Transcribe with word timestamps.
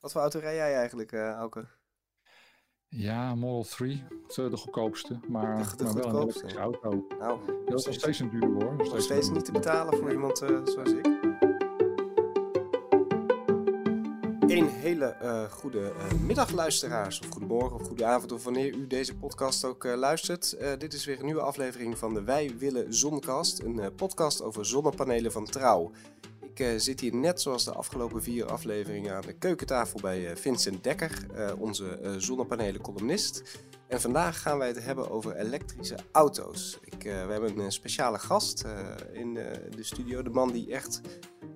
Wat 0.00 0.12
voor 0.12 0.20
auto 0.20 0.38
rij 0.38 0.54
jij 0.54 0.74
eigenlijk, 0.74 1.12
uh, 1.12 1.30
Auke? 1.30 1.66
Ja, 2.88 3.34
Model 3.34 3.64
3. 3.64 4.04
De, 4.34 4.48
de 4.48 4.56
goedkoopste, 4.56 5.20
maar, 5.28 5.70
de, 5.70 5.76
de 5.76 5.84
maar 5.84 5.94
wel 5.94 6.02
goedkoopste. 6.02 6.44
een 6.44 6.50
elektrische 6.50 6.58
auto. 6.58 7.06
Nou, 7.18 7.40
dat 7.66 7.78
is 7.78 7.86
nog 7.86 7.94
steeds 7.94 8.18
een 8.18 8.30
duur 8.30 8.46
hoor. 8.46 8.76
Nog 8.76 8.86
steeds, 8.86 9.04
steeds 9.04 9.30
niet 9.30 9.44
te 9.44 9.52
betalen 9.52 9.98
voor 9.98 10.10
iemand 10.10 10.42
uh, 10.42 10.60
zoals 10.64 10.90
ik. 10.90 11.06
Een 14.40 14.68
hele 14.68 15.16
uh, 15.22 15.44
goede 15.44 15.92
uh, 15.96 16.12
middag 16.20 16.50
luisteraars, 16.50 17.20
of 17.20 17.26
goedemorgen 17.28 17.80
of 17.80 17.86
goede 17.86 18.04
avond, 18.04 18.32
of 18.32 18.44
wanneer 18.44 18.74
u 18.74 18.86
deze 18.86 19.16
podcast 19.16 19.64
ook 19.64 19.84
uh, 19.84 19.94
luistert. 19.94 20.56
dit 20.78 20.92
is 20.92 21.04
weer 21.04 21.18
een 21.18 21.24
nieuwe 21.24 21.40
aflevering 21.40 21.98
van 21.98 22.14
de 22.14 22.22
Wij 22.22 22.54
Willen 22.58 22.94
Zonnecast, 22.94 23.62
een 23.62 23.94
podcast 23.94 24.42
over 24.42 24.66
zonnepanelen 24.66 25.32
van 25.32 25.44
Trouw. 25.44 25.90
Ik 26.58 26.80
zit 26.80 27.00
hier 27.00 27.14
net 27.14 27.40
zoals 27.40 27.64
de 27.64 27.72
afgelopen 27.72 28.22
vier 28.22 28.46
afleveringen 28.46 29.14
aan 29.14 29.22
de 29.26 29.32
keukentafel 29.32 30.00
bij 30.00 30.36
Vincent 30.36 30.84
Dekker, 30.84 31.26
onze 31.58 32.16
zonnepanelen 32.16 32.80
columnist. 32.80 33.42
En 33.86 34.00
vandaag 34.00 34.42
gaan 34.42 34.58
wij 34.58 34.68
het 34.68 34.84
hebben 34.84 35.10
over 35.10 35.36
elektrische 35.36 35.96
auto's. 36.12 36.78
Ik, 36.84 37.02
we 37.02 37.10
hebben 37.10 37.58
een 37.58 37.72
speciale 37.72 38.18
gast 38.18 38.64
in 39.12 39.34
de 39.34 39.82
studio, 39.82 40.22
de 40.22 40.30
man 40.30 40.52
die 40.52 40.72
echt 40.72 41.00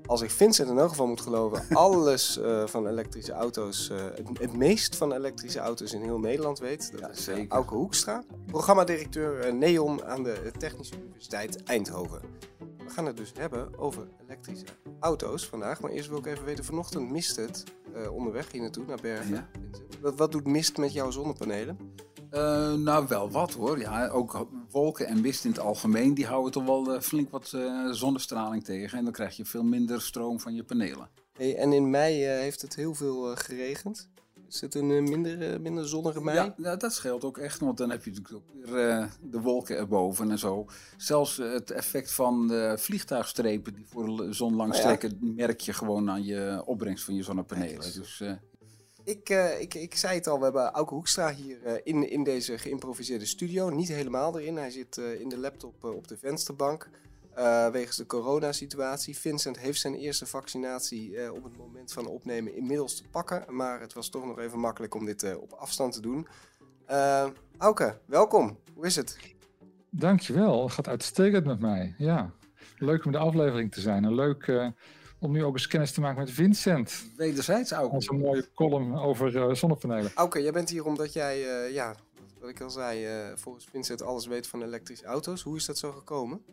als 0.07 0.21
ik 0.21 0.31
Vincent 0.31 0.71
in 0.71 0.79
elk 0.79 0.89
geval 0.89 1.07
moet 1.07 1.21
geloven, 1.21 1.65
alles 1.77 2.39
uh, 2.39 2.67
van 2.67 2.87
elektrische 2.87 3.33
auto's, 3.33 3.91
uh, 3.93 3.99
het, 3.99 4.39
het, 4.39 4.53
meest 4.53 4.97
van 4.97 5.13
elektrische 5.13 5.59
auto's 5.59 5.93
in 5.93 6.03
heel 6.03 6.19
Nederland 6.19 6.59
weet. 6.59 6.91
Dat 6.93 7.01
ja, 7.01 7.35
is. 7.35 7.47
Auke 7.49 7.75
Hoekstra, 7.75 8.23
programmadirecteur 8.47 9.55
Neon 9.55 10.05
aan 10.05 10.23
de 10.23 10.53
Technische 10.59 10.95
Universiteit 11.03 11.63
Eindhoven. 11.63 12.21
We 12.93 12.99
gaan 12.99 13.07
het 13.07 13.17
dus 13.17 13.33
hebben 13.35 13.79
over 13.79 14.09
elektrische 14.27 14.67
auto's 15.01 15.47
vandaag. 15.47 15.81
Maar 15.81 15.91
eerst 15.91 16.09
wil 16.09 16.19
ik 16.19 16.27
even 16.27 16.45
weten, 16.45 16.65
vanochtend 16.65 17.11
mist 17.11 17.37
het 17.37 17.65
onderweg 18.11 18.53
hier 18.53 18.61
naartoe, 18.61 18.85
naar 18.85 19.01
Bergen. 19.03 19.35
Ja. 19.35 19.49
Wat, 20.01 20.17
wat 20.17 20.33
doet 20.33 20.47
mist 20.47 20.77
met 20.77 20.93
jouw 20.93 21.11
zonnepanelen? 21.11 21.79
Uh, 22.33 22.75
nou, 22.75 23.07
wel 23.09 23.31
wat 23.31 23.53
hoor. 23.53 23.79
Ja, 23.79 24.09
ook 24.09 24.47
wolken 24.71 25.07
en 25.07 25.21
mist 25.21 25.45
in 25.45 25.51
het 25.51 25.61
algemeen, 25.61 26.15
die 26.15 26.27
houden 26.27 26.53
toch 26.53 26.65
wel 26.65 26.95
uh, 26.95 27.01
flink 27.01 27.31
wat 27.31 27.57
zonnestraling 27.91 28.65
tegen. 28.65 28.99
En 28.99 29.05
dan 29.05 29.13
krijg 29.13 29.37
je 29.37 29.45
veel 29.45 29.65
minder 29.65 30.03
stroom 30.03 30.41
van 30.41 30.55
je 30.55 30.65
panelen. 30.65 31.09
Hey, 31.33 31.57
en 31.57 31.73
in 31.73 31.91
mei 31.91 32.25
heeft 32.25 32.63
het 32.63 32.75
heel 32.75 32.95
veel 32.95 33.37
geregend. 33.37 34.11
Is 34.53 34.61
het 34.61 34.75
een 34.75 34.87
minder, 34.87 35.61
minder 35.61 35.89
zonnige 35.89 36.21
mei? 36.21 36.53
Ja, 36.57 36.77
dat 36.77 36.93
scheelt 36.93 37.25
ook 37.25 37.39
echt, 37.39 37.61
want 37.61 37.79
dan 37.79 37.91
heb 37.91 38.05
je 38.05 38.11
natuurlijk 38.11 38.37
ook 38.37 38.71
weer 38.71 39.09
de 39.21 39.41
wolken 39.41 39.77
erboven 39.77 40.31
en 40.31 40.39
zo. 40.39 40.67
Zelfs 40.97 41.37
het 41.37 41.71
effect 41.71 42.13
van 42.13 42.49
de 42.49 42.75
vliegtuigstrepen 42.79 43.75
die 43.75 43.87
voor 43.87 44.17
de 44.17 44.33
zon 44.33 44.55
langs 44.55 44.81
trekken, 44.81 45.13
oh 45.13 45.19
ja. 45.21 45.33
merk 45.35 45.61
je 45.61 45.73
gewoon 45.73 46.11
aan 46.11 46.25
je 46.25 46.63
opbrengst 46.65 47.05
van 47.05 47.15
je 47.15 47.23
zonnepanelen. 47.23 47.93
Dus... 47.93 48.23
Ik, 49.05 49.31
uh, 49.31 49.61
ik, 49.61 49.75
ik 49.75 49.95
zei 49.95 50.15
het 50.15 50.27
al, 50.27 50.39
we 50.39 50.45
hebben 50.45 50.71
Auke 50.71 50.95
Hoekstra 50.95 51.35
hier 51.35 51.59
uh, 51.67 51.73
in, 51.83 52.11
in 52.11 52.25
deze 52.25 52.59
geïmproviseerde 52.59 53.27
studio. 53.27 53.71
Niet 53.71 53.89
helemaal 53.89 54.39
erin, 54.39 54.57
hij 54.57 54.71
zit 54.71 54.97
uh, 54.97 55.21
in 55.21 55.29
de 55.29 55.39
laptop 55.39 55.85
op 55.85 56.09
de 56.09 56.17
vensterbank. 56.17 56.91
Wegens 57.73 57.97
de 57.97 58.07
coronasituatie. 58.07 59.19
Vincent 59.19 59.59
heeft 59.59 59.81
zijn 59.81 59.95
eerste 59.95 60.27
vaccinatie 60.27 61.33
op 61.33 61.45
het 61.45 61.57
moment 61.57 61.93
van 61.93 62.07
opnemen 62.07 62.55
inmiddels 62.55 62.97
te 62.97 63.09
pakken. 63.09 63.45
Maar 63.49 63.81
het 63.81 63.93
was 63.93 64.09
toch 64.09 64.25
nog 64.25 64.39
even 64.39 64.59
makkelijk 64.59 64.95
om 64.95 65.05
dit 65.05 65.37
op 65.37 65.53
afstand 65.53 65.93
te 65.93 66.01
doen. 66.01 66.27
Auke, 67.59 67.99
welkom. 68.07 68.59
Hoe 68.75 68.87
is 68.87 68.97
het? 68.97 69.19
Dankjewel, 69.91 70.63
het 70.63 70.73
gaat 70.73 70.89
uitstekend 70.89 71.47
met 71.47 71.61
mij. 71.61 71.95
Ja, 71.99 72.33
leuk 72.79 73.05
om 73.05 73.13
de 73.13 73.19
aflevering 73.19 73.73
te 73.73 73.81
zijn. 73.81 74.05
Een 74.05 74.15
leuk 74.15 74.73
om 75.19 75.33
nu 75.33 75.45
ook 75.45 75.55
eens 75.55 75.67
kennis 75.67 75.93
te 75.93 76.01
maken 76.01 76.19
met 76.19 76.31
Vincent. 76.31 77.05
Wederzijds 77.17 77.75
ook. 77.75 77.93
Onze 77.93 78.13
mooie 78.13 78.53
column 78.55 78.99
over 78.99 79.57
zonnepanelen. 79.57 80.11
Oké, 80.15 80.39
jij 80.39 80.53
bent 80.53 80.71
hier 80.71 80.85
omdat 80.85 81.13
jij, 81.13 81.39
ja, 81.73 81.95
wat 82.41 82.49
ik 82.49 82.61
al 82.61 82.71
zei, 82.71 83.07
volgens 83.37 83.65
Vincent 83.71 84.03
alles 84.03 84.27
weet 84.27 84.47
van 84.47 84.63
elektrische 84.63 85.05
auto's. 85.05 85.43
Hoe 85.43 85.57
is 85.57 85.65
dat 85.67 85.79
zo 85.79 85.93
gekomen? 85.93 86.45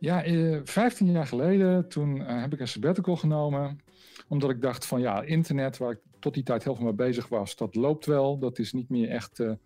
Ja, 0.00 0.22
15 0.64 1.10
jaar 1.10 1.26
geleden, 1.26 1.88
toen 1.88 2.20
heb 2.20 2.52
ik 2.52 2.60
een 2.60 2.68
sabbatical 2.68 3.16
genomen. 3.16 3.80
Omdat 4.28 4.50
ik 4.50 4.62
dacht 4.62 4.86
van 4.86 5.00
ja, 5.00 5.22
internet, 5.22 5.78
waar 5.78 5.90
ik 5.90 5.98
tot 6.18 6.34
die 6.34 6.42
tijd 6.42 6.64
heel 6.64 6.74
veel 6.74 6.84
mee 6.84 6.92
bezig 6.92 7.28
was, 7.28 7.56
dat 7.56 7.74
loopt 7.74 8.06
wel. 8.06 8.38
Dat 8.38 8.58
is 8.58 8.72
niet 8.72 8.88
meer 8.88 9.08
echt 9.08 9.38
een 9.38 9.58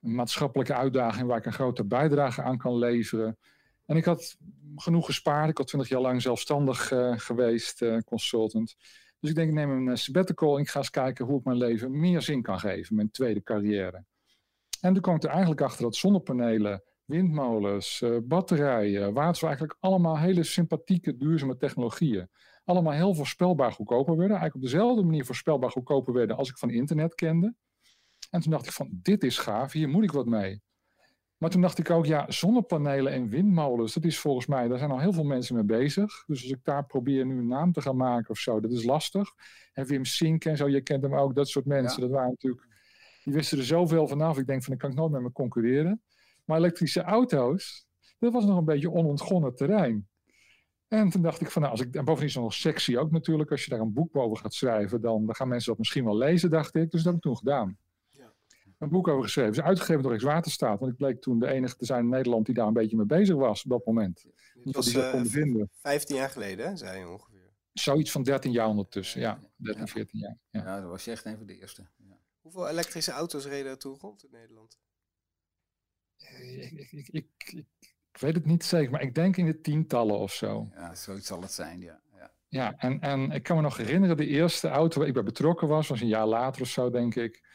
maatschappelijke 0.00 0.74
uitdaging 0.74 1.26
waar 1.26 1.38
ik 1.38 1.46
een 1.46 1.52
grote 1.52 1.84
bijdrage 1.84 2.42
aan 2.42 2.58
kan 2.58 2.78
leveren. 2.78 3.38
En 3.86 3.96
ik 3.96 4.04
had 4.04 4.36
genoeg 4.76 5.06
gespaard. 5.06 5.50
Ik 5.50 5.58
had 5.58 5.66
20 5.66 5.90
jaar 5.90 6.00
lang 6.00 6.22
zelfstandig 6.22 6.92
geweest, 7.16 7.84
consultant. 8.04 8.76
Dus 9.20 9.30
ik 9.30 9.36
denk, 9.36 9.48
ik 9.48 9.54
neem 9.54 9.88
een 9.88 9.98
sabbatical 9.98 10.56
en 10.56 10.62
ik 10.62 10.68
ga 10.68 10.78
eens 10.78 10.90
kijken 10.90 11.24
hoe 11.24 11.38
ik 11.38 11.44
mijn 11.44 11.56
leven 11.56 12.00
meer 12.00 12.22
zin 12.22 12.42
kan 12.42 12.58
geven, 12.58 12.96
mijn 12.96 13.10
tweede 13.10 13.42
carrière. 13.42 14.04
En 14.80 14.92
toen 14.92 15.02
kwam 15.02 15.14
ik 15.14 15.22
er 15.22 15.28
eigenlijk 15.28 15.60
achter 15.60 15.82
dat 15.82 15.96
zonnepanelen, 15.96 16.82
windmolens, 17.12 18.04
batterijen, 18.22 19.12
water 19.12 19.44
eigenlijk 19.44 19.76
allemaal 19.80 20.18
hele 20.18 20.42
sympathieke, 20.42 21.16
duurzame 21.16 21.56
technologieën. 21.56 22.28
Allemaal 22.64 22.92
heel 22.92 23.14
voorspelbaar 23.14 23.72
goedkoper 23.72 24.16
werden. 24.16 24.36
Eigenlijk 24.36 24.54
op 24.54 24.70
dezelfde 24.70 25.02
manier 25.04 25.24
voorspelbaar 25.24 25.70
goedkoper 25.70 26.12
werden 26.12 26.36
als 26.36 26.48
ik 26.48 26.58
van 26.58 26.70
internet 26.70 27.14
kende. 27.14 27.54
En 28.30 28.40
toen 28.40 28.50
dacht 28.50 28.66
ik 28.66 28.72
van, 28.72 28.88
dit 28.92 29.24
is 29.24 29.38
gaaf, 29.38 29.72
hier 29.72 29.88
moet 29.88 30.04
ik 30.04 30.12
wat 30.12 30.26
mee. 30.26 30.62
Maar 31.36 31.50
toen 31.50 31.60
dacht 31.60 31.78
ik 31.78 31.90
ook, 31.90 32.06
ja, 32.06 32.30
zonnepanelen 32.30 33.12
en 33.12 33.28
windmolens, 33.28 33.94
dat 33.94 34.04
is 34.04 34.18
volgens 34.18 34.46
mij, 34.46 34.68
daar 34.68 34.78
zijn 34.78 34.90
al 34.90 35.00
heel 35.00 35.12
veel 35.12 35.24
mensen 35.24 35.54
mee 35.54 35.64
bezig. 35.64 36.24
Dus 36.26 36.42
als 36.42 36.52
ik 36.52 36.64
daar 36.64 36.86
probeer 36.86 37.26
nu 37.26 37.38
een 37.38 37.46
naam 37.46 37.72
te 37.72 37.80
gaan 37.80 37.96
maken 37.96 38.30
of 38.30 38.38
zo, 38.38 38.60
dat 38.60 38.72
is 38.72 38.84
lastig. 38.84 39.30
En 39.72 39.86
Wim 39.86 40.04
Sink 40.04 40.44
en 40.44 40.56
zo, 40.56 40.68
je 40.68 40.80
kent 40.80 41.02
hem 41.02 41.14
ook, 41.14 41.34
dat 41.34 41.48
soort 41.48 41.66
mensen, 41.66 42.00
ja. 42.00 42.06
dat 42.06 42.16
waren 42.16 42.30
natuurlijk, 42.30 42.66
die 43.24 43.32
wisten 43.32 43.58
er 43.58 43.64
zoveel 43.64 44.08
vanaf. 44.08 44.38
Ik 44.38 44.46
denk 44.46 44.64
van, 44.64 44.68
dan 44.70 44.78
kan 44.78 44.90
ik 44.90 44.96
nooit 44.96 45.12
met 45.12 45.22
me 45.22 45.32
concurreren. 45.32 46.02
Maar 46.44 46.58
elektrische 46.58 47.02
auto's, 47.02 47.86
dat 48.18 48.32
was 48.32 48.44
nog 48.44 48.58
een 48.58 48.64
beetje 48.64 48.90
onontgonnen 48.90 49.54
terrein. 49.54 50.08
En 50.88 51.10
toen 51.10 51.22
dacht 51.22 51.40
ik 51.40 51.50
van, 51.50 51.62
nou, 51.62 51.74
als 51.74 51.82
ik, 51.82 51.94
en 51.94 52.04
bovendien 52.04 52.28
is 52.28 52.34
het 52.34 52.42
nog 52.42 52.54
sexy 52.54 52.96
ook 52.96 53.10
natuurlijk, 53.10 53.50
als 53.50 53.64
je 53.64 53.70
daar 53.70 53.80
een 53.80 53.92
boek 53.92 54.12
boven 54.12 54.38
gaat 54.38 54.54
schrijven, 54.54 55.00
dan, 55.00 55.26
dan 55.26 55.34
gaan 55.34 55.48
mensen 55.48 55.68
dat 55.70 55.78
misschien 55.78 56.04
wel 56.04 56.16
lezen, 56.16 56.50
dacht 56.50 56.74
ik. 56.74 56.90
Dus 56.90 57.02
dat 57.02 57.04
heb 57.04 57.14
ik 57.14 57.20
toen 57.20 57.36
gedaan 57.36 57.78
een 58.82 58.88
boek 58.88 59.08
over 59.08 59.22
geschreven. 59.22 59.50
Het 59.50 59.60
is 59.60 59.66
uitgegeven 59.66 60.02
door 60.02 60.10
Rijkswaterstaat. 60.10 60.78
Want 60.80 60.92
ik 60.92 60.98
bleek 60.98 61.20
toen 61.20 61.38
de 61.38 61.46
enige 61.46 61.76
te 61.76 61.84
zijn 61.84 62.04
in 62.04 62.10
Nederland 62.10 62.46
die 62.46 62.54
daar 62.54 62.66
een 62.66 62.72
beetje 62.72 62.96
mee 62.96 63.06
bezig 63.06 63.36
was 63.36 63.64
op 63.64 63.70
dat 63.70 63.86
moment. 63.86 64.26
Dat 64.64 64.74
was 64.74 64.86
die 64.86 64.96
uh, 64.96 65.20
vinden. 65.24 65.70
15 65.72 66.16
jaar 66.16 66.28
geleden, 66.30 66.66
hè, 66.66 66.76
zei 66.76 66.98
je 66.98 67.08
ongeveer. 67.08 67.52
Zoiets 67.72 68.10
van 68.10 68.22
13 68.22 68.52
jaar 68.52 68.68
ondertussen, 68.68 69.20
ja. 69.20 69.40
13, 69.56 69.88
14 69.88 70.18
jaar. 70.18 70.38
Ja, 70.50 70.60
ja 70.60 70.80
dat 70.80 70.90
was 70.90 71.04
je 71.04 71.10
echt 71.10 71.24
een 71.24 71.36
van 71.36 71.46
de 71.46 71.58
eerste. 71.58 71.86
Ja. 71.96 72.18
Hoeveel 72.40 72.68
elektrische 72.68 73.12
auto's 73.12 73.46
reden 73.46 73.70
er 73.70 73.78
toen 73.78 73.96
rond 74.00 74.24
in 74.24 74.30
Nederland? 74.32 74.78
Ik, 76.30 76.70
ik, 76.72 76.90
ik, 76.90 77.08
ik, 77.08 77.64
ik 78.12 78.18
weet 78.20 78.34
het 78.34 78.46
niet 78.46 78.64
zeker, 78.64 78.90
maar 78.90 79.02
ik 79.02 79.14
denk 79.14 79.36
in 79.36 79.46
de 79.46 79.60
tientallen 79.60 80.18
of 80.18 80.32
zo. 80.32 80.68
Ja, 80.74 80.94
zoiets 80.94 81.26
zal 81.26 81.42
het 81.42 81.52
zijn, 81.52 81.80
ja. 81.80 82.00
Ja, 82.16 82.30
ja 82.48 82.74
en, 82.76 83.00
en 83.00 83.30
ik 83.30 83.42
kan 83.42 83.56
me 83.56 83.62
nog 83.62 83.76
herinneren, 83.76 84.16
de 84.16 84.26
eerste 84.26 84.68
auto 84.68 84.98
waar 84.98 85.08
ik 85.08 85.14
bij 85.14 85.22
betrokken 85.22 85.68
was, 85.68 85.88
was 85.88 86.00
een 86.00 86.06
jaar 86.08 86.26
later 86.26 86.62
of 86.62 86.68
zo, 86.68 86.90
denk 86.90 87.14
ik. 87.14 87.50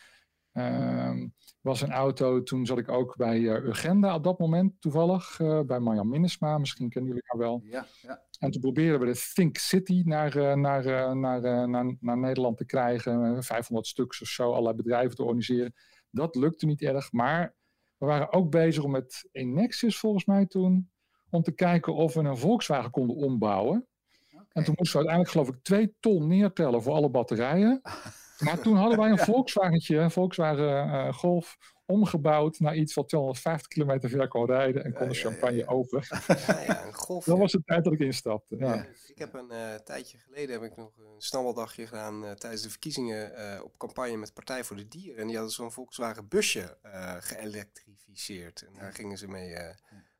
Uh, 0.54 1.24
was 1.62 1.82
een 1.82 1.92
auto, 1.92 2.44
toen 2.44 2.66
zat 2.66 2.78
ik 2.78 2.90
ook 2.90 3.16
bij 3.16 3.40
uh, 3.40 3.52
Urgenda 3.52 4.16
op 4.16 4.24
dat 4.24 4.40
moment 4.40 4.82
toevallig, 4.82 5.40
uh, 5.40 5.62
bij 5.62 5.80
Marjan 5.80 6.10
Minnesma, 6.10 6.58
misschien 6.58 6.90
kennen 6.90 7.10
jullie 7.10 7.26
haar 7.28 7.40
wel. 7.40 7.62
Ja, 7.64 7.86
ja. 8.02 8.22
En 8.40 8.52
toen 8.52 8.62
probeerden 8.62 9.00
we 9.00 9.06
de 9.06 9.32
Think 9.34 9.58
City 9.58 10.02
naar, 10.06 10.38
uh, 10.38 10.54
naar, 10.54 11.16
naar, 11.18 11.70
naar, 11.70 11.96
naar 12.00 12.18
Nederland 12.18 12.58
te 12.58 12.66
krijgen, 12.66 13.44
500 13.44 13.88
stuks 13.88 14.22
of 14.22 14.28
zo, 14.28 14.50
allerlei 14.50 14.76
bedrijven 14.76 15.16
te 15.16 15.24
organiseren. 15.24 15.74
Dat 16.10 16.36
lukte 16.36 16.66
niet 16.66 16.82
erg, 16.82 17.12
maar 17.12 17.56
we 17.98 18.06
waren 18.06 18.34
ook 18.34 18.52
bezig 18.52 18.84
om 18.84 18.92
met 18.92 19.30
Enexis 19.32 19.98
volgens 19.98 20.26
mij 20.26 20.46
toen, 20.46 20.90
om 21.30 21.42
te 21.42 21.52
kijken 21.52 21.94
of 21.94 22.14
we 22.14 22.20
een 22.20 22.38
Volkswagen 22.38 22.92
konden 22.92 23.16
ombouwen. 23.16 23.88
Okay. 24.32 24.46
En 24.52 24.64
toen 24.64 24.76
moesten 24.78 25.00
we 25.00 25.08
uiteindelijk 25.08 25.30
geloof 25.30 25.48
ik 25.48 25.64
twee 25.64 25.96
ton 26.00 26.28
neertellen 26.28 26.82
voor 26.82 26.94
alle 26.94 27.10
batterijen. 27.10 27.82
Maar 28.38 28.62
toen 28.62 28.76
hadden 28.76 28.98
wij 29.00 29.10
een 29.10 29.18
Volkswagentje, 29.18 29.98
een 29.98 30.12
Volkswagen 30.12 30.88
uh, 30.88 31.14
Golf, 31.14 31.58
omgebouwd 31.88 32.60
naar 32.60 32.76
iets 32.76 32.94
wat 32.94 33.08
250 33.08 33.68
kilometer 33.68 34.10
ver 34.10 34.28
kon 34.28 34.46
rijden 34.46 34.84
en 34.84 34.94
kon 34.94 35.08
de 35.08 35.14
champagne 35.14 35.58
ja, 35.58 35.64
ja. 35.64 35.72
over. 35.72 36.08
Ja, 36.48 36.60
ja, 36.60 36.86
een 36.86 36.94
golf, 36.94 37.26
dat 37.26 37.38
was 37.38 37.52
de 37.52 37.64
tijd 37.64 37.84
dat 37.84 37.94
ik 37.94 38.00
instapte. 38.00 38.56
Ja. 38.58 38.86
Ik 39.08 39.18
heb 39.18 39.34
een 39.34 39.52
uh, 39.52 39.76
tijdje 39.76 40.18
geleden 40.18 40.62
heb 40.62 40.72
ik 40.72 40.78
nog 40.78 40.98
een 40.98 41.22
snabbeldagje 41.22 41.88
gedaan 41.88 42.24
uh, 42.24 42.32
tijdens 42.32 42.62
de 42.62 42.70
verkiezingen 42.70 43.64
op 43.64 43.78
campagne 43.78 44.18
met 44.18 44.34
Partij 44.34 44.64
voor 44.64 44.76
de 44.76 44.88
Dieren. 44.88 45.22
En 45.22 45.28
die 45.28 45.36
hadden 45.36 45.54
zo'n 45.54 45.72
Volkswagen 45.72 46.28
busje 46.28 46.78
geëlektrificeerd. 47.20 48.62
En 48.62 48.74
daar 48.80 48.94
gingen 48.94 49.18
ze 49.18 49.28
mee 49.28 49.56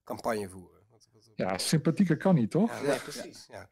campagne 0.04 0.50
voeren. 0.50 0.82
Wat, 0.90 1.08
wat, 1.14 1.32
ja, 1.36 1.58
sympathieker 1.58 2.18
kan 2.18 2.36
niet, 2.36 2.52
toch? 2.52 2.72
Ja, 2.72 2.82
nee, 2.82 3.00
precies. 3.00 3.48
Ja 3.52 3.68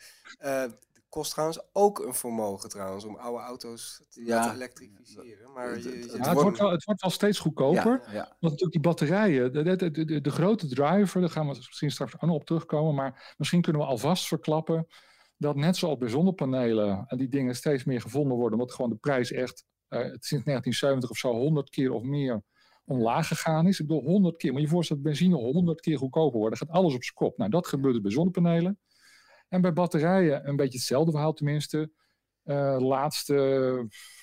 kost 1.16 1.32
trouwens 1.32 1.60
ook 1.74 2.00
een 2.00 2.14
vermogen 2.14 2.70
trouwens 2.70 3.06
om 3.06 3.16
oude 3.16 3.44
auto's 3.44 4.02
te 4.10 4.26
ja. 4.26 4.36
laten 4.36 4.56
elektrificeren. 4.56 5.52
Maar 5.54 5.78
je, 5.78 5.84
je, 5.84 6.18
ja, 6.18 6.30
het, 6.30 6.42
wordt 6.42 6.60
wel, 6.60 6.72
het 6.72 6.84
wordt 6.84 7.02
wel 7.02 7.12
steeds 7.12 7.40
goedkoper. 7.40 8.02
Ja, 8.06 8.14
ja. 8.14 8.24
Want 8.24 8.40
natuurlijk 8.40 8.72
die 8.72 8.82
batterijen, 8.82 9.54
de, 9.54 9.76
de, 9.76 9.92
de, 9.92 10.22
de, 10.22 10.30
grote 10.30 10.68
driver, 10.68 11.22
daar 11.22 11.30
gaan 11.30 11.48
we 11.48 11.56
misschien 11.56 11.92
straks 11.92 12.14
ook 12.16 12.22
nog 12.22 12.36
op 12.36 12.46
terugkomen. 12.46 12.96
Maar 12.96 13.34
misschien 13.38 13.62
kunnen 13.62 13.82
we 13.82 13.88
alvast 13.88 14.28
verklappen 14.28 14.88
dat 15.38 15.56
net 15.56 15.78
zoals 15.78 15.98
bij 15.98 16.10
zonnepanelen 16.10 17.06
die 17.08 17.30
dingen 17.30 17.56
steeds 17.56 17.84
meer 17.84 18.02
gevonden 18.02 18.38
worden, 18.38 18.60
omdat 18.60 18.74
gewoon 18.76 18.92
de 18.92 18.98
prijs 18.98 19.32
echt 19.32 19.66
uh, 19.90 20.00
sinds 20.00 20.46
1970 20.46 21.10
of 21.10 21.18
zo 21.18 21.34
100 21.34 21.70
keer 21.70 21.92
of 21.92 22.04
meer 22.04 22.44
omlaag 22.86 23.28
gegaan 23.28 23.68
is. 23.68 23.80
Ik 23.80 23.88
bedoel, 23.88 24.04
100 24.04 24.38
keer. 24.38 24.54
Maar 24.54 24.62
je 24.62 24.68
voorstelt 24.68 25.04
dat 25.04 25.12
benzine 25.12 25.36
100 25.36 25.82
keer 25.82 25.98
goedkoper 25.98 26.40
wordt. 26.40 26.60
Dan 26.60 26.68
gaat 26.68 26.78
alles 26.78 26.94
op 26.94 27.04
zijn 27.04 27.16
kop. 27.16 27.38
Nou, 27.38 27.50
dat 27.50 27.68
gebeurt 27.68 28.02
bij 28.02 28.12
zonnepanelen. 28.12 28.80
En 29.48 29.62
bij 29.62 29.74
batterijen 29.74 30.48
een 30.48 30.56
beetje 30.56 30.78
hetzelfde 30.78 31.12
verhaal 31.12 31.34
tenminste. 31.34 31.92
Uh, 32.44 32.76
laatste, 32.80 33.34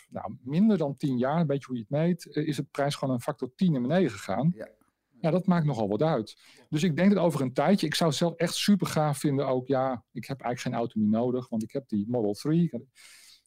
nou, 0.09 0.37
minder 0.43 0.79
dan 0.79 0.97
10 0.97 1.19
jaar, 1.19 1.41
een 1.41 1.47
beetje 1.47 1.67
hoe 1.67 1.77
je 1.77 1.85
het 1.89 1.91
meet, 1.91 2.27
is 2.27 2.57
de 2.57 2.67
prijs 2.71 2.95
gewoon 2.95 3.15
een 3.15 3.21
factor 3.21 3.55
10 3.55 3.73
naar 3.73 3.81
beneden 3.81 4.11
gegaan. 4.11 4.53
Ja. 4.57 4.69
Ja, 5.23 5.31
dat 5.31 5.47
maakt 5.47 5.67
nogal 5.67 5.89
wat 5.89 6.03
uit. 6.03 6.37
Dus 6.69 6.83
ik 6.83 6.97
denk 6.97 7.15
dat 7.15 7.25
over 7.25 7.41
een 7.41 7.53
tijdje, 7.53 7.87
ik 7.87 7.95
zou 7.95 8.11
het 8.11 8.19
zelf 8.19 8.35
echt 8.35 8.55
super 8.55 8.87
gaaf 8.87 9.19
vinden 9.19 9.47
ook, 9.47 9.67
ja, 9.67 10.05
ik 10.13 10.27
heb 10.27 10.41
eigenlijk 10.41 10.61
geen 10.61 10.75
auto 10.75 11.01
meer 11.01 11.09
nodig, 11.09 11.49
want 11.49 11.63
ik 11.63 11.73
heb 11.73 11.89
die 11.89 12.07
Model 12.09 12.33
3. 12.33 12.71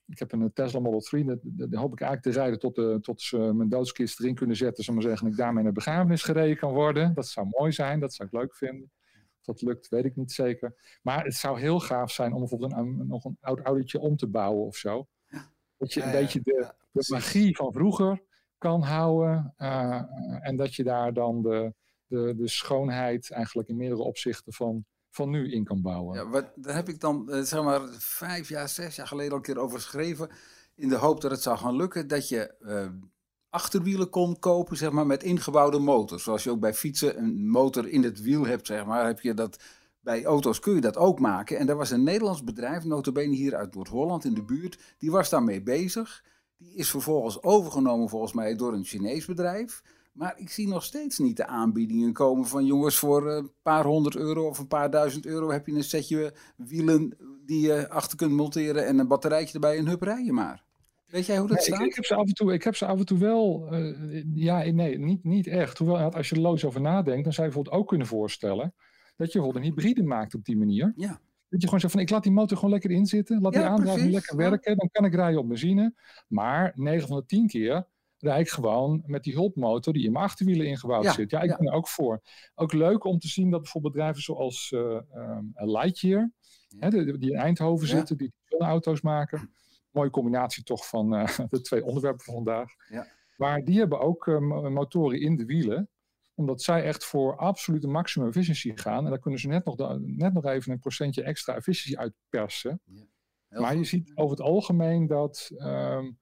Ik 0.07 0.19
heb 0.19 0.31
een 0.31 0.54
Tesla 0.54 0.80
Model 0.80 1.00
3, 1.00 1.25
dat, 1.25 1.39
dat, 1.42 1.74
hoop 1.74 1.92
ik 1.92 2.01
eigenlijk 2.01 2.22
te 2.22 2.42
rijden 2.42 2.60
tot, 2.60 2.75
de, 2.75 2.98
tot 3.01 3.22
ze 3.22 3.38
mijn 3.38 3.69
doodskist 3.69 4.19
erin 4.19 4.36
kunnen 4.36 4.56
zetten, 4.56 4.83
zullen 4.83 5.00
maar 5.00 5.10
zeggen, 5.10 5.27
en 5.27 5.33
ik 5.33 5.39
daarmee 5.39 5.63
naar 5.63 5.74
begrafenis 5.74 6.24
gereden 6.24 6.57
kan 6.57 6.74
worden. 6.74 7.13
Dat 7.13 7.27
zou 7.27 7.48
mooi 7.50 7.72
zijn, 7.72 8.00
dat 8.00 8.13
zou 8.13 8.27
ik 8.27 8.39
leuk 8.39 8.56
vinden. 8.56 8.92
Dat 9.45 9.62
lukt, 9.62 9.89
weet 9.89 10.06
ik 10.06 10.15
niet 10.15 10.31
zeker. 10.31 11.00
Maar 11.01 11.24
het 11.24 11.36
zou 11.36 11.59
heel 11.59 11.80
gaaf 11.80 12.12
zijn 12.12 12.33
om 12.33 12.39
bijvoorbeeld 12.39 12.71
een, 12.71 13.07
nog 13.07 13.25
een 13.25 13.38
oud 13.42 13.59
autootje 13.59 14.00
om 14.00 14.15
te 14.15 14.27
bouwen 14.27 14.65
of 14.65 14.75
zo. 14.75 15.07
Dat 15.77 15.94
je 15.94 16.03
een 16.03 16.12
beetje 16.12 16.42
de, 16.44 16.74
de 16.92 17.06
magie 17.07 17.56
van 17.56 17.74
vroeger 17.74 18.21
kan 18.57 18.81
houden. 18.81 19.53
Uh, 19.57 20.01
en 20.39 20.56
dat 20.56 20.75
je 20.75 20.83
daar 20.83 21.13
dan 21.13 21.42
de, 21.42 21.74
de, 22.07 22.36
de 22.38 22.47
schoonheid 22.47 23.31
eigenlijk 23.31 23.68
in 23.68 23.75
meerdere 23.75 24.03
opzichten 24.03 24.53
van, 24.53 24.86
van 25.09 25.30
nu 25.30 25.51
in 25.51 25.63
kan 25.63 25.81
bouwen. 25.81 26.18
Ja, 26.18 26.27
wat, 26.27 26.51
daar 26.56 26.75
heb 26.75 26.89
ik 26.89 27.00
dan 27.00 27.25
uh, 27.30 27.41
zeg 27.41 27.63
maar 27.63 27.81
vijf 28.00 28.50
jaar, 28.50 28.69
zes 28.69 28.95
jaar 28.95 29.07
geleden 29.07 29.31
al 29.31 29.38
een 29.38 29.44
keer 29.44 29.59
over 29.59 29.80
geschreven. 29.80 30.30
In 30.75 30.89
de 30.89 30.95
hoop 30.95 31.21
dat 31.21 31.31
het 31.31 31.41
zou 31.41 31.57
gaan 31.57 31.75
lukken 31.75 32.07
dat 32.07 32.30
je 32.30 32.56
uh, 32.59 32.88
achterwielen 33.55 34.09
kon 34.09 34.39
kopen 34.39 34.77
zeg 34.77 34.91
maar, 34.91 35.05
met 35.05 35.23
ingebouwde 35.23 35.79
motor. 35.79 36.19
Zoals 36.19 36.43
je 36.43 36.49
ook 36.49 36.59
bij 36.59 36.73
fietsen 36.73 37.17
een 37.17 37.49
motor 37.49 37.87
in 37.87 38.03
het 38.03 38.21
wiel 38.21 38.45
hebt, 38.45 38.67
zeg 38.67 38.85
maar, 38.85 39.05
heb 39.05 39.21
je 39.21 39.33
dat... 39.33 39.59
Bij 39.99 40.25
auto's 40.25 40.59
kun 40.59 40.75
je 40.75 40.81
dat 40.81 40.97
ook 40.97 41.19
maken. 41.19 41.57
En 41.57 41.69
er 41.69 41.75
was 41.75 41.91
een 41.91 42.03
Nederlands 42.03 42.43
bedrijf, 42.43 42.83
notabene 42.83 43.35
hier 43.35 43.55
uit 43.55 43.75
Noord-Holland 43.75 44.25
in 44.25 44.33
de 44.33 44.43
buurt, 44.43 44.79
die 44.97 45.11
was 45.11 45.29
daarmee 45.29 45.61
bezig. 45.61 46.23
Die 46.57 46.75
is 46.75 46.89
vervolgens 46.89 47.43
overgenomen 47.43 48.09
volgens 48.09 48.33
mij 48.33 48.55
door 48.55 48.73
een 48.73 48.83
Chinees 48.83 49.25
bedrijf. 49.25 49.81
Maar 50.11 50.33
ik 50.37 50.49
zie 50.49 50.67
nog 50.67 50.83
steeds 50.83 51.17
niet 51.17 51.37
de 51.37 51.45
aanbiedingen 51.47 52.13
komen 52.13 52.45
van 52.45 52.65
jongens 52.65 52.97
voor 52.97 53.31
een 53.31 53.51
paar 53.61 53.85
honderd 53.85 54.15
euro 54.15 54.47
of 54.47 54.59
een 54.59 54.67
paar 54.67 54.89
duizend 54.89 55.25
euro 55.25 55.51
heb 55.51 55.67
je 55.67 55.73
een 55.73 55.83
setje 55.83 56.33
wielen 56.57 57.17
die 57.45 57.59
je 57.59 57.89
achter 57.89 58.17
kunt 58.17 58.31
monteren 58.31 58.85
en 58.85 58.99
een 58.99 59.07
batterijtje 59.07 59.53
erbij 59.53 59.77
en 59.77 59.87
hup 59.87 60.01
rijden 60.01 60.33
maar. 60.33 60.63
Weet 61.05 61.25
jij 61.25 61.37
hoe 61.37 61.47
dat 61.47 61.63
staat? 61.63 61.79
Ik, 61.79 61.85
ik, 61.85 61.95
heb 61.95 62.05
ze 62.05 62.15
af 62.15 62.27
en 62.27 62.33
toe, 62.33 62.53
ik 62.53 62.63
heb 62.63 62.75
ze 62.75 62.85
af 62.85 62.99
en 62.99 63.05
toe 63.05 63.17
wel, 63.17 63.73
uh, 63.73 64.23
ja 64.33 64.63
nee, 64.63 64.99
niet, 64.99 65.23
niet 65.23 65.47
echt. 65.47 65.77
Hoewel 65.77 65.97
als 66.13 66.29
je 66.29 66.35
er 66.35 66.41
loos 66.41 66.65
over 66.65 66.81
nadenkt, 66.81 67.23
dan 67.23 67.33
zou 67.33 67.47
je 67.47 67.53
bijvoorbeeld 67.53 67.83
ook 67.83 67.87
kunnen 67.87 68.07
voorstellen 68.07 68.73
dat 69.15 69.31
je 69.31 69.39
bijvoorbeeld 69.39 69.65
een 69.65 69.71
hybride 69.71 70.03
maakt 70.03 70.35
op 70.35 70.45
die 70.45 70.57
manier. 70.57 70.93
Ja. 70.95 71.19
Dat 71.49 71.61
je 71.61 71.65
gewoon 71.65 71.79
zegt 71.79 71.93
van 71.93 72.01
ik 72.01 72.09
laat 72.09 72.23
die 72.23 72.31
motor 72.31 72.57
gewoon 72.57 72.71
lekker 72.71 72.91
inzitten. 72.91 73.41
Laat 73.41 73.53
die 73.53 73.61
aandrijving 73.61 74.11
lekker 74.11 74.37
werken. 74.37 74.77
Dan 74.77 74.89
kan 74.91 75.05
ik 75.05 75.13
rijden 75.13 75.39
op 75.39 75.47
benzine. 75.47 75.93
Maar 76.27 76.71
9 76.75 77.07
van 77.07 77.17
de 77.17 77.25
10 77.25 77.47
keer 77.47 77.87
rijd 78.17 78.45
ik 78.45 78.53
gewoon 78.53 79.03
met 79.05 79.23
die 79.23 79.33
hulpmotor 79.33 79.93
die 79.93 80.05
in 80.05 80.11
mijn 80.11 80.23
achterwielen 80.23 80.67
ingebouwd 80.67 81.13
zit. 81.13 81.31
Ja, 81.31 81.41
ik 81.41 81.57
ben 81.57 81.67
er 81.67 81.73
ook 81.73 81.87
voor. 81.87 82.21
Ook 82.55 82.73
leuk 82.73 83.03
om 83.03 83.19
te 83.19 83.27
zien 83.27 83.49
dat 83.49 83.61
bijvoorbeeld 83.61 83.93
bedrijven 83.93 84.21
zoals 84.21 84.71
uh, 84.71 84.99
Lightyear, 85.53 86.31
hè, 86.79 86.89
die 87.17 87.31
in 87.31 87.37
Eindhoven 87.37 87.87
zitten, 87.87 88.17
die 88.17 88.33
auto's 88.57 89.01
maken. 89.01 89.49
Mooie 89.95 90.09
combinatie 90.09 90.63
toch 90.63 90.88
van 90.88 91.13
uh, 91.13 91.39
de 91.50 91.62
twee 91.62 91.86
onderwerpen 91.86 92.25
van 92.25 92.33
vandaag. 92.33 92.71
Maar 93.38 93.63
die 93.63 93.80
hebben 93.80 94.00
ook 94.00 94.25
motoren 94.69 95.19
in 95.19 95.36
de 95.36 95.45
wielen 95.45 95.89
omdat 96.36 96.62
zij 96.62 96.83
echt 96.83 97.06
voor 97.06 97.36
absolute 97.38 97.88
maximum 97.88 98.27
efficiëntie 98.27 98.77
gaan. 98.77 99.03
En 99.03 99.09
daar 99.09 99.19
kunnen 99.19 99.39
ze 99.39 99.47
net 99.47 99.65
nog, 99.65 100.00
net 100.00 100.33
nog 100.33 100.45
even 100.45 100.71
een 100.71 100.80
procentje 100.80 101.24
extra 101.24 101.56
efficiëntie 101.56 102.00
uitpersen. 102.00 102.81
Ja, 103.50 103.59
maar 103.59 103.75
je 103.75 103.83
ziet 103.83 104.12
over 104.15 104.38
het 104.38 104.45
algemeen 104.45 105.07
dat 105.07 105.51
um, 105.57 106.19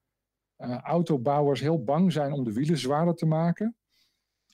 uh, 0.58 0.78
autobouwers 0.78 1.60
heel 1.60 1.84
bang 1.84 2.12
zijn 2.12 2.32
om 2.32 2.44
de 2.44 2.52
wielen 2.52 2.78
zwaarder 2.78 3.14
te 3.14 3.26
maken. 3.26 3.76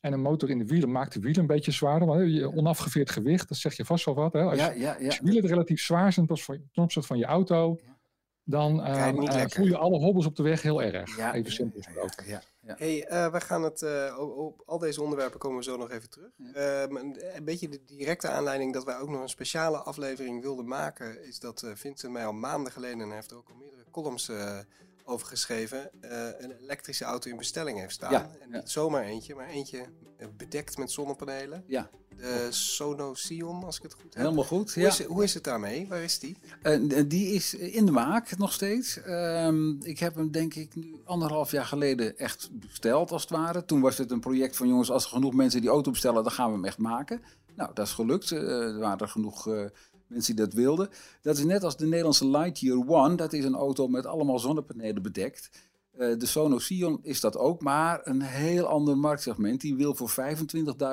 En 0.00 0.12
een 0.12 0.20
motor 0.20 0.50
in 0.50 0.58
de 0.58 0.66
wielen 0.66 0.93
maakt 0.93 1.12
de 1.12 1.20
wielen 1.20 1.40
een 1.40 1.46
beetje 1.46 1.70
zwaarder. 1.70 2.08
Want 2.08 2.34
je 2.34 2.52
onafgeveerd 2.52 3.11
gewicht, 3.11 3.49
dat 3.49 3.58
zeg 3.58 3.76
je 3.76 3.84
vast 3.84 4.05
wel 4.05 4.14
wat. 4.14 4.32
Hè? 4.32 4.43
Als, 4.43 4.58
ja, 4.58 4.70
ja, 4.70 4.96
als 5.06 5.16
je 5.16 5.25
wielen 5.25 5.46
relatief 5.46 5.81
zwaar 5.81 6.12
zijn 6.12 6.26
ten 6.26 6.58
opzichte 6.75 7.08
van 7.08 7.19
je 7.19 7.25
auto, 7.25 7.78
dan 8.50 8.81
uh, 8.81 9.44
voel 9.47 9.67
je 9.67 9.76
alle 9.76 9.99
hobbels 9.99 10.26
op 10.26 10.37
de 10.37 10.43
weg 10.43 10.62
heel 10.62 10.82
erg. 10.82 11.35
even 11.35 11.52
simpel 11.52 11.81
gesproken. 11.82 12.26
Ja, 12.26 12.43
Hey, 12.76 13.11
uh, 13.11 13.32
we 13.32 13.41
gaan 13.41 13.62
het, 13.62 13.82
uh, 13.82 14.19
op, 14.19 14.62
al 14.67 14.79
deze 14.79 15.02
onderwerpen 15.02 15.38
komen 15.38 15.58
we 15.58 15.64
zo 15.64 15.76
nog 15.76 15.91
even 15.91 16.11
terug. 16.11 16.31
Uh, 16.38 16.82
een 17.35 17.44
beetje 17.44 17.69
de 17.69 17.81
directe 17.87 18.29
aanleiding 18.29 18.73
dat 18.73 18.85
wij 18.85 18.99
ook 18.99 19.08
nog 19.08 19.20
een 19.20 19.29
speciale 19.29 19.79
aflevering 19.79 20.43
wilden 20.43 20.67
maken, 20.67 21.26
is 21.26 21.38
dat 21.38 21.64
Vincent 21.75 22.12
mij 22.12 22.26
al 22.26 22.32
maanden 22.32 22.73
geleden, 22.73 23.00
en 23.00 23.06
hij 23.06 23.17
heeft 23.17 23.31
er 23.31 23.37
ook 23.37 23.49
al 23.49 23.56
meerdere 23.56 23.85
columns 23.91 24.31
over 25.10 25.26
geschreven, 25.26 25.90
een 26.38 26.52
elektrische 26.62 27.04
auto 27.04 27.30
in 27.30 27.36
bestelling 27.36 27.78
heeft 27.78 27.92
staan. 27.92 28.12
Ja, 28.12 28.30
en 28.40 28.50
niet 28.50 28.70
zomaar 28.70 29.04
eentje, 29.04 29.34
maar 29.34 29.48
eentje 29.48 29.84
bedekt 30.36 30.78
met 30.78 30.90
zonnepanelen. 30.90 31.64
Ja. 31.66 31.90
De 32.16 32.46
Sono 32.50 33.14
Sion, 33.14 33.64
als 33.64 33.76
ik 33.76 33.82
het 33.82 33.92
goed 33.92 34.14
heb. 34.14 34.22
Helemaal 34.22 34.44
goed, 34.44 34.74
hoe, 34.74 34.86
is, 34.86 35.02
hoe 35.04 35.22
is 35.22 35.34
het 35.34 35.44
daarmee? 35.44 35.88
Waar 35.88 36.02
is 36.02 36.18
die? 36.18 36.36
Uh, 36.62 37.02
die 37.06 37.34
is 37.34 37.54
in 37.54 37.86
de 37.86 37.92
maak 37.92 38.36
nog 38.36 38.52
steeds. 38.52 38.98
Uh, 39.06 39.52
ik 39.82 39.98
heb 39.98 40.14
hem 40.14 40.30
denk 40.30 40.54
ik 40.54 40.74
nu 40.74 40.94
anderhalf 41.04 41.50
jaar 41.50 41.64
geleden 41.64 42.18
echt 42.18 42.48
besteld 42.52 43.10
als 43.10 43.22
het 43.22 43.30
ware. 43.30 43.64
Toen 43.64 43.80
was 43.80 43.98
het 43.98 44.10
een 44.10 44.20
project 44.20 44.56
van 44.56 44.68
jongens, 44.68 44.90
als 44.90 45.04
er 45.04 45.10
genoeg 45.10 45.34
mensen 45.34 45.60
die 45.60 45.70
auto 45.70 45.90
bestellen, 45.90 46.22
dan 46.22 46.32
gaan 46.32 46.48
we 46.48 46.54
hem 46.54 46.64
echt 46.64 46.78
maken. 46.78 47.22
Nou, 47.54 47.70
dat 47.74 47.86
is 47.86 47.92
gelukt. 47.92 48.30
Er 48.30 48.78
waren 48.78 48.98
er 48.98 49.08
genoeg 49.08 49.48
mensen 50.10 50.36
die 50.36 50.44
dat 50.44 50.54
wilden. 50.54 50.88
Dat 51.22 51.36
is 51.36 51.44
net 51.44 51.64
als 51.64 51.76
de 51.76 51.86
Nederlandse 51.86 52.26
Lightyear 52.26 52.86
One. 52.86 53.14
Dat 53.14 53.32
is 53.32 53.44
een 53.44 53.54
auto 53.54 53.88
met 53.88 54.06
allemaal 54.06 54.38
zonnepanelen 54.38 55.02
bedekt. 55.02 55.50
Uh, 55.98 56.18
de 56.18 56.26
Sono 56.26 56.58
Sion 56.58 56.98
is 57.02 57.20
dat 57.20 57.36
ook, 57.36 57.62
maar 57.62 58.00
een 58.04 58.22
heel 58.22 58.66
ander 58.66 58.98
marktsegment. 58.98 59.60
Die 59.60 59.74
wil 59.74 59.94
voor 59.94 60.10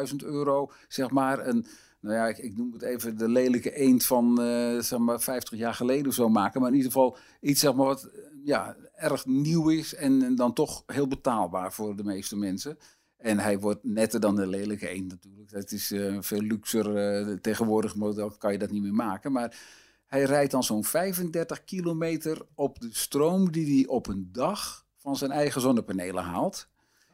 25.000 0.10 0.16
euro, 0.18 0.72
zeg 0.88 1.10
maar, 1.10 1.48
een, 1.48 1.66
nou 2.00 2.16
ja, 2.16 2.26
ik, 2.26 2.58
noem 2.58 2.74
het 2.74 2.82
even 2.82 3.18
de 3.18 3.30
lelijke 3.30 3.76
eend 3.76 4.06
van 4.06 4.42
uh, 4.42 4.80
zeg 4.80 5.00
maar 5.00 5.22
50 5.22 5.60
jaar 5.60 5.74
geleden 5.74 6.08
of 6.08 6.14
zo 6.14 6.30
maken. 6.30 6.62
Maar 6.62 6.70
in 6.70 6.76
ieder 6.76 6.92
geval 6.92 7.18
iets 7.42 7.60
zeg 7.60 7.74
maar, 7.74 7.86
wat 7.86 8.10
ja, 8.44 8.76
erg 8.96 9.26
nieuw 9.26 9.70
is 9.70 9.96
en 9.96 10.36
dan 10.36 10.54
toch 10.54 10.84
heel 10.86 11.08
betaalbaar 11.08 11.74
voor 11.74 11.96
de 11.96 12.04
meeste 12.04 12.38
mensen. 12.38 12.78
En 13.18 13.40
hij 13.40 13.60
wordt 13.60 13.84
netter 13.84 14.20
dan 14.20 14.36
de 14.36 14.48
lelijke 14.48 14.90
eend 14.90 15.08
natuurlijk. 15.08 15.52
Dat 15.52 15.72
is 15.72 15.92
uh, 15.92 16.18
veel 16.20 16.42
luxer. 16.42 17.20
Uh, 17.28 17.38
tegenwoordig 17.38 17.96
model 17.96 18.30
kan 18.30 18.52
je 18.52 18.58
dat 18.58 18.72
niet 18.72 18.82
meer 18.82 18.94
maken. 18.94 19.32
Maar 19.32 19.58
hij 20.06 20.24
rijdt 20.24 20.52
dan 20.52 20.64
zo'n 20.64 20.84
35 20.84 21.64
kilometer 21.64 22.42
op 22.56 22.80
de 22.80 22.90
stroom 22.92 23.52
die 23.52 23.76
hij 23.76 23.88
op 23.88 24.08
een 24.08 24.30
dag 24.32 24.86
van 24.96 25.16
zijn 25.16 25.32
eigen 25.32 25.62
zonnepanelen 25.62 26.24
haalt. 26.24 26.68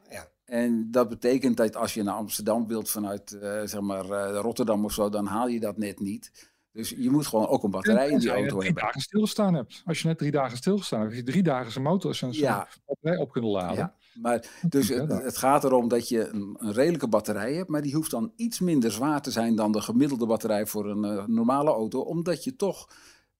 Ja. 0.09 0.27
En 0.45 0.91
dat 0.91 1.09
betekent 1.09 1.57
dat 1.57 1.75
als 1.75 1.93
je 1.93 2.03
naar 2.03 2.15
Amsterdam 2.15 2.67
wilt 2.67 2.89
vanuit 2.89 3.31
uh, 3.31 3.41
zeg 3.41 3.81
maar, 3.81 4.05
uh, 4.05 4.39
Rotterdam 4.41 4.85
of 4.85 4.93
zo, 4.93 5.09
dan 5.09 5.25
haal 5.25 5.47
je 5.47 5.59
dat 5.59 5.77
net 5.77 5.99
niet. 5.99 6.51
Dus 6.71 6.89
je 6.89 7.09
moet 7.09 7.27
gewoon 7.27 7.47
ook 7.47 7.63
een 7.63 7.71
batterij 7.71 8.09
in 8.09 8.19
die 8.19 8.29
auto 8.29 8.61
hebben. 8.61 8.61
Als 8.61 8.65
je 8.65 8.71
drie 8.71 8.83
dagen 8.83 9.01
stilgestaan 9.01 9.53
hebt. 9.53 9.81
Als 9.85 10.01
je 10.01 10.07
net 10.07 10.17
drie 10.17 10.31
dagen 10.31 10.57
stilgestaan 10.57 10.99
hebt, 10.99 11.15
heb 11.15 11.25
je 11.25 11.31
drie 11.31 11.43
dagen 11.43 11.71
zijn 11.71 11.83
motor 11.83 12.19
en 12.21 12.31
ja. 12.31 12.67
batterij 12.85 13.17
op 13.17 13.31
kunnen 13.31 13.51
laden. 13.51 13.77
Ja. 13.77 13.95
Maar 14.13 14.45
dus 14.69 14.89
het, 14.89 15.11
het, 15.11 15.37
gaat 15.37 15.63
erom 15.63 15.87
dat 15.87 16.09
je 16.09 16.27
een, 16.27 16.55
een, 16.59 16.71
redelijke 16.71 17.07
batterij 17.07 17.53
hebt, 17.53 17.69
maar 17.69 17.81
die 17.81 17.95
hoeft 17.95 18.11
dan 18.11 18.31
iets 18.35 18.59
minder 18.59 18.91
zwaar 18.91 19.21
te 19.21 19.31
zijn 19.31 19.55
dan 19.55 19.71
de 19.71 19.81
gemiddelde 19.81 20.25
batterij 20.25 20.65
voor 20.65 20.89
een 20.89 21.13
uh, 21.13 21.25
normale 21.25 21.69
auto, 21.69 21.99
omdat 21.99 22.43
je 22.43 22.55
toch 22.55 22.87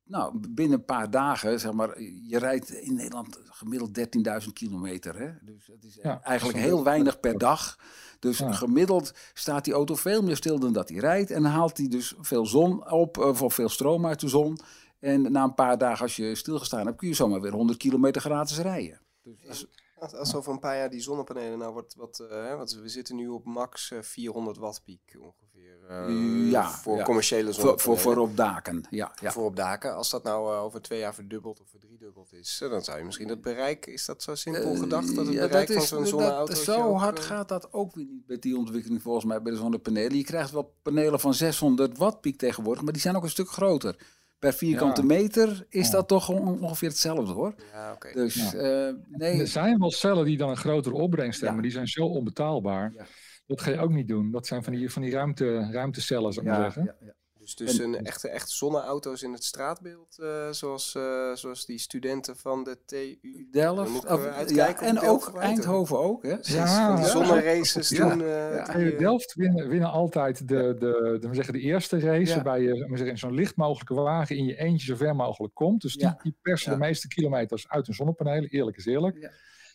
nou, 0.05 0.39
binnen 0.49 0.77
een 0.77 0.85
paar 0.85 1.09
dagen, 1.09 1.59
zeg 1.59 1.71
maar, 1.71 2.01
je 2.01 2.37
rijdt 2.37 2.71
in 2.71 2.95
Nederland 2.95 3.39
gemiddeld 3.43 3.99
13.000 4.43 4.53
kilometer. 4.53 5.19
Hè? 5.19 5.31
Dus 5.41 5.65
dat 5.65 5.83
is 5.83 5.99
eigenlijk 6.21 6.57
heel 6.57 6.83
weinig 6.83 7.19
per 7.19 7.37
dag. 7.37 7.77
Dus 8.19 8.41
gemiddeld 8.45 9.13
staat 9.33 9.63
die 9.65 9.73
auto 9.73 9.95
veel 9.95 10.21
meer 10.21 10.35
stil 10.35 10.59
dan 10.59 10.73
dat 10.73 10.89
hij 10.89 10.97
rijdt. 10.97 11.31
En 11.31 11.43
haalt 11.43 11.77
hij 11.77 11.87
dus 11.87 12.13
veel 12.19 12.45
zon 12.45 12.91
op, 12.91 13.17
of 13.17 13.53
veel 13.53 13.69
stroom 13.69 14.05
uit 14.05 14.19
de 14.19 14.27
zon. 14.27 14.59
En 14.99 15.31
na 15.31 15.43
een 15.43 15.53
paar 15.53 15.77
dagen, 15.77 16.01
als 16.01 16.15
je 16.15 16.35
stilgestaan 16.35 16.85
hebt, 16.85 16.97
kun 16.97 17.07
je 17.07 17.13
zomaar 17.13 17.41
weer 17.41 17.51
100 17.51 17.77
kilometer 17.77 18.21
gratis 18.21 18.57
rijden. 18.59 19.01
Dus 19.23 19.65
als, 20.03 20.13
als 20.13 20.36
over 20.36 20.51
een 20.51 20.60
paar 20.60 20.77
jaar 20.77 20.89
die 20.89 21.01
zonnepanelen, 21.01 21.60
nou 21.60 21.74
wordt 21.74 21.95
wat, 21.95 22.27
uh, 22.31 22.55
want 22.55 22.74
we 22.74 22.89
zitten 22.89 23.15
nu 23.15 23.27
op 23.27 23.45
max 23.45 23.91
400 24.01 24.57
watt 24.57 24.83
piek 24.83 25.17
ongeveer. 25.19 25.51
Uh, 25.89 26.51
ja, 26.51 26.69
voor 26.69 27.03
commerciële 27.03 27.51
zonnepanelen. 27.51 27.79
Voor, 27.79 27.98
voor, 27.98 28.17
op 28.17 28.38
daken, 28.38 28.86
ja, 28.89 29.12
ja. 29.22 29.31
Voor 29.31 29.45
op 29.45 29.55
daken. 29.55 29.95
Als 29.95 30.10
dat 30.10 30.24
nou 30.24 30.53
uh, 30.53 30.63
over 30.63 30.81
twee 30.81 31.00
jaar 31.00 31.13
verdubbeld 31.13 31.62
of 31.62 31.69
verdriedubbeld 31.69 32.33
is, 32.33 32.57
dan 32.69 32.83
zou 32.83 32.98
je 32.98 33.03
misschien 33.03 33.29
het 33.29 33.41
bereik, 33.41 33.86
is 33.86 34.05
dat 34.05 34.24
zo 34.24 34.36
simpel 34.36 34.75
gedacht, 34.75 35.15
dat 35.15 35.25
het 35.25 35.36
bereik 35.36 35.67
dat 35.67 35.77
is, 35.77 35.88
van 35.89 35.98
zo'n 35.98 36.05
zonneauto... 36.05 36.53
Zo 36.53 36.93
hard 36.93 37.19
gaat 37.19 37.50
dat 37.50 37.74
ook 37.74 37.95
weer 37.95 38.05
niet 38.05 38.27
met 38.27 38.41
die 38.41 38.57
ontwikkeling 38.57 39.01
volgens 39.01 39.25
mij 39.25 39.41
bij 39.41 39.51
de 39.51 39.57
zonnepanelen. 39.57 40.17
Je 40.17 40.24
krijgt 40.24 40.51
wel 40.51 40.75
panelen 40.81 41.19
van 41.19 41.33
600 41.33 41.98
watt 41.98 42.22
piek 42.22 42.38
tegenwoordig, 42.38 42.83
maar 42.83 42.93
die 42.93 43.01
zijn 43.01 43.15
ook 43.15 43.24
een 43.24 43.29
stuk 43.29 43.50
groter. 43.50 44.22
Per 44.43 44.53
vierkante 44.53 45.05
meter 45.05 45.65
is 45.69 45.89
dat 45.89 46.07
toch 46.07 46.29
ongeveer 46.29 46.89
hetzelfde 46.89 47.33
hoor. 47.33 47.55
Ja, 47.73 47.91
oké. 47.93 48.12
Dus 48.13 48.51
Ja. 48.51 48.53
eh, 48.53 48.93
nee, 49.09 49.39
Er 49.39 49.47
zijn 49.47 49.79
wel 49.79 49.91
cellen 49.91 50.25
die 50.25 50.38
dan 50.38 50.50
een 50.50 50.57
grotere 50.57 50.95
opbrengst 50.95 51.41
hebben, 51.41 51.47
Ja. 51.47 51.53
maar 51.53 51.62
die 51.63 51.71
zijn 51.71 51.88
zo 51.88 52.05
onbetaalbaar. 52.05 52.91
Ja. 52.95 53.05
Dat 53.45 53.62
ga 53.62 53.71
je 53.71 53.79
ook 53.79 53.91
niet 53.91 54.07
doen. 54.07 54.31
Dat 54.31 54.47
zijn 54.47 54.63
van 54.63 54.73
die, 54.73 54.89
van 54.91 55.01
die 55.01 55.12
ruimte, 55.12 55.69
ruimtecellen, 55.71 56.33
zou 56.33 56.45
ik 56.45 56.51
maar 56.51 56.62
ja, 56.62 56.69
zeggen. 56.71 56.95
Dus, 57.43 57.55
dus 57.55 57.79
En- 57.79 57.93
een 57.93 58.05
echte, 58.05 58.29
echt 58.29 58.50
zonneauto's 58.50 59.21
in 59.23 59.33
het 59.33 59.43
straatbeeld, 59.43 60.19
eh, 60.19 60.50
zoals, 60.51 60.95
eh, 60.95 61.33
zoals 61.33 61.65
die 61.65 61.79
studenten 61.79 62.38
van 62.38 62.63
de 62.63 62.77
TU. 62.85 63.47
Delft. 63.51 64.05
of- 64.05 64.50
ja, 64.50 64.79
en 64.81 65.00
ook 65.00 65.33
Eindhoven 65.38 66.00
ook. 66.00 66.23
Hè? 66.23 66.29
Ja, 66.41 66.85
Van 66.88 66.95
die 66.95 67.05
ja. 67.05 67.12
zonneraces 67.12 67.89
Ja. 67.89 68.09
toen. 68.09 68.23
eh, 68.23 68.63
TU 68.63 68.97
Delft 68.97 69.33
winnen, 69.33 69.67
winnen 69.69 69.91
altijd 69.91 70.47
de, 70.47 70.75
de, 70.79 71.17
de, 71.21 71.27
we 71.27 71.35
zeggen, 71.35 71.53
de 71.53 71.59
eerste 71.59 72.00
race, 72.00 72.29
Ja. 72.29 72.35
waarbij 72.35 72.62
je 72.62 72.71
we 72.73 72.88
zeggen, 72.88 73.07
in 73.07 73.17
zo'n 73.17 73.33
licht 73.33 73.55
mogelijke 73.55 73.93
wagen 73.93 74.35
in 74.38 74.45
je 74.45 74.57
eentje 74.57 74.85
zo 74.88 74.95
ver 74.95 75.15
mogelijk 75.15 75.53
komt. 75.53 75.81
Dus 75.81 75.93
die, 75.93 76.03
Ja. 76.07 76.19
die 76.23 76.35
persen 76.41 76.71
Ja. 76.71 76.77
de 76.77 76.83
meeste 76.83 77.07
kilometers 77.07 77.69
uit 77.69 77.85
hun 77.85 77.95
zonnepanelen, 77.95 78.50
eerlijk 78.50 78.77
is 78.77 78.85
eerlijk. 78.85 79.17
Ja. 79.19 79.29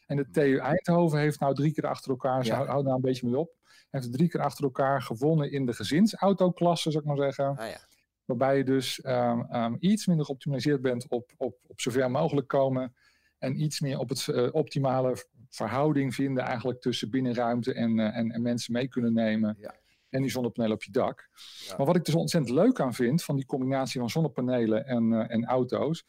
En 0.06 0.16
de 0.16 0.30
TU 0.30 0.56
Eindhoven 0.58 1.18
heeft 1.18 1.40
nou 1.40 1.54
drie 1.54 1.72
keer 1.72 1.86
achter 1.86 2.10
elkaar, 2.10 2.44
ze 2.44 2.50
Ja. 2.50 2.54
hou- 2.56 2.66
houden 2.68 2.86
nou 2.92 2.96
een 3.04 3.08
beetje 3.10 3.26
mee 3.26 3.38
op, 3.38 3.50
heeft 3.90 4.12
drie 4.12 4.28
keer 4.28 4.40
achter 4.40 4.64
elkaar 4.64 5.02
gewonnen 5.02 5.52
in 5.52 5.66
de 5.66 5.72
gezinsautoklasse, 5.72 6.90
zou 6.90 7.02
ik 7.02 7.08
maar 7.08 7.32
zeggen. 7.32 7.56
ah 7.56 7.68
ja. 7.68 7.86
Waarbij 8.24 8.56
je 8.56 8.64
dus 8.64 9.00
ehm, 9.00 9.40
ehm, 9.40 9.76
iets 9.78 10.06
minder 10.06 10.26
geoptimaliseerd 10.26 10.82
bent 10.82 11.08
op, 11.08 11.32
op, 11.36 11.58
op 11.66 11.80
zover 11.80 12.10
mogelijk 12.10 12.48
komen. 12.48 12.94
En 13.38 13.62
iets 13.62 13.80
meer 13.80 13.98
op 13.98 14.08
het 14.08 14.28
eh, 14.28 14.48
optimale 14.52 15.26
verhouding 15.48 16.14
vinden 16.14 16.44
eigenlijk 16.44 16.80
tussen 16.80 17.10
binnenruimte 17.10 17.74
en, 17.74 17.98
eh, 17.98 18.16
en, 18.16 18.30
en 18.30 18.42
mensen 18.42 18.72
mee 18.72 18.88
kunnen 18.88 19.12
nemen. 19.12 19.56
Ja. 19.58 19.74
En 20.08 20.22
die 20.22 20.30
zonnepanelen 20.30 20.74
op 20.74 20.82
je 20.82 20.90
dak. 20.90 21.28
Ja. 21.66 21.76
Maar 21.76 21.86
wat 21.86 21.96
ik 21.96 22.04
dus 22.04 22.14
ontzettend 22.14 22.54
leuk 22.54 22.80
aan 22.80 22.94
vind 22.94 23.24
van 23.24 23.36
die 23.36 23.46
combinatie 23.46 24.00
van 24.00 24.10
zonnepanelen 24.10 24.86
en, 24.86 25.12
eh, 25.12 25.34
en 25.34 25.44
auto's. 25.44 26.04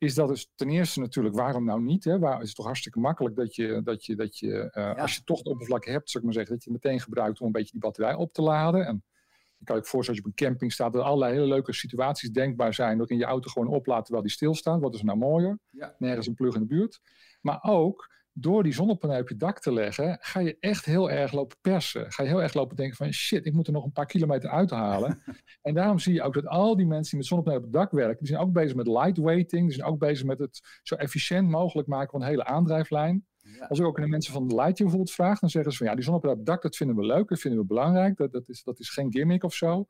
Is 0.00 0.14
dat 0.14 0.28
dus 0.28 0.50
ten 0.54 0.68
eerste 0.68 1.00
natuurlijk, 1.00 1.34
waarom 1.34 1.64
nou 1.64 1.82
niet? 1.82 2.04
Hè? 2.04 2.18
Waar, 2.18 2.40
is 2.40 2.46
het 2.46 2.56
toch 2.56 2.64
hartstikke 2.64 2.98
makkelijk 2.98 3.36
dat 3.36 3.54
je, 3.54 3.80
dat 3.82 4.04
je, 4.04 4.16
dat 4.16 4.38
je 4.38 4.70
eh, 4.70 4.96
als 4.96 5.14
je 5.14 5.24
toch 5.24 5.38
het 5.38 5.46
oppervlak 5.46 5.84
hebt, 5.84 6.10
zou 6.10 6.18
ik 6.18 6.24
maar 6.24 6.32
zeggen, 6.32 6.54
dat 6.54 6.64
je 6.64 6.70
het 6.70 6.82
meteen 6.82 7.00
gebruikt 7.00 7.40
om 7.40 7.46
een 7.46 7.52
beetje 7.52 7.72
die 7.72 7.80
batterij 7.80 8.14
op 8.14 8.32
te 8.32 8.42
laden. 8.42 8.86
En 8.86 9.04
je 9.56 9.64
kan 9.64 9.76
je 9.76 9.82
voorstellen 9.82 10.08
als 10.08 10.16
je 10.16 10.24
op 10.24 10.26
een 10.26 10.46
camping 10.46 10.72
staat, 10.72 10.92
dat 10.92 11.00
er 11.00 11.06
allerlei 11.06 11.32
hele 11.32 11.46
leuke 11.46 11.72
situaties 11.72 12.30
denkbaar 12.30 12.74
zijn. 12.74 12.98
waarin 12.98 13.18
je 13.18 13.24
auto 13.24 13.50
gewoon 13.50 13.68
oplaat 13.68 14.02
terwijl 14.02 14.24
die 14.24 14.32
stilstaat. 14.32 14.80
Wat 14.80 14.94
is 14.94 15.02
nou 15.02 15.18
mooier? 15.18 15.58
Ja. 15.70 15.94
Nergens 15.98 16.26
een 16.26 16.34
plug 16.34 16.54
in 16.54 16.60
de 16.60 16.66
buurt. 16.66 17.00
Maar 17.40 17.58
ook 17.62 18.10
door 18.32 18.62
die 18.62 18.72
zonnepanelen 18.72 19.22
op 19.22 19.28
je 19.28 19.36
dak 19.36 19.60
te 19.60 19.72
leggen, 19.72 20.18
ga 20.20 20.40
je 20.40 20.56
echt 20.60 20.84
heel 20.84 21.10
erg 21.10 21.32
lopen 21.32 21.56
persen. 21.60 22.12
Ga 22.12 22.22
je 22.22 22.28
heel 22.28 22.42
erg 22.42 22.54
lopen 22.54 22.76
denken 22.76 22.96
van 22.96 23.12
shit, 23.12 23.46
ik 23.46 23.52
moet 23.52 23.66
er 23.66 23.72
nog 23.72 23.84
een 23.84 23.92
paar 23.92 24.06
kilometer 24.06 24.50
uithalen. 24.50 25.22
en 25.62 25.74
daarom 25.74 25.98
zie 25.98 26.14
je 26.14 26.22
ook 26.22 26.34
dat 26.34 26.46
al 26.46 26.76
die 26.76 26.86
mensen 26.86 27.10
die 27.10 27.18
met 27.18 27.26
zonnepanelen 27.26 27.66
op 27.66 27.72
het 27.72 27.82
dak 27.82 27.92
werken, 27.92 28.18
die 28.18 28.26
zijn 28.26 28.40
ook 28.40 28.52
bezig 28.52 28.76
met 28.76 28.86
lightweighting. 28.86 29.66
Die 29.66 29.74
zijn 29.76 29.88
ook 29.88 29.98
bezig 29.98 30.26
met 30.26 30.38
het 30.38 30.60
zo 30.82 30.94
efficiënt 30.94 31.48
mogelijk 31.48 31.88
maken 31.88 32.10
van 32.10 32.20
een 32.20 32.28
hele 32.28 32.44
aandrijflijn. 32.44 33.24
Ja. 33.42 33.66
Als 33.66 33.78
ik 33.78 33.84
ook 33.84 33.96
aan 33.96 34.04
de 34.04 34.10
mensen 34.10 34.32
van 34.32 34.48
de 34.48 34.54
Lightyear 34.54 34.90
bijvoorbeeld 34.90 35.10
vraag, 35.10 35.38
dan 35.38 35.50
zeggen 35.50 35.72
ze 35.72 35.78
van 35.78 35.86
ja, 35.86 35.94
die 35.94 36.04
zonnepanelen 36.04 36.40
op 36.40 36.46
het 36.46 36.54
dak, 36.54 36.62
dat 36.62 36.76
vinden 36.76 36.96
we 36.96 37.06
leuk, 37.06 37.28
dat 37.28 37.38
vinden 37.38 37.60
we 37.60 37.66
belangrijk. 37.66 38.16
Dat, 38.16 38.32
dat, 38.32 38.48
is, 38.48 38.62
dat 38.62 38.78
is 38.78 38.88
geen 38.88 39.12
gimmick 39.12 39.44
of 39.44 39.54
zo. 39.54 39.88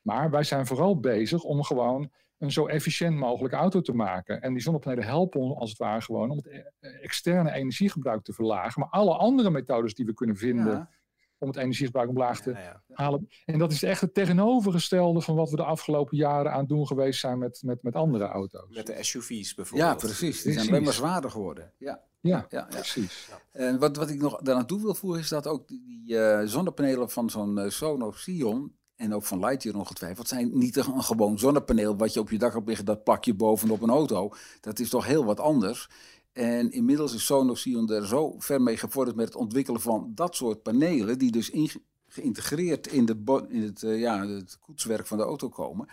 Maar 0.00 0.30
wij 0.30 0.44
zijn 0.44 0.66
vooral 0.66 1.00
bezig 1.00 1.42
om 1.42 1.62
gewoon 1.62 2.10
een 2.38 2.52
zo 2.52 2.66
efficiënt 2.66 3.16
mogelijke 3.16 3.56
auto 3.56 3.80
te 3.80 3.92
maken. 3.92 4.42
En 4.42 4.52
die 4.52 4.62
zonnepanelen 4.62 5.04
helpen 5.04 5.40
ons 5.40 5.58
als 5.58 5.70
het 5.70 5.78
ware 5.78 6.00
gewoon 6.00 6.30
om 6.30 6.36
het 6.36 6.46
e- 6.46 6.88
externe 7.02 7.52
energiegebruik 7.52 8.22
te 8.24 8.32
verlagen. 8.32 8.80
Maar 8.80 8.90
alle 8.90 9.16
andere 9.16 9.50
methodes 9.50 9.94
die 9.94 10.06
we 10.06 10.14
kunnen 10.14 10.36
vinden 10.36 10.66
Ja. 10.72 10.90
om 11.38 11.48
het 11.48 11.56
energiegebruik 11.56 12.08
omlaag 12.08 12.40
te 12.40 12.50
Ja, 12.50 12.58
ja. 12.60 12.82
halen. 12.92 13.28
En 13.44 13.58
dat 13.58 13.72
is 13.72 13.82
echt 13.82 14.00
het 14.00 14.14
tegenovergestelde 14.14 15.20
van 15.20 15.34
wat 15.34 15.50
we 15.50 15.56
de 15.56 15.64
afgelopen 15.64 16.16
jaren 16.16 16.52
aan 16.52 16.58
het 16.60 16.68
doen 16.68 16.86
geweest 16.86 17.20
zijn 17.20 17.38
met, 17.38 17.62
met, 17.64 17.82
met 17.82 17.94
andere 17.94 18.24
auto's. 18.24 18.74
Met 18.74 18.86
de 18.86 19.02
SUV's 19.04 19.54
bijvoorbeeld. 19.54 19.90
ja, 19.90 19.96
precies. 19.96 20.42
Die 20.42 20.52
zijn 20.52 20.68
alleen 20.68 20.82
maar 20.82 20.92
zwaarder 20.92 21.30
geworden. 21.30 21.72
Ja, 21.78 22.06
Ja, 22.20 22.36
ja, 22.36 22.46
ja. 22.48 22.64
precies. 22.64 23.28
En 23.52 23.78
wat, 23.78 23.96
wat 23.96 24.10
ik 24.10 24.20
nog 24.20 24.40
daaraan 24.40 24.66
toe 24.66 24.80
wil 24.82 24.94
voegen 24.94 25.20
is 25.20 25.28
dat 25.28 25.46
ook 25.46 25.68
die, 25.68 25.84
die, 25.86 26.18
eh, 26.18 26.46
zonnepanelen 26.46 27.10
van 27.10 27.30
zo'n 27.30 27.58
eh, 27.58 27.68
Sonos 27.70 28.22
Sion 28.22 28.76
en 28.98 29.14
ook 29.14 29.24
van 29.24 29.38
Lightyear 29.38 29.78
ongetwijfeld 29.78 30.28
zijn 30.28 30.58
niet 30.58 30.76
een, 30.76 31.02
gewoon 31.02 31.38
zonnepaneel 31.38 31.96
wat 31.96 32.12
je 32.12 32.20
op 32.20 32.30
je 32.30 32.38
dak 32.38 32.52
hebt 32.52 32.66
liggen, 32.66 32.84
dat 32.84 33.04
plak 33.04 33.24
je 33.24 33.34
bovenop 33.34 33.82
een 33.82 33.90
auto. 33.90 34.32
Dat 34.60 34.78
is 34.78 34.88
toch 34.88 35.06
heel 35.06 35.24
wat 35.24 35.40
anders. 35.40 35.88
En 36.32 36.70
inmiddels 36.70 37.14
is 37.14 37.24
Sonos 37.24 37.66
er 37.66 38.06
zo 38.06 38.34
ver 38.38 38.62
mee 38.62 38.76
gevorderd 38.76 39.16
met 39.16 39.26
het 39.26 39.36
ontwikkelen 39.36 39.80
van 39.80 40.12
dat 40.14 40.36
soort 40.36 40.62
panelen, 40.62 41.18
die 41.18 41.30
dus 41.30 41.50
inge- 41.50 41.82
geïntegreerd 42.08 42.86
in, 42.86 43.04
de 43.06 43.46
in 43.48 43.62
het, 43.62 43.82
eh, 43.82 44.00
ja, 44.00 44.26
het 44.26 44.58
koetswerk 44.58 45.06
van 45.06 45.18
de 45.18 45.24
auto 45.24 45.48
komen. 45.48 45.88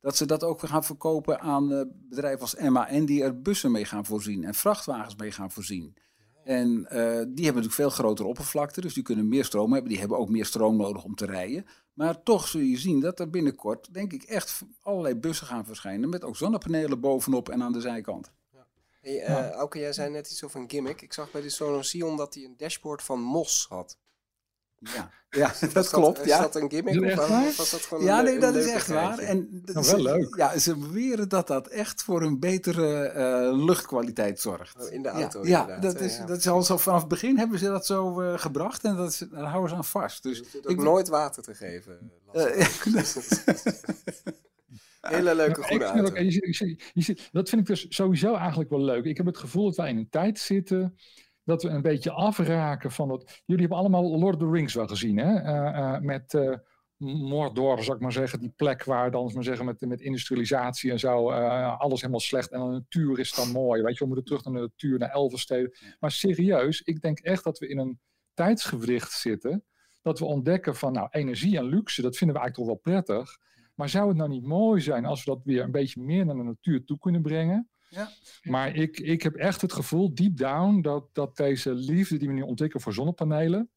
Dat 0.00 0.16
ze 0.16 0.26
dat 0.26 0.44
ook 0.44 0.60
gaan 0.60 0.84
verkopen 0.84 1.40
aan 1.40 1.72
eh, 1.72 1.82
bedrijven 1.90 2.40
als 2.40 2.54
MAN, 2.54 3.04
die 3.04 3.22
er 3.22 3.42
bussen 3.42 3.70
mee 3.70 3.84
gaan 3.84 4.04
voorzien 4.04 4.44
en 4.44 4.54
vrachtwagens 4.54 5.16
mee 5.16 5.32
gaan 5.32 5.50
voorzien. 5.50 5.94
En 6.44 6.86
eh, 6.86 7.00
die 7.06 7.44
hebben 7.44 7.62
natuurlijk 7.62 7.72
veel 7.72 7.90
grotere 7.90 8.28
oppervlakte, 8.28 8.80
dus 8.80 8.94
die 8.94 9.02
kunnen 9.02 9.28
meer 9.28 9.44
stroom 9.44 9.72
hebben. 9.72 9.90
Die 9.90 10.00
hebben 10.00 10.18
ook 10.18 10.28
meer 10.28 10.46
stroom 10.46 10.76
nodig 10.76 11.04
om 11.04 11.14
te 11.14 11.26
rijden. 11.26 11.64
Maar 11.92 12.22
toch 12.22 12.48
zul 12.48 12.60
je 12.60 12.78
zien 12.78 13.00
dat 13.00 13.20
er 13.20 13.30
binnenkort, 13.30 13.94
denk 13.94 14.12
ik, 14.12 14.22
echt 14.22 14.62
allerlei 14.82 15.14
bussen 15.14 15.46
gaan 15.46 15.64
verschijnen. 15.64 16.08
Met 16.08 16.24
ook 16.24 16.36
zonnepanelen 16.36 17.00
bovenop 17.00 17.48
en 17.48 17.62
aan 17.62 17.72
de 17.72 17.80
zijkant. 17.80 18.32
Hey, 19.00 19.20
eh, 19.20 19.50
Auke, 19.50 19.78
jij 19.78 19.92
zei 19.92 20.10
net 20.10 20.30
iets 20.30 20.44
over 20.44 20.60
een 20.60 20.70
gimmick. 20.70 21.02
Ik 21.02 21.12
zag 21.12 21.30
bij 21.30 21.40
de 21.40 21.50
Sonos 21.50 21.88
Sion 21.88 22.16
dat 22.16 22.34
hij 22.34 22.44
een 22.44 22.56
dashboard 22.56 23.02
van 23.02 23.20
Mos 23.20 23.66
had. 23.68 23.98
Ja, 24.80 25.10
ja 25.30 25.52
dat 25.72 25.88
klopt. 25.90 26.20
Is 26.20 26.26
Ja. 26.26 26.40
dat 26.40 26.54
een 26.56 26.70
gimmick? 26.70 26.98
Of 27.00 27.02
echt 27.06 27.16
was- 27.16 27.28
waar? 27.28 27.52
was 27.56 27.70
dat 27.70 27.80
gewoon 27.80 28.04
Ja, 28.04 28.18
een, 28.18 28.24
nee, 28.24 28.34
een 28.34 28.40
dat 28.40 28.54
is 28.54 28.66
echt 28.66 28.86
waar. 28.88 29.18
En 29.18 29.48
dat 29.64 29.74
Nou, 29.74 29.86
is- 29.86 29.92
wel 29.92 30.02
leuk. 30.02 30.34
Ja, 30.36 30.58
ze 30.58 30.76
beweren 30.76 31.28
dat 31.28 31.46
dat 31.46 31.66
echt 31.68 32.02
voor 32.02 32.22
een 32.22 32.38
betere 32.38 33.02
eh, 33.02 33.64
luchtkwaliteit 33.64 34.40
zorgt. 34.40 34.76
Oh, 34.86 34.92
in 34.92 35.02
de 35.02 35.08
auto, 35.08 35.42
Ja, 35.42 35.48
ja, 35.48 35.60
inderdaad, 35.60 35.82
dat, 35.92 36.00
is, 36.00 36.16
ja. 36.16 36.24
dat 36.26 36.38
is 36.38 36.48
al 36.48 36.62
zo 36.62 36.76
vanaf 36.76 36.98
het 37.00 37.08
begin 37.08 37.38
hebben 37.38 37.58
ze 37.58 37.66
dat 37.66 37.86
zo 37.86 38.20
eh, 38.20 38.38
gebracht 38.38 38.84
en 38.84 38.96
dat 38.96 39.10
is, 39.10 39.18
daar 39.30 39.44
houden 39.44 39.70
ze 39.70 39.76
aan 39.76 39.84
vast. 39.84 40.22
Dus 40.22 40.42
ook 40.56 40.70
ik- 40.70 40.76
nooit 40.82 41.08
water 41.08 41.42
te 41.42 41.54
geven. 41.54 42.10
lastig. 42.32 43.36
Eh, 43.36 44.32
Hele 45.00 45.34
leuke 45.34 45.62
goede 45.62 45.84
ook, 45.86 45.90
auto. 45.90 46.20
je 46.22 47.18
dat 47.32 47.48
vind 47.48 47.60
ik 47.60 47.66
dus 47.66 47.86
sowieso 47.88 48.34
eigenlijk 48.34 48.70
wel 48.70 48.82
leuk. 48.82 49.04
Ik 49.04 49.16
heb 49.16 49.26
het 49.26 49.38
gevoel 49.38 49.64
dat 49.64 49.76
wij 49.76 49.88
in 49.90 49.96
een 49.96 50.08
tijd 50.10 50.38
zitten 50.38 50.98
dat 51.50 51.62
we 51.62 51.68
een 51.68 51.82
beetje 51.82 52.10
afraken 52.10 52.90
van 52.90 53.08
dat. 53.08 53.40
Jullie 53.44 53.60
hebben 53.60 53.78
allemaal 53.78 54.18
Lord 54.18 54.34
of 54.34 54.40
the 54.40 54.50
Rings 54.50 54.74
wel 54.74 54.86
gezien, 54.86 55.16
hè? 55.18 55.34
Eh, 55.38 55.94
eh, 55.94 56.00
met 56.00 56.34
eh, 56.34 56.54
Mordor, 56.96 57.82
zou 57.82 57.96
ik 57.96 58.02
maar 58.02 58.12
zeggen, 58.12 58.40
die 58.40 58.52
plek 58.56 58.84
waar 58.84 59.10
dan, 59.10 59.30
maar 59.34 59.44
zeggen, 59.44 59.64
met, 59.64 59.80
met 59.80 60.00
industrialisatie 60.00 60.90
en 60.90 60.98
zo, 60.98 61.30
alles 61.30 62.00
helemaal 62.00 62.20
slecht 62.20 62.50
en 62.50 62.60
de 62.60 62.66
natuur 62.66 63.18
is 63.18 63.32
dan 63.34 63.50
mooi. 63.50 63.82
Weet 63.82 63.92
je, 63.92 63.98
we 63.98 64.06
moeten 64.06 64.24
terug 64.24 64.44
naar 64.44 64.54
de 64.54 64.60
natuur, 64.60 64.98
naar 64.98 65.10
Elversteden. 65.10 65.72
Maar 65.98 66.10
serieus, 66.10 66.82
ik 66.82 67.00
denk 67.00 67.18
echt 67.18 67.44
dat 67.44 67.58
we 67.58 67.68
in 67.68 67.78
een 67.78 68.00
tijdsgewricht 68.34 69.12
zitten 69.12 69.64
dat 70.02 70.18
we 70.18 70.24
ontdekken 70.24 70.76
van, 70.76 70.92
nou, 70.92 71.08
energie 71.10 71.56
en 71.56 71.64
luxe, 71.64 72.02
dat 72.02 72.16
vinden 72.16 72.36
we 72.36 72.42
eigenlijk 72.42 72.54
toch 72.54 72.82
wel 72.84 72.94
prettig. 72.94 73.38
Maar 73.74 73.88
zou 73.88 74.08
het 74.08 74.16
nou 74.16 74.28
niet 74.28 74.44
mooi 74.44 74.80
zijn 74.80 75.04
als 75.04 75.24
we 75.24 75.30
dat 75.30 75.40
weer 75.44 75.62
een 75.62 75.70
beetje 75.70 76.02
meer 76.02 76.26
naar 76.26 76.36
de 76.36 76.42
natuur 76.42 76.84
toe 76.84 76.98
kunnen 76.98 77.22
brengen? 77.22 77.70
Ja. 77.90 78.10
Maar 78.42 78.74
ik, 78.74 78.98
ik 78.98 79.22
heb 79.22 79.34
echt 79.34 79.60
het 79.60 79.72
gevoel, 79.72 80.14
deep 80.14 80.36
down, 80.36 80.80
dat, 80.80 81.04
dat 81.12 81.36
deze 81.36 81.74
liefde 81.74 82.16
die 82.16 82.28
we 82.28 82.34
nu 82.34 82.42
ontwikkelen 82.42 82.82
voor 82.82 82.92
zonnepanelen, 82.92 83.70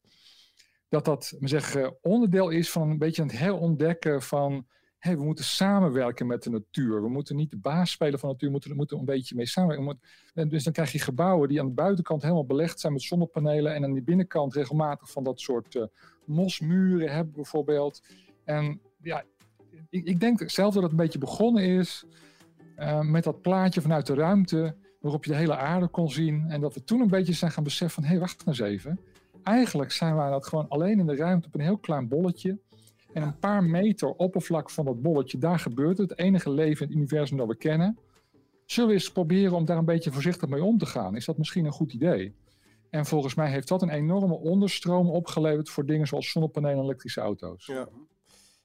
dat 0.88 1.04
dat 1.04 1.36
zeggen, 1.40 1.96
onderdeel 2.02 2.50
is 2.50 2.70
van 2.70 2.90
een 2.90 2.98
beetje 2.98 3.22
het 3.22 3.38
herontdekken 3.38 4.22
van, 4.22 4.66
hey, 4.98 5.16
we 5.16 5.24
moeten 5.24 5.44
samenwerken 5.44 6.26
met 6.26 6.42
de 6.42 6.50
natuur. 6.50 7.02
We 7.02 7.08
moeten 7.08 7.36
niet 7.36 7.50
de 7.50 7.56
baas 7.56 7.90
spelen 7.90 8.18
van 8.18 8.28
de 8.28 8.34
natuur, 8.34 8.48
we 8.48 8.52
moeten, 8.52 8.70
we 8.70 8.76
moeten 8.76 8.98
een 8.98 9.04
beetje 9.04 9.34
mee 9.34 9.46
samenwerken. 9.46 10.00
En 10.34 10.48
dus 10.48 10.64
dan 10.64 10.72
krijg 10.72 10.92
je 10.92 10.98
gebouwen 10.98 11.48
die 11.48 11.60
aan 11.60 11.66
de 11.66 11.72
buitenkant 11.72 12.22
helemaal 12.22 12.46
belegd 12.46 12.80
zijn 12.80 12.92
met 12.92 13.02
zonnepanelen 13.02 13.74
en 13.74 13.84
aan 13.84 13.92
de 13.92 14.02
binnenkant 14.02 14.54
regelmatig 14.54 15.10
van 15.10 15.24
dat 15.24 15.40
soort 15.40 15.74
eh, 15.74 15.82
mosmuren 16.24 17.12
hebben 17.12 17.34
bijvoorbeeld. 17.34 18.02
En 18.44 18.80
ja, 19.02 19.24
ik, 19.90 20.04
ik 20.04 20.20
denk 20.20 20.50
zelf 20.50 20.74
dat 20.74 20.82
het 20.82 20.92
een 20.92 20.98
beetje 20.98 21.18
begonnen 21.18 21.64
is 21.64 22.04
eh, 22.76 23.00
met 23.00 23.24
dat 23.24 23.40
plaatje 23.40 23.80
vanuit 23.80 24.06
de 24.06 24.14
ruimte, 24.14 24.76
waarop 25.00 25.24
je 25.24 25.30
de 25.30 25.36
hele 25.36 25.56
aarde 25.56 25.88
kon 25.88 26.10
zien. 26.10 26.44
En 26.48 26.60
dat 26.60 26.74
we 26.74 26.84
toen 26.84 27.00
een 27.00 27.08
beetje 27.08 27.32
zijn 27.32 27.50
gaan 27.50 27.64
beseffen 27.64 27.94
van, 27.94 28.02
hé, 28.02 28.10
hey, 28.10 28.18
wacht 28.18 28.46
eens 28.46 28.58
even. 28.58 29.00
Eigenlijk 29.42 29.92
zijn 29.92 30.16
wij 30.16 30.30
dat 30.30 30.46
gewoon 30.46 30.68
alleen 30.68 30.98
in 30.98 31.06
de 31.06 31.16
ruimte 31.16 31.46
op 31.46 31.54
een 31.54 31.60
heel 31.60 31.78
klein 31.78 32.08
bolletje. 32.08 32.58
En 33.12 33.22
een 33.22 33.38
paar 33.38 33.64
meter 33.64 34.08
oppervlak 34.08 34.70
van 34.70 34.84
dat 34.84 35.02
bolletje, 35.02 35.38
daar 35.38 35.58
gebeurt 35.58 35.98
het. 35.98 36.10
Het 36.10 36.18
enige 36.18 36.50
leven 36.50 36.86
in 36.86 36.92
het 36.92 36.96
universum 36.96 37.36
dat 37.36 37.46
we 37.46 37.56
kennen. 37.56 37.98
Zullen 38.66 38.88
we 38.88 38.94
eens 38.94 39.12
proberen 39.12 39.52
om 39.52 39.64
daar 39.64 39.78
een 39.78 39.84
beetje 39.84 40.12
voorzichtig 40.12 40.48
mee 40.48 40.64
om 40.64 40.78
te 40.78 40.86
gaan? 40.86 41.16
Is 41.16 41.24
dat 41.24 41.38
misschien 41.38 41.64
een 41.64 41.72
goed 41.72 41.92
idee? 41.92 42.34
En 42.90 43.06
volgens 43.06 43.34
mij 43.34 43.50
heeft 43.50 43.68
dat 43.68 43.82
een 43.82 43.90
enorme 43.90 44.34
onderstroom 44.34 45.10
opgeleverd 45.10 45.70
voor 45.70 45.86
dingen 45.86 46.06
zoals 46.06 46.30
zonnepanelen 46.30 46.78
en 46.78 46.84
elektrische 46.84 47.20
auto's. 47.20 47.66
Ja. 47.66 47.88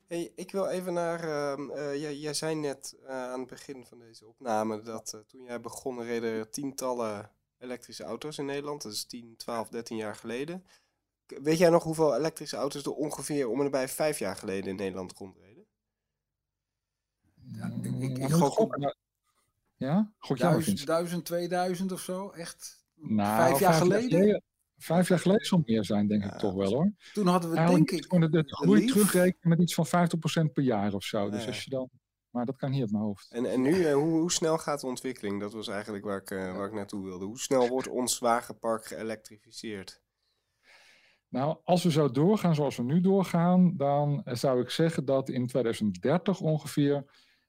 Hey, 0.10 0.32
ik 0.36 0.52
wil 0.52 0.68
even 0.68 0.94
naar. 0.94 1.24
ehm, 1.24 1.70
eh, 1.70 2.02
jij, 2.02 2.16
jij 2.16 2.34
zei 2.34 2.56
net 2.56 2.98
eh, 3.06 3.32
aan 3.32 3.40
het 3.40 3.50
begin 3.50 3.86
van 3.86 4.00
deze 4.00 4.28
opname 4.28 4.82
dat 4.82 5.14
eh, 5.14 5.20
toen 5.20 5.44
jij 5.44 5.62
begon 5.62 6.04
reden 6.04 6.30
er 6.30 6.50
tientallen 6.50 7.32
elektrische 7.58 8.04
auto's 8.04 8.38
in 8.38 8.46
Nederland. 8.46 8.82
Dat 8.82 8.92
is 8.92 9.06
10, 9.06 9.36
12, 9.38 9.70
13 9.70 9.98
jaar 9.98 10.16
geleden. 10.16 10.66
Weet 11.26 11.58
jij 11.58 11.70
nog 11.70 11.84
hoeveel 11.84 12.16
elektrische 12.16 12.58
auto's 12.58 12.86
er 12.86 12.94
ongeveer 12.94 13.50
om 13.50 13.62
en 13.62 13.72
bij 13.72 13.88
vijf 13.88 14.20
jaar 14.20 14.36
geleden 14.36 14.70
in 14.70 14.76
Nederland 14.76 15.18
rondreden? 15.18 15.66
Ja, 17.52 17.72
ik, 17.82 18.02
ik, 18.02 18.18
ik 18.18 18.32
gok 18.32 18.78
ja? 19.78 20.14
Gok 20.18 20.38
duizend, 20.38 20.86
duizend, 20.86 21.26
2000 21.26 21.92
of 21.92 22.02
zo? 22.02 22.30
Echt? 22.30 22.86
Nou, 22.96 23.36
vijf 23.36 23.60
jaar 23.60 23.74
geleden? 23.74 24.44
Vijf 24.80 25.08
jaar 25.08 25.20
geleden 25.20 25.46
zal 25.46 25.62
meer 25.66 25.86
zijn, 25.86 26.08
denk 26.08 26.24
ik 26.24 26.38
toch 26.38 26.54
wel 26.54 26.74
hoor. 26.74 26.92
Toen 27.14 27.28
hadden 27.28 27.50
we 27.50 27.56
denk 27.56 27.92
ik... 27.92 28.10
De, 28.10 28.30
de 28.30 28.44
groei 28.46 28.86
terugrekenen 28.86 29.50
met 29.50 29.60
iets 29.60 29.74
van 29.74 29.88
50% 29.88 29.90
per 30.54 30.64
jaar 30.64 30.94
of 30.94 31.04
zo. 31.04 31.30
Dus 31.30 31.48
als 31.48 31.64
je 31.64 31.70
dan... 31.70 31.90
Maar 32.30 32.46
dat 32.46 32.56
kan 32.56 32.72
hier 32.72 32.84
op 32.84 32.92
mijn 32.92 33.04
hoofd. 33.04 33.32
En, 33.32 33.46
en 33.46 33.62
nu, 33.62 33.84
eh, 33.86 33.94
hoe, 33.94 34.20
hoe, 34.20 34.32
snel 34.32 34.58
gaat 34.58 34.82
de 34.82 34.88
ontwikkeling? 34.88 35.40
Dat 35.40 35.54
was 35.54 35.68
eigenlijk 35.68 36.06
waar 36.06 36.22
ik, 36.22 36.32
uh, 36.32 36.56
waar 36.56 36.68
ik 36.68 36.74
naartoe 36.74 37.04
wilde. 37.04 37.26
Hoe 37.26 37.40
snel 37.40 37.68
wordt 37.68 37.88
ons 37.88 38.20
wagenpark 38.20 38.86
geëlektrificeerd? 38.86 40.02
Nou, 41.28 41.58
als 41.64 41.84
we 41.84 41.92
zo 41.92 42.12
doorgaan 42.12 42.56
zoals 42.56 42.78
we 42.78 42.84
nu 42.84 43.02
doorgaan, 43.02 43.74
dan 43.78 44.22
zou 44.26 44.62
ik 44.62 44.70
zeggen 44.70 45.06
dat 45.06 45.30
in 45.30 45.48
2030 45.48 46.40
ongeveer 46.42 47.06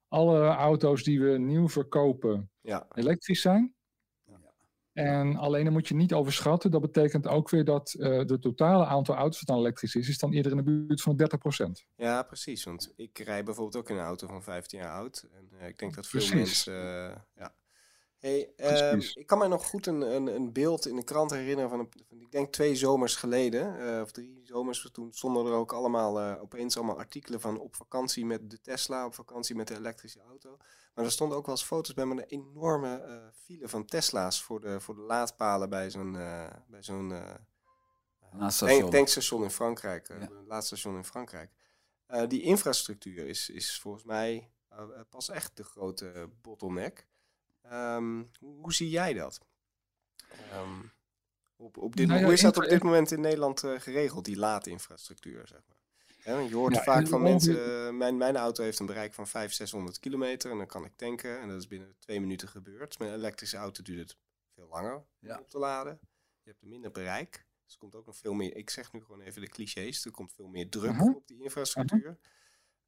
alle 0.09 0.47
auto's 0.47 1.03
die 1.03 1.21
we 1.21 1.39
nieuw 1.39 1.69
verkopen 1.69 2.51
ja. 2.61 2.87
elektrisch 2.93 3.41
zijn. 3.41 3.75
En 4.93 5.37
alleen 5.37 5.65
dan 5.65 5.73
moet 5.73 5.89
je 5.89 5.95
niet 5.95 6.13
overschatten. 6.13 6.71
Dat 6.71 6.81
betekent 6.81 7.27
ook 7.27 7.51
weer 7.51 7.65
dat 7.65 7.95
uh, 7.99 8.25
de 8.25 8.39
totale 8.39 8.85
aantal 8.85 9.15
auto's 9.15 9.39
dat 9.39 9.49
dan 9.49 9.59
elektrisch 9.59 9.95
is, 9.95 10.09
is 10.09 10.19
dan 10.19 10.33
eerder 10.33 10.51
in 10.51 10.57
de 10.57 10.63
buurt 10.63 11.03
van 11.03 11.21
30%. 11.81 11.87
Ja, 11.97 12.23
precies. 12.23 12.65
Want 12.65 12.93
ik 12.97 13.19
rij 13.19 13.45
bijvoorbeeld 13.45 13.77
ook 13.77 13.91
in 13.91 13.97
een 13.97 14.05
auto 14.05 14.27
van 14.27 14.43
15 14.43 14.79
jaar 14.79 14.93
oud. 14.93 15.27
En 15.33 15.51
uh, 15.61 15.69
ik 15.69 15.79
denk 15.79 15.95
dat 15.95 16.07
veel 16.07 16.35
mensen. 16.35 16.75
Uh, 16.75 17.17
ja. 17.37 17.55
Hey, 18.19 18.53
uh, 18.57 18.93
ik 19.15 19.27
kan 19.27 19.39
mij 19.39 19.49
nog 19.49 19.67
goed 19.67 19.87
een, 19.87 20.01
een, 20.01 20.27
een, 20.27 20.53
beeld 20.53 20.87
in 20.87 20.97
de 20.97 21.05
krant 21.05 21.31
herinneren 21.31 21.71
van, 21.71 21.79
een, 21.79 21.89
van 22.09 22.21
ik 22.21 22.31
denk 22.31 22.53
twee 22.53 22.75
zomers 22.75 23.17
geleden, 23.17 24.01
of 24.03 24.11
drie 24.11 24.41
zomers. 24.45 24.89
Toen 24.93 25.13
stonden 25.13 25.47
er 25.47 25.53
ook 25.53 25.73
allemaal 25.73 26.39
opeens 26.41 26.77
allemaal 26.77 26.99
artikelen 26.99 27.41
van 27.41 27.59
op 27.59 27.77
vakantie 27.77 28.27
met 28.27 28.51
de 28.51 28.61
Tesla, 28.61 29.07
op 29.07 29.15
vakantie 29.15 29.55
met 29.55 29.69
de 29.69 29.77
elektrische 29.77 30.21
auto. 30.29 30.57
Maar 30.95 31.05
er 31.05 31.11
stonden 31.11 31.39
ook 31.39 31.47
wel 31.47 31.55
eens 31.55 31.65
foto's 31.65 31.95
bij 31.95 32.07
met 32.07 32.19
een 32.19 32.25
enorme 32.25 33.07
uh, 33.07 33.15
file 33.45 33.69
van 33.69 33.85
Tesla's 33.85 34.43
voor 34.43 34.61
de, 34.61 34.81
voor 34.81 34.95
de 34.95 35.01
laadpalen 35.01 35.71
bij 35.71 35.91
zo'n 35.91 36.15
uh, 36.15 36.51
bij 36.67 36.83
zo'n 36.83 37.11
uh, 37.11 38.49
tank, 38.49 38.91
tankstation 38.91 39.43
in 39.43 39.51
Frankrijk. 39.51 40.09
Ja. 40.09 40.29
laadstation 40.47 40.97
in 40.97 41.05
Frankrijk. 41.05 41.51
die 42.29 42.43
infrastructuur 42.43 43.27
is, 43.27 43.51
is 43.51 43.81
volgens 43.81 44.05
mij 44.05 44.51
pas 45.11 45.29
echt 45.29 45.57
de 45.57 45.65
grote 45.65 46.29
bottleneck. 46.43 47.07
Um, 47.73 48.31
hoe, 48.39 48.61
hoe, 48.61 48.73
zie 48.73 48.91
jij 48.91 49.13
dat? 49.13 49.41
Um, 50.55 50.93
op, 51.57 51.77
op 51.77 51.97
dit, 51.97 52.07
nou 52.07 52.19
ja, 52.19 52.25
hoe 52.25 52.35
is 52.35 52.41
dat 52.41 52.57
op 52.57 52.69
dit 52.69 52.83
moment 52.83 53.11
in 53.11 53.21
Nederland 53.21 53.61
geregeld, 53.61 54.25
die 54.25 54.37
laadinfrastructuur? 54.37 55.47
Zeg 55.47 55.61
maar? 55.69 55.80
Je 56.25 56.55
hoort 56.55 56.79
vaak 56.79 57.09
van 57.09 57.23
mensen, 57.23 57.57
uh, 57.57 57.91
mijn, 57.91 58.17
mijn 58.17 58.37
auto 58.37 58.63
heeft 58.63 58.79
een 58.79 58.87
bereik 58.87 59.15
van 59.15 59.27
500, 59.27 59.57
600 59.57 59.99
kilometer 59.99 60.51
en 60.51 60.57
dan 60.57 60.67
kan 60.67 60.85
ik 60.85 60.97
tanken 60.97 61.41
en 61.41 61.49
dat 61.49 61.59
is 61.59 61.67
binnen 61.67 61.95
twee 61.99 62.21
minuten 62.21 62.49
gebeurd. 62.49 62.97
Een 62.99 63.13
elektrische 63.13 63.57
auto 63.57 63.83
duurt 63.83 63.99
het 63.99 64.19
veel 64.55 64.69
langer 64.69 65.05
ja. 65.19 65.35
om 65.35 65.41
op 65.41 65.51
te 65.51 65.59
laden. 65.59 65.99
Je 66.43 66.51
hebt 66.51 66.63
een 66.63 66.69
minder 66.69 66.91
bereik. 66.91 67.47
Dus 67.65 67.73
er 67.73 67.79
komt 67.79 67.95
ook 67.95 68.07
nog 68.07 68.17
veel 68.17 68.33
meer, 68.33 68.57
ik 68.57 68.71
zeg 68.71 68.93
nu 68.93 69.01
gewoon 69.01 69.21
even 69.21 69.41
de 69.41 69.49
clichés, 69.49 70.05
er 70.05 70.11
komt 70.11 70.33
veel 70.33 70.49
meer 70.49 70.69
druk 70.69 70.93
uh 70.93 70.99
-huh. 70.99 71.17
op 71.17 71.27
die 71.27 71.43
infrastructuur. 71.43 71.99
Uh 71.99 72.07
-huh. 72.07 72.15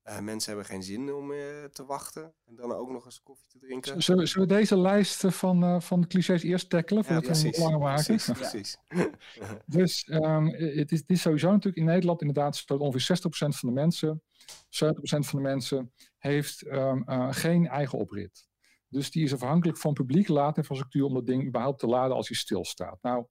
Uh, 0.04 0.18
mensen 0.18 0.52
hebben 0.52 0.70
geen 0.70 0.82
zin 0.82 1.12
om 1.12 1.30
uh, 1.30 1.64
te 1.64 1.84
wachten 1.84 2.34
en 2.44 2.56
dan 2.56 2.72
ook 2.72 2.90
nog 2.90 3.04
eens 3.04 3.22
koffie 3.22 3.48
te 3.48 3.58
drinken. 3.58 4.02
Zullen, 4.02 4.28
zullen 4.28 4.48
we 4.48 4.54
deze 4.54 4.78
lijst 4.78 5.24
van, 5.26 5.64
uh, 5.64 5.80
van 5.80 6.00
de 6.00 6.06
clichés 6.06 6.42
eerst 6.42 6.70
tackelen 6.70 7.04
voordat 7.04 7.24
ja, 7.24 7.42
we 7.42 7.48
hem 7.48 7.62
langer 7.62 7.78
maken? 7.78 8.04
Precies. 8.04 8.32
precies. 8.38 8.76
dus 9.66 10.08
um, 10.08 10.46
het, 10.46 10.92
is, 10.92 11.00
het, 11.00 11.10
is, 11.10 11.20
sowieso 11.20 11.50
natuurlijk 11.50 11.76
in 11.76 11.84
Nederland 11.84 12.20
inderdaad 12.20 12.66
dat 12.66 12.80
ongeveer 12.80 13.18
60% 13.18 13.28
van 13.30 13.68
de 13.68 13.74
mensen, 13.74 14.22
70% 14.52 14.64
van 15.02 15.42
de 15.42 15.48
mensen 15.48 15.92
heeft 16.18 16.66
um, 16.66 17.04
geen 17.32 17.66
eigen 17.68 17.98
oprit. 17.98 18.50
Dus 18.88 19.10
die 19.10 19.24
is 19.24 19.32
afhankelijk 19.32 19.78
van 19.78 19.92
publieke 19.92 20.32
laadinfrastructuur 20.32 21.04
om 21.04 21.14
dat 21.14 21.26
ding 21.26 21.46
überhaupt 21.46 21.78
te 21.78 21.86
laden 21.86 22.16
als 22.16 22.28
hij 22.28 22.36
stilstaat. 22.36 22.98
Nou, 23.02 23.26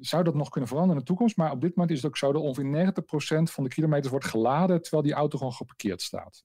zou 0.00 0.24
dat 0.24 0.34
nog 0.34 0.48
kunnen 0.48 0.68
veranderen 0.68 0.98
in 0.98 1.04
de 1.04 1.10
toekomst. 1.10 1.36
Maar 1.36 1.52
op 1.52 1.60
dit 1.60 1.76
moment 1.76 1.90
is 1.90 2.02
het 2.02 2.06
ook 2.06 2.16
zo 2.16 2.32
dat 2.32 2.42
ongeveer 2.42 2.92
90% 3.44 3.52
van 3.52 3.64
de 3.64 3.70
kilometers 3.70 4.10
wordt 4.10 4.26
geladen 4.26 4.82
terwijl 4.82 5.02
die 5.02 5.12
auto 5.12 5.38
gewoon 5.38 5.52
geparkeerd 5.52 6.02
staat. 6.02 6.44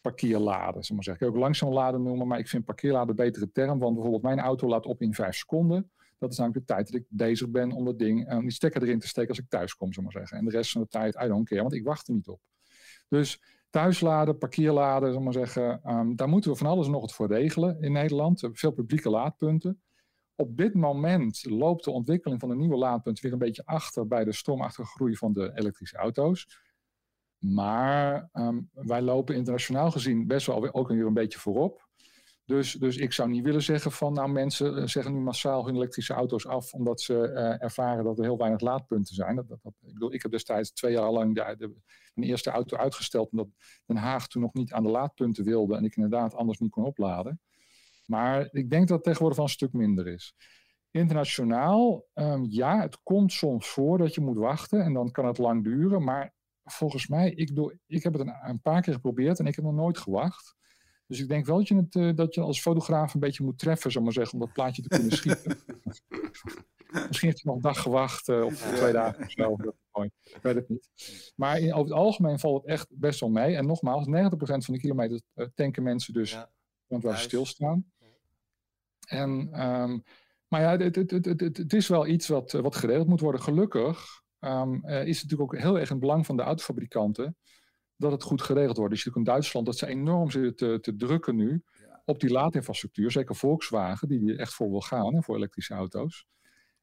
Parkeerladen, 0.00 0.84
zeg 0.84 0.96
maar 0.96 1.04
zeggen. 1.04 1.26
Ik 1.26 1.32
kan 1.32 1.38
ook 1.38 1.44
langzaam 1.44 1.72
laden 1.72 2.02
noemen, 2.02 2.26
maar 2.26 2.38
ik 2.38 2.48
vind 2.48 2.64
parkeerladen 2.64 3.08
een 3.08 3.16
betere 3.16 3.50
term. 3.52 3.78
Want 3.78 3.92
bijvoorbeeld 3.92 4.22
mijn 4.22 4.38
auto 4.40 4.68
laat 4.68 4.86
op 4.86 5.02
in 5.02 5.14
5 5.14 5.36
seconden. 5.36 5.90
Dat 6.18 6.30
is 6.30 6.38
namelijk 6.38 6.66
de 6.66 6.74
tijd 6.74 6.86
dat 6.86 7.00
ik 7.00 7.06
bezig 7.08 7.48
ben 7.48 7.72
om 7.72 7.84
dat 7.84 7.98
ding, 7.98 8.32
uh, 8.32 8.38
die 8.38 8.50
stekker 8.50 8.82
erin 8.82 8.98
te 8.98 9.08
steken 9.08 9.28
als 9.28 9.38
ik 9.38 9.48
thuis 9.48 9.76
kom, 9.76 9.92
zeg 9.92 10.04
maar 10.04 10.12
zeggen. 10.12 10.38
En 10.38 10.44
de 10.44 10.50
rest 10.50 10.70
van 10.72 10.80
de 10.80 10.88
tijd, 10.88 11.22
I 11.22 11.26
don't 11.26 11.48
care, 11.48 11.60
want 11.60 11.74
ik 11.74 11.84
wacht 11.84 12.08
er 12.08 12.14
niet 12.14 12.28
op. 12.28 12.40
Dus 13.08 13.42
thuisladen, 13.70 14.38
parkeerladen, 14.38 15.12
zeg 15.12 15.22
maar 15.22 15.32
zeggen, 15.32 15.80
um, 15.90 16.16
daar 16.16 16.28
moeten 16.28 16.50
we 16.50 16.56
van 16.56 16.66
alles 16.66 16.88
nog 16.88 17.00
wat 17.00 17.12
voor 17.12 17.26
regelen 17.26 17.82
in 17.82 17.92
Nederland. 17.92 18.34
We 18.34 18.40
hebben 18.40 18.58
veel 18.58 18.70
publieke 18.72 19.10
laadpunten. 19.10 19.80
Op 20.40 20.56
dit 20.56 20.74
moment 20.74 21.44
loopt 21.44 21.84
de 21.84 21.90
ontwikkeling 21.90 22.40
van 22.40 22.48
de 22.48 22.56
nieuwe 22.56 22.76
laadpunt 22.76 23.20
weer 23.20 23.32
een 23.32 23.38
beetje 23.38 23.62
achter 23.64 24.06
bij 24.06 24.24
de 24.24 24.32
stormachtige 24.32 24.88
groei 24.88 25.16
van 25.16 25.32
de 25.32 25.50
elektrische 25.54 25.96
auto's. 25.96 26.62
Maar 27.38 28.28
um, 28.32 28.70
wij 28.72 29.02
lopen 29.02 29.34
internationaal 29.34 29.90
gezien 29.90 30.26
best 30.26 30.46
wel 30.46 30.72
ook 30.72 30.88
weer 30.88 31.06
een 31.06 31.14
beetje 31.14 31.38
voorop. 31.38 31.88
Dus, 32.44 32.72
dus 32.72 32.96
ik 32.96 33.12
zou 33.12 33.28
niet 33.28 33.44
willen 33.44 33.62
zeggen 33.62 33.92
van 33.92 34.12
nou 34.12 34.30
mensen 34.30 34.76
eh, 34.76 34.86
zeggen 34.86 35.12
nu 35.12 35.20
massaal 35.20 35.66
hun 35.66 35.74
elektrische 35.74 36.14
auto's 36.14 36.46
af 36.46 36.72
omdat 36.72 37.00
ze 37.00 37.14
uh, 37.14 37.62
ervaren 37.62 38.04
dat 38.04 38.18
er 38.18 38.24
heel 38.24 38.38
weinig 38.38 38.60
laadpunten 38.60 39.14
zijn. 39.14 39.36
Dat, 39.36 39.48
dat, 39.48 39.58
ik 39.64 39.92
bedoel, 39.92 40.12
ik 40.12 40.22
heb 40.22 40.30
destijds 40.30 40.72
twee 40.72 40.92
jaar 40.92 41.10
lang 41.10 41.34
de, 41.34 41.54
de, 41.58 41.74
mijn 42.14 42.28
eerste 42.28 42.50
auto 42.50 42.76
uitgesteld 42.76 43.30
omdat 43.30 43.48
Den 43.86 43.96
Haag 43.96 44.26
toen 44.26 44.42
nog 44.42 44.52
niet 44.52 44.72
aan 44.72 44.82
de 44.82 44.90
laadpunten 44.90 45.44
wilde 45.44 45.76
en 45.76 45.84
ik 45.84 45.96
inderdaad 45.96 46.34
anders 46.34 46.58
niet 46.58 46.70
kon 46.70 46.84
opladen. 46.84 47.40
Maar 48.10 48.48
ik 48.50 48.70
denk 48.70 48.88
dat 48.88 48.96
het 48.96 49.04
tegenwoordig 49.04 49.36
wel 49.36 49.46
een 49.46 49.52
stuk 49.52 49.72
minder 49.72 50.06
is. 50.06 50.34
Internationaal, 50.90 52.06
um, 52.14 52.46
ja, 52.48 52.80
het 52.80 53.02
komt 53.02 53.32
soms 53.32 53.68
voor 53.68 53.98
dat 53.98 54.14
je 54.14 54.20
moet 54.20 54.36
wachten 54.36 54.82
en 54.82 54.92
dan 54.92 55.10
kan 55.10 55.26
het 55.26 55.38
lang 55.38 55.64
duren. 55.64 56.04
Maar 56.04 56.34
volgens 56.64 57.08
mij, 57.08 57.30
ik, 57.30 57.54
doe, 57.54 57.78
ik 57.86 58.02
heb 58.02 58.12
het 58.12 58.22
een, 58.22 58.34
een 58.42 58.60
paar 58.60 58.82
keer 58.82 58.92
geprobeerd 58.94 59.38
en 59.38 59.46
ik 59.46 59.54
heb 59.54 59.64
nog 59.64 59.74
nooit 59.74 59.98
gewacht. 59.98 60.54
Dus 61.06 61.20
ik 61.20 61.28
denk 61.28 61.46
wel 61.46 61.56
dat 61.56 61.68
je, 61.68 61.76
het, 61.76 61.94
uh, 61.94 62.14
dat 62.14 62.34
je 62.34 62.40
als 62.40 62.60
fotograaf 62.60 63.14
een 63.14 63.20
beetje 63.20 63.44
moet 63.44 63.58
treffen, 63.58 63.92
zal 63.92 64.02
maar 64.02 64.12
zeggen, 64.12 64.34
om 64.34 64.40
dat 64.40 64.52
plaatje 64.52 64.82
te 64.82 64.88
kunnen 64.88 65.12
schieten. 65.12 65.58
Misschien 67.08 67.28
heeft 67.28 67.42
hij 67.42 67.52
nog 67.52 67.54
een 67.54 67.60
dag 67.60 67.80
gewacht 67.82 68.28
uh, 68.28 68.44
of 68.44 68.54
twee 68.54 68.92
dagen 68.92 69.24
of 69.24 69.30
zo. 69.30 69.56
Ik 70.22 70.38
weet 70.42 70.54
het 70.54 70.68
niet. 70.68 70.88
Maar 71.36 71.58
in, 71.58 71.72
over 71.72 71.90
het 71.90 72.00
algemeen 72.00 72.38
valt 72.38 72.62
het 72.62 72.70
echt 72.70 72.86
best 72.90 73.20
wel 73.20 73.28
mee. 73.28 73.56
En 73.56 73.66
nogmaals, 73.66 74.06
90% 74.06 74.10
van 74.38 74.74
de 74.74 74.80
kilometer 74.80 75.20
uh, 75.34 75.46
tanken 75.54 75.82
mensen 75.82 76.12
dus 76.12 76.30
ja. 76.30 76.50
want 76.86 77.02
waar 77.02 77.16
ze 77.16 77.22
stilstaan. 77.22 77.92
En, 79.10 79.30
um, 79.66 80.02
maar 80.48 80.60
ja, 80.60 80.76
het, 80.76 80.96
het, 80.96 81.10
het, 81.10 81.40
het, 81.40 81.72
is 81.72 81.88
wel 81.88 82.06
iets 82.06 82.28
wat, 82.28 82.52
wat 82.52 82.76
geregeld 82.76 83.08
moet 83.08 83.20
worden. 83.20 83.42
Gelukkig 83.42 84.22
um, 84.40 84.86
uh, 84.86 85.06
is 85.06 85.20
het 85.20 85.30
natuurlijk 85.30 85.52
ook 85.52 85.60
heel 85.60 85.78
erg 85.78 85.88
in 85.88 85.96
het 85.96 86.04
belang 86.04 86.26
van 86.26 86.36
de 86.36 86.42
autofabrikanten 86.42 87.36
dat 87.96 88.12
het 88.12 88.22
goed 88.22 88.42
geregeld 88.42 88.76
wordt. 88.76 88.92
Dus 88.92 89.02
je 89.02 89.08
ziet 89.08 89.18
ook 89.18 89.26
in 89.26 89.32
Duitsland 89.32 89.66
dat 89.66 89.76
ze 89.76 89.86
enorm 89.86 90.30
zitten 90.30 90.56
te, 90.56 90.78
te 90.80 90.96
drukken 90.96 91.36
nu 91.36 91.62
ja. 91.72 92.02
op 92.04 92.20
die 92.20 92.30
laadinfrastructuur. 92.30 93.10
Zeker 93.10 93.36
Volkswagen, 93.36 94.08
die 94.08 94.32
er 94.32 94.38
echt 94.38 94.54
voor 94.54 94.70
wil 94.70 94.80
gaan, 94.80 95.14
hè, 95.14 95.22
voor 95.22 95.36
elektrische 95.36 95.74
auto's. 95.74 96.26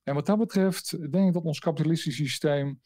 En 0.03 0.13
wat 0.13 0.25
dat 0.25 0.37
betreft 0.37 1.11
denk 1.11 1.27
ik 1.27 1.33
dat 1.33 1.43
ons 1.43 1.59
kapitalistische 1.59 2.23
systeem 2.23 2.81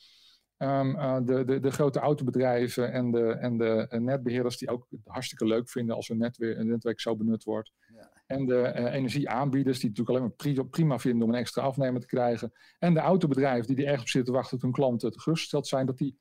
Um, 0.62 0.96
uh, 0.96 1.18
de, 1.24 1.46
de, 1.46 1.60
de, 1.60 1.72
grote 1.72 2.00
autobedrijven 2.00 2.92
en 2.92 3.12
de, 3.12 3.32
en 3.32 3.58
de 3.58 3.88
netbeheerders 3.90 4.58
die 4.58 4.70
ook 4.70 4.88
hartstikke 5.04 5.46
leuk 5.46 5.70
vinden 5.70 5.96
als 5.96 6.10
een, 6.10 6.18
netwerk, 6.18 6.64
netwerk 6.64 7.00
zo 7.00 7.16
benut 7.16 7.44
wordt. 7.44 7.72
Ja. 7.96 8.12
En 8.26 8.46
de 8.46 8.74
uh, 8.76 8.94
energieaanbieders 8.94 9.80
die 9.80 9.90
het 9.90 9.98
natuurlijk 9.98 10.38
alleen 10.40 10.54
maar 10.60 10.66
prima 10.70 11.00
vinden 11.00 11.28
om 11.28 11.34
een 11.34 11.40
extra 11.40 11.62
afnemer 11.62 12.02
te 12.02 12.08
krijgen. 12.08 12.52
En 12.80 12.94
de 12.94 13.00
autobedrijven 13.00 13.76
die 13.76 13.86
er 13.86 13.92
erg 13.92 14.02
op 14.02 14.08
zitten 14.08 14.34
wachten 14.34 14.52
tot 14.52 14.62
hun 14.62 14.72
klanten 14.72 15.20
gerustgesteld 15.20 15.68
zijn, 15.68 15.86
dat 15.86 15.98
die 15.98 16.20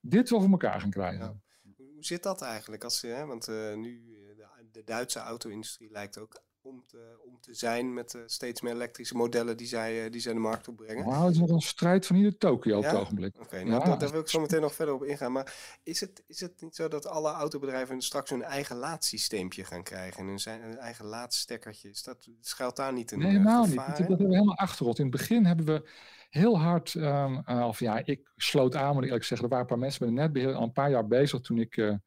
dit 0.00 0.30
wel 0.30 0.40
voor 0.40 0.50
elkaar 0.50 0.80
gaan 0.80 0.90
krijgen. 0.90 1.18
Ja. 1.18 1.74
Hoe 1.76 2.04
zit 2.04 2.22
dat 2.22 2.42
eigenlijk? 2.42 2.84
Als, 2.84 3.02
hè, 3.02 3.26
want 3.26 3.48
uh, 3.48 3.74
nu 3.74 4.02
de, 4.36 4.46
de 4.72 4.84
Duitse 4.84 5.18
auto-industrie 5.18 5.90
lijkt 5.90 6.18
ook 6.18 6.42
om 6.62 6.84
te, 6.86 7.16
om 7.24 7.40
te 7.40 7.54
zijn 7.54 7.94
met 7.94 8.14
uh, 8.14 8.22
steeds 8.26 8.60
meer 8.60 8.72
elektrische 8.72 9.16
modellen 9.16 9.56
die 9.56 9.66
zij, 9.66 10.04
uh, 10.04 10.10
die 10.10 10.20
zij 10.20 10.32
de 10.32 10.38
markt 10.38 10.68
opbrengen. 10.68 11.08
Nou, 11.08 11.24
het 11.24 11.34
is 11.34 11.40
nog 11.40 11.50
een 11.50 11.60
strijd 11.60 12.06
van 12.06 12.16
ieder 12.16 12.38
Tokio 12.38 12.76
op 12.76 12.82
ja? 12.82 12.90
het 12.90 12.98
ogenblik. 12.98 13.34
Oké, 13.34 13.44
okay, 13.44 13.62
nou, 13.62 13.80
ja. 13.80 13.88
daar, 13.88 13.98
daar, 13.98 14.10
wil 14.10 14.20
ik 14.20 14.28
zo 14.28 14.40
meteen 14.40 14.60
nog 14.60 14.74
verder 14.74 14.94
op 14.94 15.04
ingaan. 15.04 15.32
Maar 15.32 15.78
is 15.82 16.00
het, 16.00 16.22
is 16.26 16.40
het 16.40 16.60
niet 16.60 16.76
zo 16.76 16.88
dat 16.88 17.06
alle 17.06 17.30
autobedrijven 17.30 18.00
straks 18.00 18.30
hun 18.30 18.42
eigen 18.42 18.76
laadsysteempje 18.76 19.64
gaan 19.64 19.82
krijgen? 19.82 20.20
En 20.20 20.26
hun, 20.26 20.38
zijn, 20.38 20.62
hun 20.62 20.78
eigen 20.78 21.04
laadstekkertje? 21.04 21.88
Is 21.88 22.02
dat, 22.02 22.28
schuilt 22.40 22.76
daar 22.76 22.92
niet 22.92 23.12
een 23.12 23.18
Nee, 23.18 23.30
helemaal 23.30 23.66
niet. 23.66 23.76
Dat 23.76 23.98
hebben 23.98 24.16
we 24.16 24.34
helemaal 24.34 24.56
achterrot. 24.56 24.98
In 24.98 25.06
het 25.06 25.16
begin 25.16 25.44
hebben 25.44 25.66
we 25.66 25.90
heel 26.30 26.58
hard, 26.58 26.94
um, 26.94 27.42
uh, 27.46 27.66
of 27.66 27.80
ja, 27.80 28.02
ik 28.04 28.30
sloot 28.36 28.74
aan, 28.74 28.92
moet 28.92 29.02
ik 29.02 29.08
eerlijk 29.08 29.24
zeggen. 29.24 29.48
Er 29.48 29.52
waren 29.52 29.68
een 29.68 29.76
paar 29.76 29.84
mensen 29.84 30.04
met 30.04 30.14
een 30.14 30.20
netbeheer 30.22 30.54
al 30.54 30.62
een 30.62 30.72
paar 30.72 30.90
jaar 30.90 31.06
bezig 31.06 31.40
toen 31.40 31.58
ik 31.58 31.98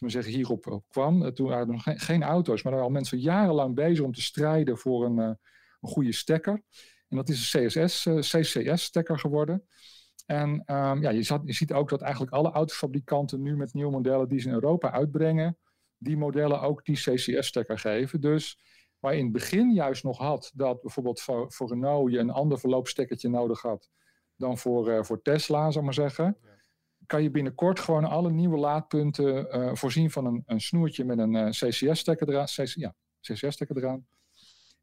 maar 0.00 0.10
zeggen, 0.10 0.32
hierop 0.32 0.66
op 0.66 0.84
kwam. 0.88 1.34
Toen 1.34 1.48
waren 1.48 1.66
er 1.66 1.72
nog 1.72 1.82
geen, 1.84 2.22
auto's, 2.22 2.62
maar 2.62 2.72
er 2.72 2.78
waren 2.78 2.94
al 2.94 2.98
mensen 3.00 3.18
jarenlang 3.18 3.74
bezig 3.74 4.04
om 4.04 4.12
te 4.12 4.22
strijden 4.22 4.78
voor 4.78 5.04
een, 5.04 5.18
uh, 5.18 5.24
een 5.80 5.88
goede 5.88 6.12
stekker. 6.12 6.62
En 7.08 7.16
dat 7.16 7.28
is 7.28 7.54
een 7.54 7.66
CSS, 7.66 8.08
CCS-stekker 8.20 9.18
geworden. 9.18 9.66
En 10.26 10.50
um, 10.50 11.02
ja, 11.02 11.10
je, 11.10 11.22
zat, 11.22 11.42
je, 11.44 11.52
ziet 11.52 11.72
ook 11.72 11.88
dat 11.88 12.00
eigenlijk 12.00 12.32
alle 12.32 12.50
autofabrikanten 12.50 13.42
nu 13.42 13.56
met 13.56 13.74
nieuwe 13.74 13.90
modellen 13.90 14.28
die 14.28 14.40
ze 14.40 14.48
in 14.48 14.54
Europa 14.54 14.90
uitbrengen, 14.90 15.58
die 15.96 16.16
modellen 16.16 16.60
ook 16.60 16.84
die 16.84 16.96
CCS-stekker 16.96 17.78
geven. 17.78 18.20
Dus 18.20 18.58
waar 18.98 19.12
je 19.12 19.18
in 19.18 19.24
het 19.24 19.32
begin 19.32 19.72
juist 19.72 20.04
nog 20.04 20.18
had 20.18 20.50
dat 20.54 20.80
bijvoorbeeld 20.80 21.20
voor, 21.20 21.68
Renault 21.68 22.12
je 22.12 22.18
een 22.18 22.30
ander 22.30 22.58
verloopstekkertje 22.58 23.28
nodig 23.28 23.62
had 23.62 23.88
dan 24.36 24.58
voor, 24.58 24.88
uh, 24.88 25.02
voor 25.02 25.22
Tesla, 25.22 25.70
zal 25.70 25.82
maar 25.82 25.94
zeggen. 25.94 26.38
Kan 27.08 27.22
je 27.22 27.30
binnenkort 27.30 27.80
gewoon 27.80 28.04
alle 28.04 28.30
nieuwe 28.30 28.56
laadpunten 28.56 29.56
uh, 29.56 29.74
voorzien 29.74 30.10
van 30.10 30.26
een, 30.26 30.42
een 30.46 30.60
snoertje 30.60 31.04
met 31.04 31.18
een 31.18 31.34
uh, 31.34 31.48
CCS-stekker 31.48 32.28
eraan. 32.28 32.44
CC, 32.44 32.66
ja, 32.66 32.94
CCS-stekker 33.20 33.76
eraan. 33.76 34.06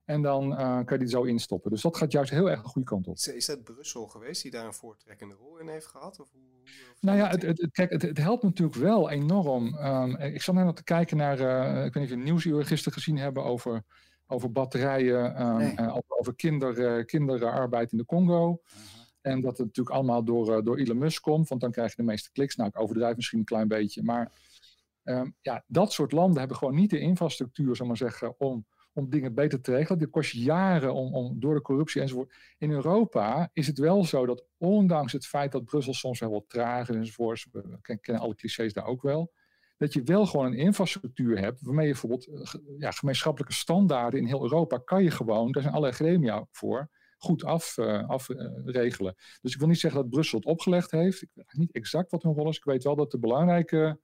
En 0.06 0.22
dan 0.22 0.52
uh, 0.52 0.58
kan 0.58 0.86
je 0.90 0.98
die 0.98 1.08
zo 1.08 1.24
instoppen. 1.24 1.72
Dus 1.72 1.82
dat 1.82 1.98
gaat 1.98 2.12
juist 2.12 2.32
heel 2.32 2.50
erg 2.50 2.62
de 2.62 2.68
goede 2.68 2.88
kant 2.88 3.08
op. 3.08 3.16
Is, 3.16 3.46
dat 3.46 3.64
Brussel 3.64 4.08
geweest 4.08 4.42
die 4.42 4.52
daar 4.52 4.66
een 4.66 4.74
voortrekkende 4.74 5.36
rol 5.36 5.58
in 5.58 5.68
heeft 5.68 5.86
gehad? 5.86 6.20
Of 6.20 6.32
hoe, 6.32 6.42
of 6.92 7.02
nou 7.02 7.18
ja, 7.18 7.30
het, 7.30 7.42
het, 7.42 7.68
kijk, 7.72 7.92
het, 7.92 8.02
het, 8.02 8.18
helpt 8.18 8.44
natuurlijk 8.44 8.78
wel 8.78 9.10
enorm. 9.10 9.76
Um, 9.78 10.16
ik 10.16 10.42
zat 10.42 10.56
net 10.56 10.66
nog 10.66 10.76
te 10.76 10.84
kijken 10.84 11.18
naar, 11.18 11.40
ik 11.86 11.94
weet 11.94 12.04
niet 12.04 12.12
of 12.12 12.18
je 12.18 12.24
nieuwsuur 12.24 12.66
gisteren 12.66 12.94
gezien 12.94 13.18
hebben 13.18 13.44
over, 13.44 13.84
over 14.28 14.52
batterijen, 14.52 15.42
um, 15.42 15.58
nee. 15.58 15.76
uh, 15.80 15.98
over 16.08 16.36
kinder, 16.36 17.06
kinderarbeid 17.06 17.92
in 17.92 17.98
de 17.98 18.06
Congo. 18.06 18.62
-huh. 18.64 19.05
En 19.26 19.42
dat 19.42 19.58
het 19.58 19.68
natuurlijk 19.68 19.96
allemaal 19.96 20.24
door, 20.24 20.64
door 20.64 20.78
Elon 20.78 20.98
Musk 20.98 21.22
komt, 21.22 21.50
want 21.50 21.62
dan 21.62 21.72
krijg 21.72 21.90
je 21.90 21.96
de 21.96 22.04
meeste 22.04 22.32
kliks. 22.32 22.56
Nou, 22.56 22.70
ik 22.70 22.80
overdrijf 22.80 23.16
misschien 23.16 23.40
een 23.40 23.46
klein 23.46 23.68
beetje. 23.68 24.04
Maar 24.04 24.32
um, 25.04 25.36
ja, 25.42 25.64
dat 25.68 25.94
soort 25.94 26.12
landen 26.12 26.40
hebben 26.40 26.58
gewoon 26.58 26.76
niet 26.76 26.90
de 26.90 27.00
infrastructuur, 27.00 27.76
zal 27.76 27.88
maar 27.88 27.98
zeggen, 27.98 28.40
om 28.40 28.66
om 28.96 29.10
dingen 29.10 29.34
beter 29.34 29.62
te 29.62 29.72
regelen. 29.72 30.00
Dit 30.00 30.10
kost 30.10 30.32
jaren 30.32 30.94
om, 30.94 31.14
om, 31.14 31.40
door 31.40 31.54
de 31.54 31.62
corruptie 31.62 32.02
enzovoort. 32.02 32.34
In 32.58 32.72
Europa 32.72 33.50
is 33.54 33.68
het 33.68 33.78
wel 33.78 34.04
zo 34.04 34.26
dat 34.26 34.46
ondanks 34.58 35.12
het 35.14 35.26
feit 35.26 35.52
dat 35.52 35.66
Brussel 35.66 35.94
soms 35.94 36.20
wel 36.20 36.32
wat 36.32 36.50
traag 36.50 36.90
is 36.90 36.96
enzovoort, 36.96 37.48
we 37.52 37.98
kennen 38.02 38.24
alle 38.24 38.36
clichés 38.36 38.74
daar 38.74 38.86
ook 38.86 39.02
wel, 39.02 39.34
dat 39.78 39.94
je 39.94 40.04
wel 40.04 40.26
gewoon 40.26 40.46
een 40.46 40.58
infrastructuur 40.58 41.40
hebt 41.40 41.62
waarmee 41.62 41.86
je 41.86 41.92
bijvoorbeeld 41.92 42.30
ja, 42.78 42.92
gemeenschappelijke 42.92 43.54
standaarden 43.54 44.20
in 44.20 44.26
heel 44.26 44.44
Europa 44.44 44.78
kan 44.78 45.04
je 45.04 45.12
gewoon, 45.12 45.52
daar 45.52 45.62
zijn 45.62 45.76
allerlei 45.76 45.98
gremia 45.98 46.48
voor, 46.52 46.90
goed 47.26 47.44
afregelen. 47.44 48.08
Af, 48.08 48.30
uh, 48.30 49.12
dus 49.42 49.54
ik 49.54 49.60
wil 49.60 49.68
niet 49.68 49.80
zeggen 49.80 50.02
dat 50.02 50.10
Brussel 50.10 50.38
het 50.38 50.48
opgelegd 50.48 50.92
heeft. 50.92 51.22
Ik 51.22 51.30
weet 51.34 51.46
niet 51.54 51.72
exact 51.72 52.12
wat 52.12 52.24
hun 52.24 52.34
rol 52.34 52.50
is. 52.50 52.58
Ik 52.58 52.64
weet 52.64 52.84
wel 52.84 52.96
dat 52.96 53.12
de 53.12 53.20
belangrijke, 53.20 54.00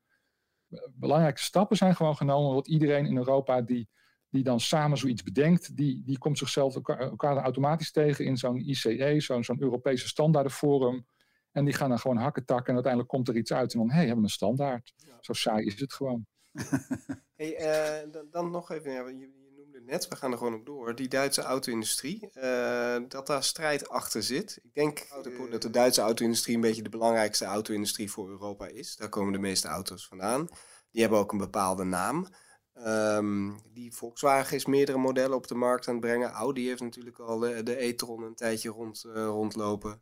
belangrijke 0.92 1.42
stappen 1.42 1.78
zijn 1.78 1.96
gewoon 1.96 2.16
genomen, 2.16 2.54
wat 2.54 2.68
iedereen 2.68 3.06
in 3.06 3.18
Europa 3.18 3.62
die 3.62 3.90
die 4.32 4.44
dan 4.44 4.60
samen 4.60 4.98
zoiets 4.98 5.24
bedenkt, 5.24 5.76
die, 5.76 6.04
die 6.06 6.18
komt 6.18 6.38
zichzelf 6.38 6.76
elkaar, 6.76 7.00
elkaar 7.00 7.38
automatisch 7.38 7.92
tegen 7.92 8.26
in 8.26 8.38
zo'n 8.38 8.70
ICE, 8.70 9.16
zo'n 9.18 9.44
zo'n 9.44 9.62
Europese 9.62 10.08
standaardenforum. 10.08 11.06
En 11.52 11.66
die 11.66 11.74
gaan 11.74 11.90
dan 11.90 12.00
gewoon 12.00 12.18
hakken 12.18 12.46
takken 12.46 12.68
en 12.68 12.74
uiteindelijk 12.74 13.14
komt 13.14 13.28
er 13.28 13.38
iets 13.38 13.54
uit 13.54 13.74
en 13.74 13.80
dan, 13.80 13.90
hé, 13.90 13.96
hey, 13.96 14.06
hebben 14.06 14.24
we 14.24 14.30
een 14.30 14.36
standaard. 14.36 14.94
Ja. 14.96 15.18
Zo 15.20 15.34
saai 15.34 15.66
is 15.66 15.80
het 15.80 15.94
gewoon. 15.94 16.26
hey, 17.36 17.60
uh, 17.60 18.12
dan, 18.12 18.28
dan, 18.30 18.52
nog 18.52 18.72
even, 18.72 18.92
ja, 18.92 19.08
je, 19.08 19.41
net, 19.86 20.08
we 20.08 20.16
gaan 20.16 20.32
er 20.32 20.38
gewoon 20.38 20.54
op 20.54 20.66
door. 20.66 20.96
Die 20.96 21.08
Duitse 21.08 21.42
auto-industrie, 21.42 22.30
uh, 22.34 22.98
dat 23.08 23.28
daar 23.28 23.44
strijd 23.44 23.90
achter 23.90 24.24
zit. 24.24 24.60
Ik 24.64 24.74
denk 24.74 25.08
dat 25.50 25.62
de 25.62 25.70
Duitse 25.70 26.02
auto-industrie 26.02 26.56
een 26.56 26.62
beetje 26.62 26.84
de 26.84 26.90
belangrijkste 26.90 27.46
auto-industrie 27.46 28.12
voor 28.12 28.30
Europa 28.30 28.68
is. 28.68 28.96
Daar 28.96 29.10
komen 29.10 29.34
de 29.34 29.40
meeste 29.40 29.68
auto's 29.68 30.08
vandaan. 30.08 30.48
Die 30.92 31.02
hebben 31.02 31.20
ook 31.20 31.32
een 31.32 31.38
bepaalde 31.38 31.84
naam. 31.84 32.28
Um, 32.74 33.62
die 33.74 33.94
Volkswagen 33.94 34.56
is 34.56 34.66
meerdere 34.66 34.98
modellen 34.98 35.38
op 35.38 35.48
de 35.48 35.56
markt 35.56 35.88
aan 35.88 35.94
het 35.94 36.04
brengen. 36.04 36.32
Audi 36.32 36.68
heeft 36.68 36.82
natuurlijk 36.82 37.20
al 37.20 37.40
de, 37.40 37.84
e-tron 37.84 38.24
een 38.24 38.36
tijdje 38.36 38.70
rond, 38.70 39.04
uh, 39.08 39.14
rondlopen. 39.14 40.02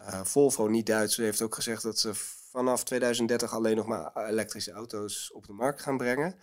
Uh, 0.00 0.24
Volvo, 0.24 0.66
niet 0.66 0.86
Duits, 0.86 1.16
heeft 1.16 1.42
ook 1.42 1.54
gezegd 1.54 1.82
dat 1.82 1.98
ze 1.98 2.10
vanaf 2.50 2.84
2030 2.84 3.54
alleen 3.54 3.76
nog 3.76 3.86
maar 3.86 4.28
elektrische 4.28 4.72
auto's 4.72 5.32
op 5.32 5.46
de 5.46 5.52
markt 5.52 5.82
gaan 5.82 5.96
brengen. 5.96 6.38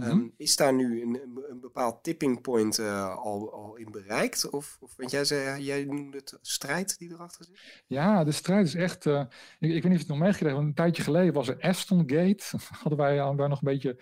Mm 0.00 0.10
-hmm. 0.10 0.20
um, 0.20 0.34
is 0.36 0.56
daar 0.56 0.74
nu 0.74 1.02
een, 1.02 1.20
een 1.48 1.60
bepaald 1.60 2.02
tipping 2.02 2.40
point 2.40 2.78
uh, 2.78 3.16
al, 3.16 3.52
al 3.52 3.76
in 3.76 3.90
bereikt? 3.90 4.50
Of, 4.50 4.76
of 4.80 4.96
want 4.96 5.10
jij, 5.10 5.24
zei, 5.24 5.62
jij 5.62 5.84
noemde 5.84 6.16
het 6.16 6.38
strijd 6.40 6.98
die 6.98 7.10
erachter 7.12 7.44
zit? 7.44 7.82
Ja, 7.86 8.24
de 8.24 8.32
strijd 8.32 8.66
is 8.66 8.74
echt. 8.74 9.06
ik, 9.06 9.24
ik, 9.58 9.60
weet 9.60 9.72
niet 9.72 9.84
of 9.84 9.90
je 9.90 9.98
het 9.98 10.08
nog 10.08 10.18
meegekregen 10.18 10.56
want 10.56 10.68
een 10.68 10.74
tijdje 10.74 11.02
geleden 11.02 11.34
was 11.34 11.48
er 11.48 11.60
Aston 11.60 12.02
Gate. 12.06 12.44
Hadden 12.82 12.98
wij 12.98 13.16
daar 13.16 13.48
nog 13.48 13.62
een 13.62 13.68
beetje 13.68 13.98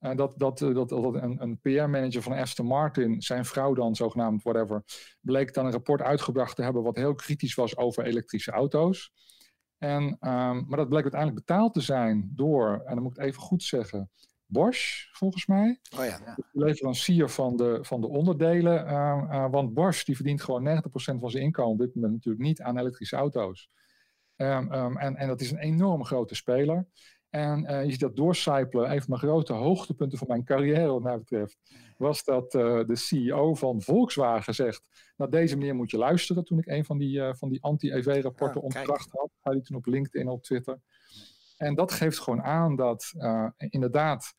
uh, 0.00 0.16
dat, 0.16 0.38
dat, 0.38 0.58
dat, 0.58 0.88
dat 0.88 1.14
een, 1.14 1.42
een 1.42 1.58
PR-manager 1.60 2.22
van 2.22 2.32
Aston 2.32 2.66
Martin, 2.66 3.22
zijn 3.22 3.44
vrouw 3.44 3.74
dan 3.74 3.96
zogenaamd, 3.96 4.42
whatever, 4.42 4.82
bleek 5.20 5.54
dan 5.54 5.66
een 5.66 5.72
rapport 5.72 6.00
uitgebracht 6.00 6.56
te 6.56 6.62
hebben 6.62 6.82
wat 6.82 6.96
heel 6.96 7.14
kritisch 7.14 7.54
was 7.54 7.76
over 7.76 8.04
elektrische 8.04 8.50
auto's. 8.50 9.12
En, 9.78 10.02
um, 10.02 10.64
maar 10.68 10.76
dat 10.76 10.88
bleek 10.88 11.02
uiteindelijk 11.02 11.46
betaald 11.46 11.74
te 11.74 11.80
zijn 11.80 12.32
door, 12.34 12.82
en 12.84 12.94
dan 12.94 13.02
moet 13.02 13.12
ik 13.12 13.18
het 13.18 13.26
even 13.26 13.42
goed 13.42 13.62
zeggen, 13.62 14.10
Bosch, 14.50 15.08
volgens 15.12 15.46
mij. 15.46 15.80
Oh 15.98 16.04
ja. 16.04 16.34
De 16.36 16.44
leverancier 16.52 17.28
van 17.28 17.56
de, 17.56 17.78
van 17.82 18.00
de 18.00 18.08
onderdelen. 18.08 18.86
Uh, 18.86 18.90
uh, 19.30 19.50
want 19.50 19.74
Bosch 19.74 20.04
die 20.04 20.16
verdient 20.16 20.42
gewoon 20.42 20.82
90% 20.82 20.90
van 20.92 21.30
zijn 21.30 21.42
inkomen 21.42 21.72
op 21.72 21.78
dit 21.78 21.94
moment 21.94 22.12
natuurlijk 22.12 22.44
niet 22.44 22.60
aan 22.60 22.78
elektrische 22.78 23.16
auto's. 23.16 23.70
Um, 24.36 24.72
um, 24.72 24.96
en, 24.96 25.16
en 25.16 25.28
dat 25.28 25.40
is 25.40 25.50
een 25.50 25.58
enorm 25.58 26.04
grote 26.04 26.34
speler. 26.34 26.86
En 27.30 27.64
uh, 27.64 27.84
je 27.84 27.90
ziet 27.90 28.00
dat 28.00 28.16
doorcijpelen. 28.16 28.90
Een 28.90 28.98
van 28.98 29.06
mijn 29.08 29.20
grote 29.20 29.52
hoogtepunten 29.52 30.18
van 30.18 30.26
mijn 30.28 30.44
carrière, 30.44 30.86
wat 30.86 31.02
mij 31.02 31.18
betreft, 31.18 31.58
was 31.96 32.24
dat 32.24 32.54
uh, 32.54 32.80
de 32.86 32.96
CEO 32.96 33.54
van 33.54 33.82
Volkswagen 33.82 34.54
zegt: 34.54 34.82
Naar 35.16 35.30
deze 35.30 35.56
manier 35.56 35.74
moet 35.74 35.90
je 35.90 35.98
luisteren. 35.98 36.44
Toen 36.44 36.58
ik 36.58 36.66
een 36.66 36.84
van 36.84 36.98
die, 36.98 37.18
uh, 37.18 37.34
van 37.34 37.48
die 37.48 37.62
anti-EV-rapporten 37.62 38.60
ja, 38.60 38.66
ontkracht 38.66 39.10
had, 39.10 39.30
had 39.40 39.52
hij 39.52 39.62
toen 39.62 39.76
op 39.76 39.86
LinkedIn 39.86 40.20
en 40.20 40.28
op 40.28 40.42
Twitter. 40.42 40.80
En 41.58 41.74
dat 41.74 41.92
geeft 41.92 42.18
gewoon 42.18 42.42
aan 42.42 42.76
dat 42.76 43.12
inderdaad 43.56 44.34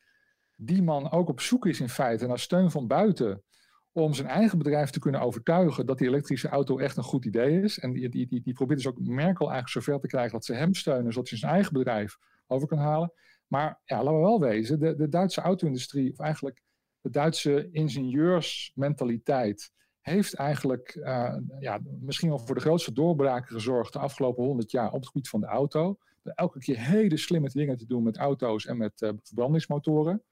die 0.55 0.83
man 0.83 1.11
ook 1.11 1.29
op 1.29 1.41
zoek 1.41 1.65
is 1.65 1.79
in 1.79 1.89
feite 1.89 2.27
naar 2.27 2.39
steun 2.39 2.71
van 2.71 2.87
buiten. 2.87 3.43
Om 3.91 4.13
zijn 4.13 4.27
eigen 4.27 4.57
bedrijf 4.57 4.89
te 4.89 4.99
kunnen 4.99 5.21
overtuigen 5.21 5.85
dat 5.85 5.97
die 5.97 6.07
elektrische 6.07 6.47
auto 6.47 6.77
echt 6.77 6.97
een 6.97 7.03
goed 7.03 7.25
idee 7.25 7.61
is. 7.61 7.79
En 7.79 7.91
die, 7.91 8.09
die, 8.09 8.27
die, 8.27 8.41
die 8.41 8.53
probeert 8.53 8.79
dus 8.79 8.87
ook 8.87 8.99
Merkel 8.99 9.51
eigenlijk 9.51 9.69
zover 9.69 9.99
te 9.99 10.07
krijgen 10.07 10.31
dat 10.31 10.45
ze 10.45 10.53
hem 10.53 10.73
steunen, 10.73 11.13
zodat 11.13 11.29
hij 11.29 11.37
zijn 11.37 11.51
eigen 11.51 11.73
bedrijf 11.73 12.17
over 12.47 12.67
kan 12.67 12.77
halen. 12.77 13.13
Maar 13.47 13.81
ja, 13.83 14.03
laten 14.03 14.19
we 14.19 14.25
wel 14.25 14.39
wezen, 14.39 14.79
de, 14.79 14.95
de 14.95 15.09
Duitse 15.09 15.41
auto-industrie, 15.41 16.11
of 16.11 16.19
eigenlijk 16.19 16.61
de 17.01 17.09
Duitse 17.09 17.69
ingenieursmentaliteit, 17.71 19.71
heeft 20.01 20.33
eigenlijk 20.33 20.95
uh, 20.95 21.35
ja, 21.59 21.79
misschien 21.99 22.29
wel 22.29 22.39
voor 22.39 22.55
de 22.55 22.61
grootste 22.61 22.93
doorbraken 22.93 23.53
gezorgd 23.53 23.93
de 23.93 23.99
afgelopen 23.99 24.43
honderd 24.43 24.71
jaar 24.71 24.91
op 24.91 24.99
het 24.99 25.05
gebied 25.05 25.29
van 25.29 25.39
de 25.39 25.47
auto. 25.47 25.97
Elke 26.23 26.59
keer 26.59 26.79
hele 26.79 27.17
slimme 27.17 27.49
dingen 27.49 27.77
te 27.77 27.85
doen 27.85 28.03
met 28.03 28.17
auto's 28.17 28.65
en 28.65 28.77
met 28.77 29.01
uh, 29.01 29.09
verbrandingsmotoren. 29.23 30.23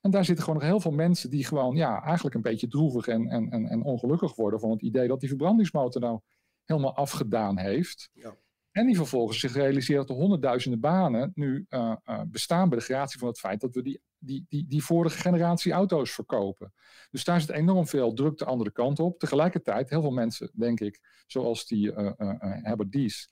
En 0.00 0.10
daar 0.10 0.24
zitten 0.24 0.44
gewoon 0.44 0.60
nog 0.60 0.68
heel 0.68 0.80
veel 0.80 0.92
mensen 0.92 1.30
die 1.30 1.44
gewoon 1.44 1.76
ja, 1.76 2.02
eigenlijk 2.02 2.34
een 2.34 2.42
beetje 2.42 2.68
droevig 2.68 3.06
en, 3.06 3.28
en, 3.28 3.50
en, 3.50 3.68
en 3.68 3.82
ongelukkig 3.82 4.34
worden 4.34 4.60
van 4.60 4.70
het 4.70 4.82
idee 4.82 5.08
dat 5.08 5.20
die 5.20 5.28
verbrandingsmotor 5.28 6.00
nou 6.00 6.20
helemaal 6.64 6.94
afgedaan 6.96 7.58
heeft. 7.58 8.10
Ja. 8.12 8.36
En 8.70 8.86
die 8.86 8.96
vervolgens 8.96 9.40
zich 9.40 9.52
realiseert 9.52 9.98
dat 9.98 10.16
de 10.16 10.22
honderdduizenden 10.22 10.80
banen 10.80 11.32
nu 11.34 11.66
uh, 11.68 11.96
uh, 12.04 12.20
bestaan 12.26 12.68
bij 12.68 12.78
de 12.78 12.84
gratie 12.84 13.18
van 13.18 13.28
het 13.28 13.38
feit 13.38 13.60
dat 13.60 13.74
we 13.74 13.82
die, 13.82 14.00
die, 14.18 14.46
die, 14.48 14.66
die 14.66 14.84
vorige 14.84 15.18
generatie 15.18 15.72
auto's 15.72 16.12
verkopen. 16.12 16.72
Dus 17.10 17.24
daar 17.24 17.40
zit 17.40 17.50
enorm 17.50 17.86
veel 17.86 18.12
druk 18.12 18.38
de 18.38 18.44
andere 18.44 18.72
kant 18.72 18.98
op. 18.98 19.18
Tegelijkertijd, 19.18 19.90
heel 19.90 20.00
veel 20.00 20.10
mensen, 20.10 20.50
denk 20.54 20.80
ik, 20.80 21.24
zoals 21.26 21.66
die 21.66 21.92
uh, 21.92 22.10
Herbert 22.38 22.92
Dies, 22.92 23.28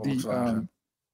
die 0.00 0.28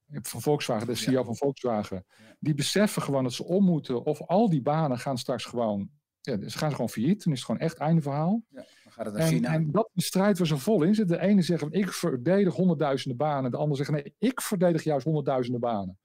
van 0.09 0.41
Volkswagen, 0.41 0.87
de 0.87 0.95
CEO 0.95 1.19
ja. 1.19 1.23
van 1.23 1.35
Volkswagen, 1.35 2.05
ja. 2.17 2.35
die 2.39 2.53
beseffen 2.53 3.01
gewoon 3.01 3.23
dat 3.23 3.33
ze 3.33 3.43
om 3.43 3.65
moeten 3.65 4.05
of 4.05 4.21
al 4.21 4.49
die 4.49 4.61
banen 4.61 4.99
gaan 4.99 5.17
straks 5.17 5.45
gewoon, 5.45 5.89
ja, 6.21 6.49
ze 6.49 6.57
gaan 6.57 6.71
gewoon 6.71 6.89
failliet. 6.89 7.23
Dan 7.23 7.33
is 7.33 7.39
het 7.39 7.47
gewoon 7.47 7.61
echt 7.61 7.77
einde 7.77 8.01
verhaal. 8.01 8.43
Ja. 8.49 8.65
Gaat 8.89 9.05
het 9.05 9.15
naar 9.15 9.27
China? 9.27 9.47
En, 9.47 9.53
en 9.53 9.71
dat 9.71 9.85
is 9.85 9.95
een 9.95 10.01
strijd 10.01 10.37
waar 10.37 10.47
ze 10.47 10.57
vol 10.57 10.83
in 10.83 10.95
zitten. 10.95 11.17
De 11.17 11.23
ene 11.23 11.41
zegt, 11.41 11.65
ik 11.69 11.91
verdedig 11.91 12.53
honderdduizenden 12.53 13.17
banen. 13.17 13.51
De 13.51 13.57
ander 13.57 13.77
zegt, 13.77 13.91
nee, 13.91 14.15
ik 14.19 14.41
verdedig 14.41 14.83
juist 14.83 15.05
honderdduizenden 15.05 15.61
banen. 15.61 15.97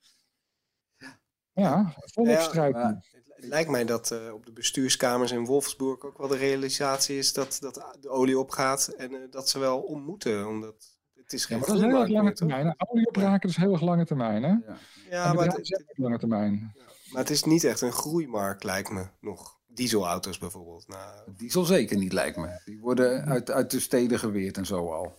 Ja, 1.52 1.94
volop 1.96 2.30
ja, 2.30 2.40
strijd. 2.40 2.74
Ja, 2.74 3.02
het 3.38 3.44
lijkt 3.44 3.70
mij 3.70 3.84
dat 3.84 4.10
uh, 4.10 4.32
op 4.32 4.46
de 4.46 4.52
bestuurskamers 4.52 5.32
in 5.32 5.44
Wolfsburg 5.44 6.04
ook 6.04 6.18
wel 6.18 6.28
de 6.28 6.36
realisatie 6.36 7.18
is 7.18 7.32
dat, 7.32 7.56
dat 7.60 7.96
de 8.00 8.08
olie 8.08 8.38
opgaat 8.38 8.86
en 8.86 9.12
uh, 9.12 9.20
dat 9.30 9.48
ze 9.48 9.58
wel 9.58 9.80
om 9.80 10.02
moeten. 10.02 10.48
Omdat 10.48 10.97
het 11.28 11.38
is 11.38 11.44
geen 11.44 11.58
ja, 11.58 11.66
dat 11.66 11.74
is 11.76 11.82
heel 11.82 12.00
erg 12.00 12.08
lange 12.08 12.32
termijn. 12.32 12.74
Olie 12.76 13.06
opraken 13.06 13.48
is 13.48 13.56
heel 13.56 13.72
erg 13.72 13.80
lange 13.80 14.04
termijn. 14.04 14.42
Hè? 14.42 14.48
Ja, 14.48 14.78
ja 15.10 15.32
maar 15.32 15.46
het, 15.46 15.56
het, 15.56 15.84
lange 15.94 16.18
termijn. 16.18 16.72
maar 17.10 17.20
het 17.22 17.30
is 17.30 17.44
niet 17.44 17.64
echt 17.64 17.80
een 17.80 17.92
groeimarkt, 17.92 18.64
lijkt 18.64 18.90
me 18.90 19.06
nog 19.20 19.58
dieselauto's 19.66 20.38
bijvoorbeeld. 20.38 20.88
Nou, 20.88 21.32
Diesel 21.36 21.64
zeker 21.64 21.96
niet, 21.96 22.12
lijkt 22.12 22.36
me. 22.36 22.60
Die 22.64 22.80
worden 22.80 23.24
uit, 23.24 23.50
uit 23.50 23.70
de 23.70 23.80
steden 23.80 24.18
geweerd 24.18 24.56
en 24.56 24.66
zo 24.66 24.92
al. 24.92 25.16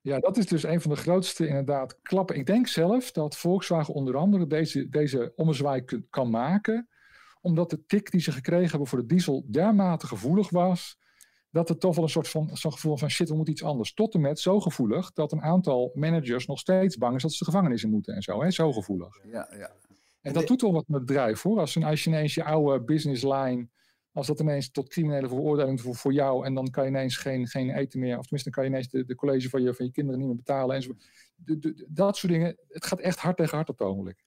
Ja, 0.00 0.18
dat 0.18 0.36
is 0.36 0.46
dus 0.46 0.62
een 0.62 0.80
van 0.80 0.90
de 0.90 0.96
grootste 0.96 1.46
inderdaad 1.46 2.00
klappen. 2.02 2.36
Ik 2.36 2.46
denk 2.46 2.66
zelf 2.66 3.12
dat 3.12 3.36
Volkswagen 3.36 3.94
onder 3.94 4.16
andere 4.16 4.46
deze, 4.46 4.88
deze 4.88 5.32
ommezwaai 5.36 5.84
kan 6.10 6.30
maken. 6.30 6.88
Omdat 7.40 7.70
de 7.70 7.84
tik 7.86 8.10
die 8.10 8.20
ze 8.20 8.32
gekregen 8.32 8.70
hebben 8.70 8.88
voor 8.88 8.98
de 8.98 9.06
diesel 9.06 9.46
dermate 9.50 10.06
gevoelig 10.06 10.50
was. 10.50 10.98
Dat 11.54 11.68
het 11.68 11.80
toch 11.80 11.94
wel 11.94 12.04
een 12.04 12.10
soort 12.10 12.28
van 12.28 12.56
zo'n 12.56 12.72
gevoel 12.72 12.96
van 12.96 13.10
shit, 13.10 13.28
we 13.28 13.34
moeten 13.34 13.52
iets 13.52 13.62
anders. 13.62 13.94
Tot 13.94 14.14
en 14.14 14.20
met 14.20 14.40
zo 14.40 14.60
gevoelig 14.60 15.12
dat 15.12 15.32
een 15.32 15.42
aantal 15.42 15.90
managers 15.94 16.46
nog 16.46 16.58
steeds 16.58 16.96
bang 16.96 17.16
is 17.16 17.22
dat 17.22 17.32
ze 17.32 17.38
de 17.38 17.44
gevangenis 17.44 17.82
in 17.82 17.90
moeten 17.90 18.14
en 18.14 18.22
zo. 18.22 18.42
Hè? 18.42 18.50
Zo 18.50 18.72
gevoelig. 18.72 19.20
Ja, 19.24 19.48
ja. 19.58 19.72
En 20.20 20.32
dat 20.32 20.46
doet 20.46 20.60
wel 20.60 20.72
wat 20.72 20.88
met 20.88 20.96
het 20.96 21.06
bedrijf 21.06 21.42
hoor. 21.42 21.58
Als, 21.58 21.82
als 21.82 22.04
je 22.04 22.10
ineens 22.10 22.34
je 22.34 22.44
oude 22.44 22.84
business 22.84 23.22
line, 23.22 23.68
als 24.12 24.26
dat 24.26 24.40
ineens 24.40 24.70
tot 24.70 24.88
criminele 24.88 25.28
veroordeling 25.28 25.80
voor, 25.80 25.94
voor 25.94 26.12
jou 26.12 26.46
en 26.46 26.54
dan 26.54 26.70
kan 26.70 26.84
je 26.84 26.90
ineens 26.90 27.16
geen, 27.16 27.46
geen 27.46 27.70
eten 27.70 28.00
meer, 28.00 28.18
of 28.18 28.22
tenminste 28.22 28.50
dan 28.50 28.52
kan 28.52 28.64
je 28.64 28.70
ineens 28.70 28.88
de, 28.88 29.04
de 29.04 29.14
college 29.14 29.48
van 29.48 29.62
je, 29.62 29.74
van 29.74 29.86
je 29.86 29.92
kinderen 29.92 30.18
niet 30.20 30.28
meer 30.28 30.36
betalen. 30.36 30.76
En 30.76 30.82
zo. 30.82 30.94
dat 31.88 32.16
soort 32.16 32.32
dingen, 32.32 32.56
het 32.68 32.86
gaat 32.86 33.00
echt 33.00 33.18
hard 33.18 33.36
tegen 33.36 33.56
hard 33.56 33.68
op 33.68 33.78
het 33.78 33.88
ogenblik. 33.88 34.24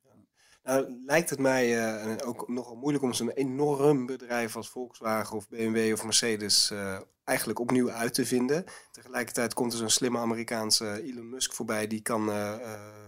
Nou, 0.68 1.02
lijkt 1.06 1.30
het 1.30 1.40
mij 1.40 1.96
uh, 2.06 2.16
ook 2.26 2.48
nogal 2.48 2.76
moeilijk 2.76 3.04
om 3.04 3.14
zo'n 3.14 3.30
enorm 3.30 4.06
bedrijf 4.06 4.56
als 4.56 4.70
Volkswagen 4.70 5.36
of 5.36 5.50
BMW 5.50 5.94
of 5.94 6.04
Mercedes 6.04 6.72
uh, 6.72 7.00
eigenlijk 7.24 7.60
opnieuw 7.60 7.92
uit 7.92 8.14
te 8.14 8.26
vinden. 8.26 8.64
Tegelijkertijd 8.92 9.54
komt 9.54 9.72
er 9.72 9.78
zo'n 9.78 9.90
slimme 9.90 10.18
Amerikaanse 10.18 11.02
Elon 11.04 11.30
Musk 11.30 11.54
voorbij, 11.54 11.88
die 11.88 12.02
kan 12.02 12.30
uh, 12.30 12.54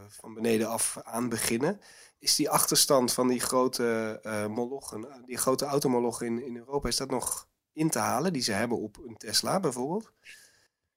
van 0.09 0.33
beneden 0.33 0.69
af 0.69 0.97
aan 1.03 1.29
beginnen. 1.29 1.79
Is 2.19 2.35
die 2.35 2.49
achterstand 2.49 3.13
van 3.13 3.27
die 3.27 3.39
grote 3.39 4.19
molochen, 4.49 5.07
die 5.25 5.37
grote 5.37 5.65
automolochen 5.65 6.25
in, 6.25 6.45
in 6.45 6.57
Europa, 6.57 6.87
is 6.87 6.97
dat 6.97 7.09
nog 7.09 7.47
in 7.73 7.89
te 7.89 7.99
halen 7.99 8.33
die 8.33 8.41
ze 8.41 8.51
hebben 8.51 8.77
op 8.77 8.97
een 8.97 9.17
Tesla 9.17 9.59
bijvoorbeeld? 9.59 10.11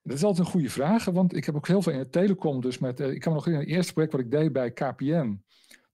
Dat 0.03 0.16
is 0.16 0.25
altijd 0.25 0.46
een 0.46 0.53
goede 0.53 0.70
vraag, 0.70 1.05
want 1.05 1.35
ik 1.35 1.44
heb 1.44 1.55
ook 1.55 1.66
heel 1.66 1.83
veel 1.83 1.92
in 1.92 1.98
het 1.98 2.12
telecom. 2.12 2.61
Dus 2.61 2.79
met, 2.79 3.01
ik 3.01 3.20
kan 3.20 3.33
nog 3.33 3.46
in 3.46 3.55
het 3.55 3.68
eerste 3.68 3.92
project 3.92 4.12
wat 4.12 4.20
ik 4.20 4.31
deed 4.31 4.53
bij 4.53 4.72
KPN 4.72 5.40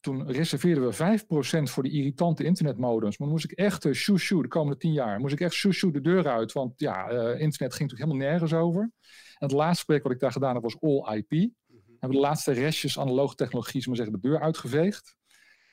toen 0.00 0.32
reserveerden 0.32 0.88
we 0.88 1.18
5% 1.18 1.62
voor 1.62 1.82
die 1.82 1.92
irritante 1.92 2.44
internetmodems. 2.44 3.18
Maar 3.18 3.28
dan 3.28 3.36
moest 3.36 3.50
ik 3.50 3.58
echt 3.58 3.84
uh, 3.84 3.92
shoo 3.92 4.42
de 4.42 4.48
komende 4.48 4.78
10 4.78 4.92
jaar. 4.92 5.20
Moest 5.20 5.32
ik 5.32 5.40
echt 5.40 5.54
shoo 5.54 5.90
de 5.90 6.00
deur 6.00 6.28
uit. 6.28 6.52
Want 6.52 6.72
ja, 6.76 7.10
uh, 7.10 7.18
internet 7.18 7.74
ging 7.74 7.90
natuurlijk 7.90 8.10
helemaal 8.10 8.30
nergens 8.30 8.52
over. 8.52 8.80
En 8.82 9.46
het 9.46 9.52
laatste 9.52 9.84
project 9.84 10.04
wat 10.04 10.14
ik 10.14 10.20
daar 10.20 10.32
gedaan 10.32 10.54
heb 10.54 10.62
was 10.62 10.80
All 10.80 11.16
IP. 11.16 11.30
Mm 11.30 11.52
-hmm. 11.66 11.96
Hebben 11.98 12.18
de 12.18 12.26
laatste 12.26 12.52
restjes 12.52 12.98
analoge 12.98 13.34
technologie, 13.34 13.82
maar 13.86 13.96
zeggen, 13.96 14.20
de 14.20 14.28
deur 14.28 14.40
uitgeveegd. 14.40 15.16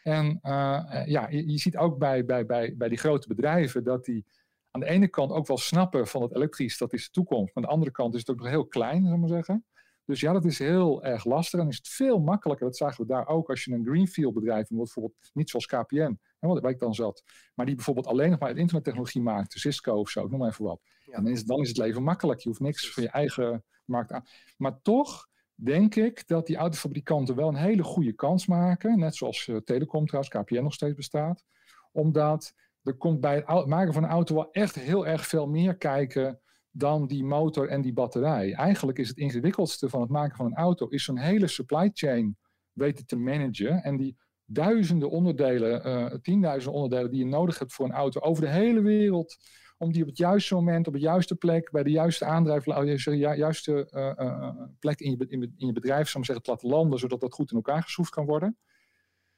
En 0.03 0.39
uh, 0.43 1.03
ja, 1.05 1.29
je, 1.29 1.51
je, 1.51 1.57
ziet 1.57 1.77
ook 1.77 1.97
bij, 1.97 2.25
bij, 2.25 2.45
bij, 2.45 2.73
bij 2.77 2.89
die 2.89 2.97
grote 2.97 3.27
bedrijven 3.27 3.83
dat 3.83 4.05
die 4.05 4.25
aan 4.71 4.79
de 4.81 4.87
ene 4.87 5.07
kant 5.07 5.31
ook 5.31 5.47
wel 5.47 5.57
snappen 5.57 6.07
van 6.07 6.21
het 6.21 6.35
elektrisch, 6.35 6.77
dat 6.77 6.93
is 6.93 7.05
de 7.05 7.11
toekomst. 7.11 7.45
Maar 7.45 7.63
aan 7.63 7.69
de 7.69 7.75
andere 7.75 7.91
kant 7.91 8.13
is 8.13 8.19
het 8.19 8.29
ook 8.29 8.37
nog 8.37 8.47
heel 8.47 8.67
klein, 8.67 8.95
zullen 8.95 9.11
we 9.11 9.19
maar 9.19 9.29
zeggen. 9.29 9.65
Dus 10.05 10.19
ja, 10.19 10.33
dat 10.33 10.45
is 10.45 10.59
heel 10.59 11.03
erg 11.03 11.25
lastig. 11.25 11.59
En 11.59 11.67
is 11.67 11.77
het 11.77 11.87
veel 11.87 12.19
makkelijker, 12.19 12.65
dat 12.65 12.77
zagen 12.77 13.01
we 13.01 13.07
daar 13.07 13.27
ook, 13.27 13.49
als 13.49 13.63
je 13.63 13.73
een 13.73 13.85
greenfield 13.85 14.33
bedrijf, 14.33 14.67
bijvoorbeeld 14.67 15.31
niet 15.33 15.49
zoals 15.49 15.65
KPN, 15.65 16.19
waar 16.39 16.71
ik 16.71 16.79
dan 16.79 16.93
zat, 16.93 17.23
maar 17.55 17.65
die 17.65 17.75
bijvoorbeeld 17.75 18.07
alleen 18.07 18.29
nog 18.29 18.39
maar 18.39 18.57
internettechnologie 18.57 19.21
maakt, 19.21 19.53
Cisco 19.53 19.93
of 19.93 20.09
zo, 20.09 20.27
noem 20.27 20.39
maar 20.39 20.49
even 20.49 20.65
wat. 20.65 20.81
Ja. 21.05 21.15
Dan, 21.15 21.27
is, 21.27 21.43
dan 21.43 21.59
is 21.59 21.67
het 21.67 21.77
leven 21.77 22.03
makkelijk. 22.03 22.39
Je 22.39 22.49
hoeft 22.49 22.61
niks 22.61 22.91
van 22.91 23.03
je 23.03 23.09
eigen 23.09 23.63
markt 23.85 24.11
aan. 24.11 24.25
Maar 24.57 24.81
toch 24.81 25.27
denk 25.55 25.95
ik 25.95 26.27
dat 26.27 26.47
die 26.47 26.55
autofabrikanten 26.55 27.35
wel 27.35 27.47
een 27.47 27.55
hele 27.55 27.83
goede 27.83 28.13
kans 28.13 28.47
maken, 28.47 28.99
net 28.99 29.15
zoals 29.15 29.47
uh, 29.47 29.57
Telecom 29.57 30.05
trouwens, 30.05 30.35
KPN 30.35 30.63
nog 30.63 30.73
steeds 30.73 30.95
bestaat, 30.95 31.43
omdat 31.91 32.53
er 32.83 32.97
komt 32.97 33.21
bij 33.21 33.43
het 33.45 33.65
maken 33.65 33.93
van 33.93 34.03
een 34.03 34.09
auto 34.09 34.35
wel 34.35 34.51
echt 34.51 34.75
heel 34.75 35.07
erg 35.07 35.27
veel 35.27 35.47
meer 35.47 35.77
kijken 35.77 36.39
dan 36.77 37.07
die 37.07 37.23
motor 37.23 37.67
en 37.67 37.81
die 37.81 37.93
batterij. 37.93 38.53
Eigenlijk 38.53 38.97
is 38.97 39.07
het 39.07 39.17
ingewikkeldste 39.17 39.89
van 39.89 40.01
het 40.01 40.09
maken 40.09 40.35
van 40.35 40.45
een 40.45 40.55
auto, 40.55 40.87
is 40.87 41.03
zo'n 41.03 41.17
hele 41.17 41.47
supply 41.47 41.89
chain 41.93 42.37
weten 42.71 43.05
te 43.05 43.15
managen. 43.15 43.83
En 43.83 43.97
die 43.97 44.17
duizenden 44.45 45.09
onderdelen, 45.09 45.87
uh, 45.87 46.05
tienduizenden 46.05 46.81
onderdelen 46.81 47.11
die 47.11 47.19
je 47.19 47.25
nodig 47.25 47.59
hebt 47.59 47.73
voor 47.73 47.85
een 47.85 47.91
auto 47.91 48.19
over 48.19 48.43
de 48.43 48.49
hele 48.49 48.81
wereld, 48.81 49.35
om 49.77 49.91
die 49.91 50.01
op 50.01 50.07
het 50.07 50.17
juiste 50.17 50.55
moment, 50.55 50.87
op 50.87 50.93
de 50.93 50.99
juiste 50.99 51.35
plek, 51.35 51.71
bij 51.71 51.83
de 51.83 51.91
juiste 51.91 52.25
aandrijf, 52.25 52.65
ju 52.65 53.15
juiste 53.15 53.89
uh, 53.91 54.49
plek 54.79 54.99
in 54.99 55.11
je, 55.11 55.25
in, 55.57 55.67
je 55.67 55.73
bedrijf, 55.73 56.09
zou 56.09 56.23
zeggen, 56.23 56.45
laten 56.47 56.69
landen, 56.69 56.99
zodat 56.99 57.19
dat 57.19 57.33
goed 57.33 57.51
in 57.51 57.57
elkaar 57.57 57.83
geschroefd 57.83 58.11
kan 58.11 58.25
worden. 58.25 58.57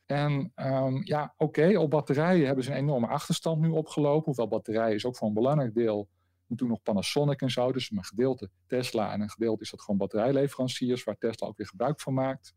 En 0.06 0.52
um, 0.56 1.02
ja, 1.04 1.34
oké, 1.38 1.80
op 1.80 1.90
batterijen 1.90 2.46
hebben 2.46 2.64
ze 2.64 2.72
een 2.72 2.78
enorme 2.78 3.08
achterstand 3.08 3.62
nu 3.62 3.70
opgelopen, 3.70 4.26
hoewel 4.26 4.48
batterijen 4.48 4.96
is 4.96 5.06
ook 5.06 5.18
voor 5.18 5.28
een 5.28 5.34
belangrijk 5.34 5.74
deel 5.74 6.10
toen 6.56 6.68
nog 6.68 6.82
Panasonic 6.82 7.42
en 7.42 7.52
zo. 7.52 7.72
Dus 7.72 7.92
een 7.92 8.04
gedeelte 8.04 8.50
Tesla 8.68 9.14
en 9.14 9.22
een 9.22 9.30
gedeelte 9.30 9.64
is 9.64 9.70
dat 9.70 9.82
gewoon 9.82 9.98
batterijleveranciers, 9.98 11.04
waar 11.04 11.18
Tesla 11.18 11.48
ook 11.48 11.58
weer 11.58 11.68
gebruik 11.68 12.00
van 12.00 12.14
maakt. 12.14 12.54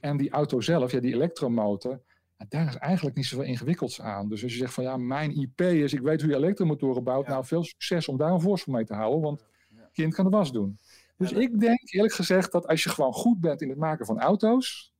En 0.00 0.16
die 0.16 0.30
auto 0.30 0.60
zelf, 0.60 0.92
ja, 0.92 1.00
die 1.00 1.14
elektromotor, 1.14 2.02
daar 2.48 2.68
is 2.68 2.76
eigenlijk 2.76 3.16
niet 3.16 3.26
zoveel 3.26 3.46
ingewikkelds 3.46 4.00
aan. 4.00 4.28
Dus 4.28 4.42
als 4.42 4.52
je 4.52 4.58
zegt 4.58 4.74
van 4.74 4.84
ja, 4.84 4.96
mijn 4.96 5.40
IP 5.40 5.60
is, 5.60 5.92
ik 5.92 6.00
weet 6.00 6.20
hoe 6.20 6.30
je 6.30 6.36
elektromotoren 6.36 7.04
bouwt, 7.04 7.26
nou 7.26 7.44
veel 7.44 7.64
succes 7.64 8.08
om 8.08 8.16
daar 8.16 8.32
een 8.32 8.40
voorsprong 8.40 8.76
mee 8.76 8.86
te 8.86 8.94
houden, 8.94 9.20
want 9.20 9.44
kind 9.92 10.14
kan 10.14 10.24
de 10.24 10.30
was 10.30 10.52
doen. 10.52 10.78
Dus 11.16 11.32
ik 11.32 11.60
denk 11.60 11.92
eerlijk 11.92 12.14
gezegd 12.14 12.52
dat 12.52 12.66
als 12.66 12.82
je 12.82 12.90
gewoon 12.90 13.12
goed 13.12 13.40
bent 13.40 13.62
in 13.62 13.68
het 13.68 13.78
maken 13.78 14.06
van 14.06 14.20
auto's, 14.20 14.94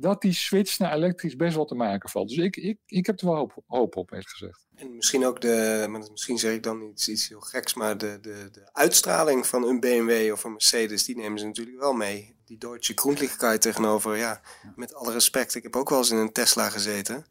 dat 0.00 0.20
die 0.20 0.32
switch 0.32 0.78
naar 0.78 0.92
elektrisch 0.92 1.36
best 1.36 1.54
wel 1.54 1.64
te 1.64 1.74
maken 1.74 2.08
valt. 2.08 2.28
Dus 2.28 2.38
ik, 2.38 2.56
ik, 2.56 2.78
ik 2.86 3.06
heb 3.06 3.20
er 3.20 3.26
wel 3.26 3.36
hoop, 3.36 3.62
hoop 3.66 3.96
op, 3.96 4.10
eerlijk 4.10 4.28
gezegd. 4.28 4.66
En 4.74 4.96
misschien 4.96 5.26
ook 5.26 5.40
de, 5.40 5.86
misschien 6.10 6.38
zeg 6.38 6.52
ik 6.52 6.62
dan 6.62 6.82
iets, 6.82 7.08
iets 7.08 7.28
heel 7.28 7.40
geks, 7.40 7.74
maar 7.74 7.98
de, 7.98 8.18
de, 8.20 8.48
de 8.52 8.72
uitstraling 8.72 9.46
van 9.46 9.68
een 9.68 9.80
BMW 9.80 10.32
of 10.32 10.44
een 10.44 10.52
Mercedes, 10.52 11.04
die 11.04 11.16
nemen 11.16 11.38
ze 11.38 11.46
natuurlijk 11.46 11.78
wel 11.78 11.92
mee. 11.92 12.36
Die 12.44 12.58
Deutsche 12.58 12.92
Grundlichkeit 12.94 13.60
tegenover, 13.60 14.16
ja, 14.16 14.40
met 14.76 14.94
alle 14.94 15.12
respect, 15.12 15.54
ik 15.54 15.62
heb 15.62 15.76
ook 15.76 15.88
wel 15.88 15.98
eens 15.98 16.10
in 16.10 16.16
een 16.16 16.32
Tesla 16.32 16.70
gezeten. 16.70 17.26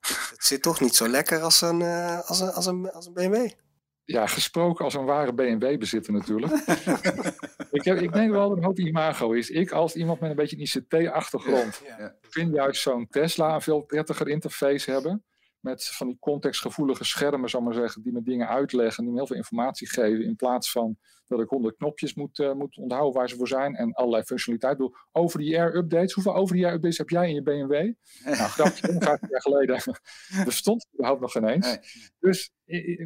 Het 0.00 0.44
zit 0.44 0.62
toch 0.62 0.80
niet 0.80 0.94
zo 0.94 1.08
lekker 1.08 1.40
als 1.40 1.60
een, 1.60 1.80
uh, 1.80 2.20
als 2.28 2.40
een, 2.40 2.52
als 2.52 2.66
een, 2.66 2.90
als 2.90 3.06
een 3.06 3.12
BMW. 3.12 3.50
Ja, 4.10 4.26
gesproken 4.26 4.84
als 4.84 4.94
een 4.94 5.04
ware 5.04 5.34
BMW-bezitter 5.34 6.12
natuurlijk. 6.12 6.52
ik, 7.70 7.84
heb, 7.84 7.98
ik 7.98 8.12
denk 8.12 8.30
wel 8.30 8.48
dat 8.48 8.58
een 8.58 8.64
hoop 8.64 8.78
imago 8.78 9.32
is. 9.32 9.50
Ik 9.50 9.70
als 9.70 9.94
iemand 9.94 10.20
met 10.20 10.30
een 10.30 10.36
beetje 10.36 10.56
een 10.56 10.62
ICT-achtergrond 10.62 11.82
ja. 11.86 12.14
vind 12.20 12.54
juist 12.54 12.82
zo'n 12.82 13.08
Tesla 13.08 13.54
een 13.54 13.60
veel 13.60 13.80
prettiger 13.80 14.28
interface 14.28 14.90
hebben 14.90 15.24
met 15.60 15.84
van 15.84 16.06
die 16.06 16.18
contextgevoelige 16.18 17.04
schermen, 17.04 17.50
zal 17.50 17.60
maar 17.60 17.74
zeggen, 17.74 18.02
die 18.02 18.12
me 18.12 18.22
dingen 18.22 18.48
uitleggen, 18.48 19.02
die 19.02 19.12
me 19.12 19.18
heel 19.18 19.26
veel 19.26 19.36
informatie 19.36 19.88
geven, 19.88 20.24
in 20.24 20.36
plaats 20.36 20.70
van 20.70 20.98
dat 21.26 21.40
ik 21.40 21.48
honderd 21.48 21.76
knopjes 21.76 22.14
moet, 22.14 22.38
uh, 22.38 22.52
moet 22.52 22.76
onthouden 22.76 23.12
waar 23.12 23.28
ze 23.28 23.36
voor 23.36 23.48
zijn 23.48 23.74
en 23.74 23.92
allerlei 23.92 24.22
functionaliteit 24.22 24.78
doe. 24.78 24.98
Over 25.12 25.38
die 25.38 25.58
air 25.58 25.76
updates, 25.76 26.12
hoeveel 26.12 26.34
over 26.34 26.54
die 26.54 26.64
air 26.64 26.74
updates 26.74 26.98
heb 26.98 27.08
jij 27.08 27.28
in 27.28 27.34
je 27.34 27.42
BMW? 27.42 27.72
nou, 28.24 28.36
grapje, 28.36 28.96
50 28.98 29.30
jaar 29.30 29.42
geleden 29.42 29.82
bestond 30.44 30.82
het 30.82 30.92
überhaupt 30.94 31.20
nog 31.20 31.32
geen 31.32 31.48
eens. 31.48 31.78
Dus, 32.18 32.50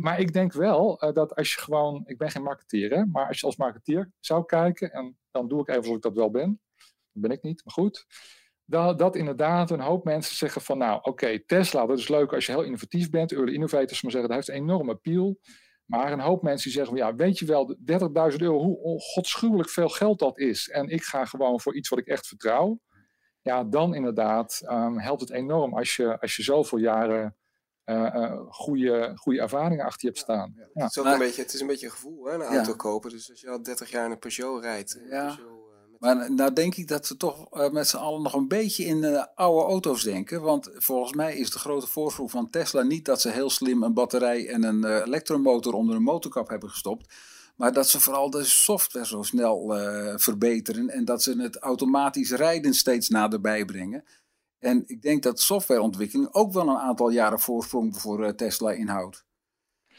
maar 0.01 0.21
ik 0.21 0.33
denk 0.33 0.53
wel 0.53 1.05
uh, 1.05 1.13
dat 1.13 1.35
als 1.35 1.55
je 1.55 1.61
gewoon, 1.61 2.03
ik 2.07 2.19
ben 2.19 2.31
geen 2.31 2.43
marketeer, 2.43 2.91
hè, 2.91 3.07
maar 3.07 3.27
als 3.27 3.41
je 3.41 3.47
als 3.47 3.57
marketeer 3.57 4.11
zou 4.21 4.45
kijken, 4.45 4.93
en 4.93 5.19
dan 5.31 5.49
doe 5.49 5.61
ik 5.61 5.69
even 5.69 5.81
alsof 5.81 5.97
ik 5.97 6.03
dat 6.03 6.15
wel 6.15 6.31
ben, 6.31 6.61
dat 7.13 7.23
ben 7.23 7.31
ik 7.31 7.43
niet, 7.43 7.65
maar 7.65 7.75
goed 7.75 8.07
dat, 8.65 8.99
dat 8.99 9.17
inderdaad 9.17 9.71
een 9.71 9.81
hoop 9.81 10.05
mensen 10.05 10.37
zeggen 10.37 10.61
van 10.61 10.79
nou 10.79 10.99
oké, 11.03 11.45
Tesla, 11.45 11.87
dat 11.87 11.99
is 11.99 12.09
leuk 12.09 12.33
als 12.33 12.47
je 12.47 12.53
heel 12.53 12.63
innovatief 12.63 13.11
bent, 13.11 13.33
early 13.33 13.55
innovators 13.55 14.03
maar 14.03 14.13
zeggen, 14.13 14.31
dat 14.31 14.39
heeft 14.39 14.49
een 14.49 14.65
enorme 14.65 14.93
appeal. 14.93 15.39
Maar 15.85 16.13
een 16.13 16.21
hoop 16.21 16.43
mensen 16.43 16.71
die 16.71 16.79
zeggen, 16.79 16.97
ja, 16.97 17.15
weet 17.15 17.39
je 17.39 17.47
wel, 17.47 17.77
30.000 18.31 18.37
euro, 18.37 18.59
hoe 18.59 19.01
godschuwelijk 19.01 19.71
veel 19.71 19.89
geld 19.89 20.19
dat 20.19 20.39
is. 20.39 20.69
En 20.69 20.89
ik 20.89 21.03
ga 21.03 21.25
gewoon 21.25 21.61
voor 21.61 21.75
iets 21.75 21.89
wat 21.89 21.99
ik 21.99 22.07
echt 22.07 22.27
vertrouw. 22.27 22.81
Ja, 23.41 23.65
dan 23.65 23.95
inderdaad 23.95 24.61
um, 24.65 24.99
helpt 24.99 25.21
het 25.21 25.31
enorm 25.31 25.75
als 25.75 25.97
je, 25.97 26.21
als 26.21 26.37
je 26.37 26.43
zoveel 26.43 26.79
jaren 26.79 27.37
uh, 27.85 28.15
uh, 28.15 28.41
goede, 28.49 29.13
goede 29.15 29.41
ervaringen 29.41 29.85
achter 29.85 30.01
je 30.01 30.07
hebt 30.07 30.19
staan. 30.19 30.53
Ja, 30.57 30.69
ja. 30.75 30.83
Het, 30.83 30.91
is 30.91 30.99
ook 30.99 31.07
een 31.07 31.19
beetje, 31.19 31.43
het 31.43 31.53
is 31.53 31.61
een 31.61 31.67
beetje 31.67 31.87
een 31.87 31.93
gevoel, 31.93 32.25
hè, 32.25 32.35
een 32.35 32.43
auto 32.43 32.75
kopen. 32.75 33.11
Dus 33.11 33.31
als 33.31 33.41
je 33.41 33.51
al 33.51 33.63
30 33.63 33.91
jaar 33.91 34.05
in 34.05 34.11
een 34.11 34.19
Peugeot 34.19 34.63
rijdt, 34.63 35.01
ja. 35.11 35.35
Peugeot, 35.35 35.62
maar 36.03 36.33
nou 36.33 36.53
denk 36.53 36.75
ik 36.75 36.89
dat 36.89 37.07
ze 37.07 37.17
toch 37.17 37.47
uh, 37.53 37.71
met 37.71 37.89
z'n 37.89 37.97
allen 37.97 38.23
nog 38.23 38.35
een 38.35 38.49
beetje 38.49 38.85
in 38.85 39.03
uh, 39.03 39.25
oude 39.35 39.67
auto's 39.67 40.03
denken. 40.03 40.43
Want 40.43 40.71
volgens 40.75 41.13
mij 41.13 41.37
is 41.37 41.51
de 41.51 41.59
grote 41.59 41.87
voorsprong 41.87 42.31
van 42.31 42.51
Tesla 42.51 42.83
niet 42.83 43.05
dat 43.05 43.21
ze 43.21 43.31
heel 43.31 43.51
slim 43.51 43.83
een 43.83 43.95
batterij 43.95 44.49
en 44.49 44.63
een 44.63 44.85
uh, 44.85 44.97
elektromotor 44.97 45.73
onder 45.73 45.97
een 45.97 46.03
motorkap 46.03 46.49
hebben 46.49 46.71
gestopt. 46.71 47.15
Maar 47.57 47.73
dat 47.73 47.89
ze 47.89 48.01
vooral 48.01 48.31
de 48.31 48.45
software 48.45 49.07
zo 49.07 49.23
snel 49.23 49.67
verbeteren 50.17 50.89
en 50.89 51.05
dat 51.05 51.23
ze 51.23 51.41
het 51.41 51.57
automatisch 51.57 52.31
rijden 52.31 52.75
steeds 52.75 53.09
naderbij 53.09 53.65
brengen. 53.65 54.05
En 54.59 54.83
ik 54.87 55.03
denk 55.03 55.23
dat 55.23 55.41
softwareontwikkeling 55.41 56.33
ook 56.33 56.53
wel 56.53 56.69
een 56.69 56.77
aantal 56.77 57.11
jaren 57.11 57.41
voorsprong 57.41 58.01
voor 58.01 58.35
Tesla 58.35 58.73
inhoudt. 58.73 59.25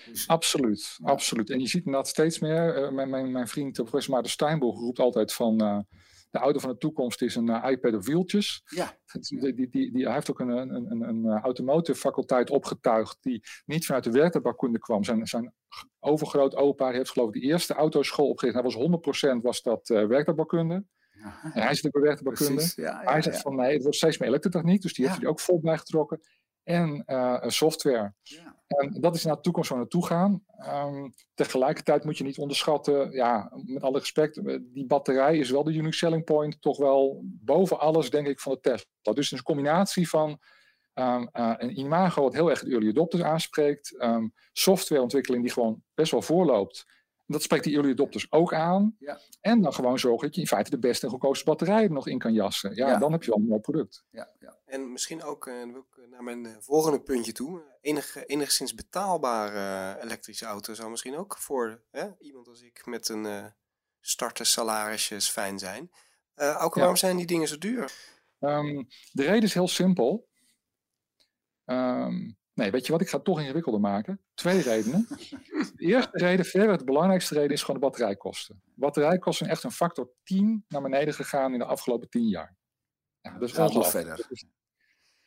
Dus, 0.05 0.27
absoluut, 0.27 0.95
ja. 0.97 1.09
absoluut. 1.09 1.49
En 1.49 1.59
je 1.59 1.67
ziet 1.67 1.85
inderdaad 1.85 2.07
steeds 2.07 2.39
meer. 2.39 2.83
Uh, 2.83 2.91
mijn, 2.91 3.09
mijn, 3.09 3.31
mijn 3.31 3.47
vriend 3.47 3.73
professor 3.73 4.13
Maarten 4.13 4.31
Steinboeg 4.31 4.79
roept 4.79 4.99
altijd 4.99 5.33
van... 5.33 5.63
Uh, 5.63 5.79
de 6.33 6.39
auto 6.39 6.59
van 6.59 6.69
de 6.69 6.77
toekomst 6.77 7.21
is 7.21 7.35
een 7.35 7.49
uh, 7.49 7.65
iPad 7.69 7.93
of 7.93 8.05
wieltjes. 8.05 8.61
Ja. 8.65 8.97
Die, 9.19 9.39
die, 9.39 9.69
die, 9.69 9.91
die, 9.91 10.05
hij 10.05 10.13
heeft 10.13 10.31
ook 10.31 10.39
een, 10.39 10.49
een, 10.49 10.91
een, 10.91 11.01
een 11.01 11.39
automotive 11.39 11.99
faculteit 11.99 12.49
opgetuigd 12.49 13.17
die 13.21 13.43
niet 13.65 13.85
vanuit 13.85 14.03
de 14.03 14.11
werktuigbouwkunde 14.11 14.79
kwam. 14.79 15.03
Zijn, 15.03 15.27
zijn 15.27 15.53
overgroot 15.99 16.55
opa 16.55 16.91
heeft 16.91 17.09
geloof 17.11 17.27
ik 17.27 17.41
de 17.41 17.47
eerste 17.47 17.73
autoschool 17.73 18.29
opgericht. 18.29 18.55
Hij 18.55 18.71
was 18.71 19.35
100% 19.37 19.41
was 19.41 19.61
dat 19.61 19.89
uh. 19.89 20.19
Ja. 21.23 21.51
En 21.53 21.61
hij 21.61 21.73
zit 21.73 21.85
ook 21.85 21.91
bij 21.91 22.01
werktuigbouwkunde. 22.01 22.71
Ja, 22.75 23.01
ja, 23.03 23.11
hij 23.11 23.21
zegt 23.21 23.41
van 23.41 23.55
nee, 23.55 23.73
het 23.73 23.81
wordt 23.81 23.97
steeds 23.97 24.17
meer 24.17 24.29
elektrotechniek. 24.29 24.81
Dus 24.81 24.93
die 24.93 25.05
heeft 25.05 25.19
hij 25.19 25.27
ook 25.27 25.39
vol 25.39 25.59
bijgetrokken 25.59 26.21
en 26.63 27.03
uh, 27.07 27.43
software. 27.47 28.13
Ja. 28.21 28.61
En 28.67 29.01
dat 29.01 29.15
is 29.15 29.23
naar 29.23 29.35
de 29.35 29.41
toekomst 29.41 29.69
waar 29.69 29.77
we 29.79 29.83
naartoe 29.83 30.05
gaan. 30.05 30.43
Um, 30.85 31.13
tegelijkertijd 31.33 32.03
moet 32.03 32.17
je 32.17 32.23
niet 32.23 32.37
onderschatten, 32.37 33.11
ja, 33.11 33.51
met 33.65 33.83
alle 33.83 33.99
respect, 33.99 34.37
eh, 34.37 34.57
die 34.61 34.85
batterij 34.85 35.37
is 35.37 35.49
wel 35.49 35.63
de 35.63 35.73
unique 35.73 35.95
selling 35.95 36.23
point, 36.23 36.61
toch 36.61 36.77
wel 36.77 37.21
boven 37.23 37.79
alles, 37.79 38.09
denk 38.09 38.27
ik, 38.27 38.39
van 38.39 38.53
de 38.53 38.59
Tesla. 38.59 39.13
Dus 39.13 39.31
een 39.31 39.43
combinatie 39.43 40.09
van 40.09 40.39
Um, 40.99 41.29
een 41.31 41.79
imago 41.79 42.21
wat 42.21 42.33
heel 42.33 42.49
erg 42.49 42.63
de 42.63 42.71
early 42.71 42.89
adopters 42.89 43.23
aanspreekt. 43.23 44.01
Um, 44.01 44.33
softwareontwikkeling 44.51 45.43
die 45.43 45.53
gewoon 45.53 45.83
best 45.93 46.11
wel 46.11 46.21
voorloopt. 46.21 46.85
Dat 47.25 47.41
spreekt 47.41 47.63
die 47.63 47.75
early 47.75 47.91
adopters 47.91 48.31
ook 48.31 48.53
aan. 48.53 48.95
Ja. 48.99 49.19
En 49.41 49.61
dan 49.61 49.73
gewoon 49.73 49.99
zorgen 49.99 50.25
dat 50.25 50.35
je 50.35 50.41
in 50.41 50.47
feite 50.47 50.69
de 50.69 50.79
beste 50.79 51.05
en 51.05 51.11
goedkoopste 51.11 51.45
batterijen 51.45 51.87
er 51.87 51.93
nog 51.93 52.07
in 52.07 52.19
kan 52.19 52.33
jassen. 52.33 52.75
Ja, 52.75 52.97
dan 52.97 53.11
heb 53.11 53.23
je 53.23 53.29
wel 53.29 53.39
een 53.39 53.45
mooi 53.45 53.61
product. 53.61 54.03
Ja, 54.09 54.29
ja. 54.39 54.57
En 54.65 54.91
misschien 54.91 55.23
ook, 55.23 55.45
uh, 55.45 55.63
naar 56.09 56.23
mijn 56.23 56.45
eh, 56.45 56.55
volgende 56.59 57.01
puntje 57.01 57.31
toe. 57.31 57.61
Enig, 57.81 58.25
enigszins 58.25 58.75
betaalbare 58.75 60.01
elektrische 60.01 60.45
auto 60.45 60.73
zou 60.73 60.89
misschien 60.89 61.15
ook 61.15 61.37
voor 61.37 61.81
hè, 61.91 62.07
iemand 62.19 62.47
als 62.47 62.61
ik 62.61 62.85
met 62.85 63.09
een 63.09 63.25
uh, 63.25 63.45
starter 63.99 64.45
salarisjes 64.45 65.29
fijn 65.29 65.59
zijn. 65.59 65.91
Uh, 66.35 66.63
ook 66.63 66.75
waarom 66.75 66.95
zijn 66.95 67.17
die 67.17 67.25
dingen 67.25 67.47
zo 67.47 67.57
duur? 67.57 67.93
Um, 68.39 68.87
de 69.11 69.23
reden 69.23 69.43
is 69.43 69.53
heel 69.53 69.67
simpel. 69.67 70.27
Um, 71.65 72.37
Nee, 72.63 72.71
weet 72.71 72.85
je 72.85 72.91
wat? 72.91 73.01
Ik 73.01 73.09
ga 73.09 73.15
het 73.15 73.25
toch 73.25 73.39
ingewikkelder 73.39 73.81
maken. 73.81 74.21
Twee 74.33 74.61
redenen. 74.61 75.05
De 75.75 75.85
eerste 75.85 76.17
reden, 76.17 76.45
verder 76.45 76.77
de 76.77 76.83
belangrijkste 76.83 77.33
reden, 77.33 77.51
is 77.51 77.61
gewoon 77.61 77.81
de 77.81 77.87
batterijkosten. 77.87 78.61
Batterijkosten 78.75 79.45
zijn 79.45 79.49
echt 79.49 79.63
een 79.63 79.71
factor 79.71 80.09
10 80.23 80.65
naar 80.67 80.81
beneden 80.81 81.13
gegaan 81.13 81.53
in 81.53 81.59
de 81.59 81.65
afgelopen 81.65 82.09
10 82.09 82.27
jaar. 82.27 82.55
Ja, 83.21 83.37
dat 83.37 83.51
gaat 83.51 83.73
nog 83.73 83.89
verder. 83.89 84.27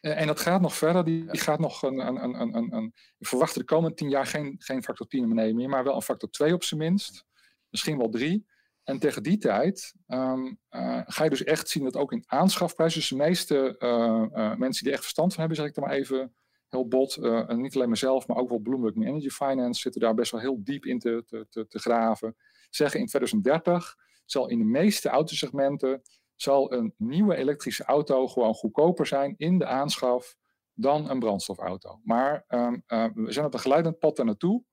Eh, 0.00 0.20
en 0.20 0.26
dat 0.26 0.40
gaat 0.40 0.60
nog 0.60 0.74
verder. 0.74 1.04
Die, 1.04 1.38
gaat 1.38 1.58
nog 1.58 1.82
een, 1.82 1.98
een, 1.98 2.24
een, 2.24 2.56
een, 2.56 2.74
een, 2.74 2.94
Ik 3.18 3.26
verwacht 3.26 3.54
de 3.54 3.64
komende 3.64 3.96
10 3.96 4.08
jaar 4.08 4.26
geen, 4.26 4.54
geen 4.58 4.82
factor 4.82 5.06
10 5.06 5.20
naar 5.20 5.28
beneden 5.28 5.56
meer, 5.56 5.68
maar 5.68 5.84
wel 5.84 5.94
een 5.94 6.02
factor 6.02 6.30
2 6.30 6.54
op 6.54 6.64
zijn 6.64 6.80
minst. 6.80 7.24
Misschien 7.68 7.98
wel 7.98 8.08
3. 8.08 8.46
En 8.84 8.98
tegen 8.98 9.22
die 9.22 9.38
tijd 9.38 9.94
um, 10.06 10.58
uh, 10.70 11.00
ga 11.06 11.24
je 11.24 11.30
dus 11.30 11.44
echt 11.44 11.68
zien 11.68 11.84
dat 11.84 11.96
ook 11.96 12.12
in 12.12 12.24
aanschafprijs, 12.26 12.94
dus 12.94 13.08
de 13.08 13.16
meeste 13.16 13.76
uh, 13.78 14.38
uh, 14.38 14.56
mensen 14.56 14.82
die 14.82 14.88
er 14.88 14.92
echt 14.92 15.02
verstand 15.02 15.30
van 15.32 15.40
hebben, 15.40 15.58
zeg 15.58 15.66
ik 15.66 15.76
er 15.76 15.82
maar 15.82 15.96
even 15.96 16.34
bot. 16.84 17.16
Uh, 17.16 17.48
niet 17.48 17.74
alleen 17.74 17.88
mezelf, 17.88 18.26
maar 18.26 18.36
ook 18.36 18.48
wel 18.48 18.58
Bloomberg 18.58 18.94
Energy 18.94 19.28
Finance 19.28 19.80
zitten 19.80 20.00
daar 20.00 20.14
best 20.14 20.30
wel 20.30 20.40
heel 20.40 20.64
diep 20.64 20.84
in 20.84 20.98
te, 20.98 21.24
te, 21.50 21.66
te, 21.68 21.78
graven. 21.78 22.36
Zeggen 22.70 23.00
in 23.00 23.06
2030 23.06 23.96
zal 24.24 24.48
in 24.48 24.58
de 24.58 24.64
meeste 24.64 25.08
autosegmenten 25.08 26.02
zal 26.34 26.72
een 26.72 26.94
nieuwe 26.96 27.36
elektrische 27.36 27.84
auto 27.84 28.28
gewoon 28.28 28.54
goedkoper 28.54 29.06
zijn 29.06 29.34
in 29.36 29.58
de 29.58 29.66
aanschaf 29.66 30.36
dan 30.72 31.10
een 31.10 31.18
brandstofauto. 31.18 32.00
Maar 32.04 32.44
um, 32.48 32.82
uh, 32.88 33.06
we 33.14 33.32
zijn 33.32 33.46
op 33.46 33.54
een 33.54 33.60
geleidend 33.60 33.98
pad 33.98 34.16
daar 34.16 34.26
naartoe. 34.26 34.64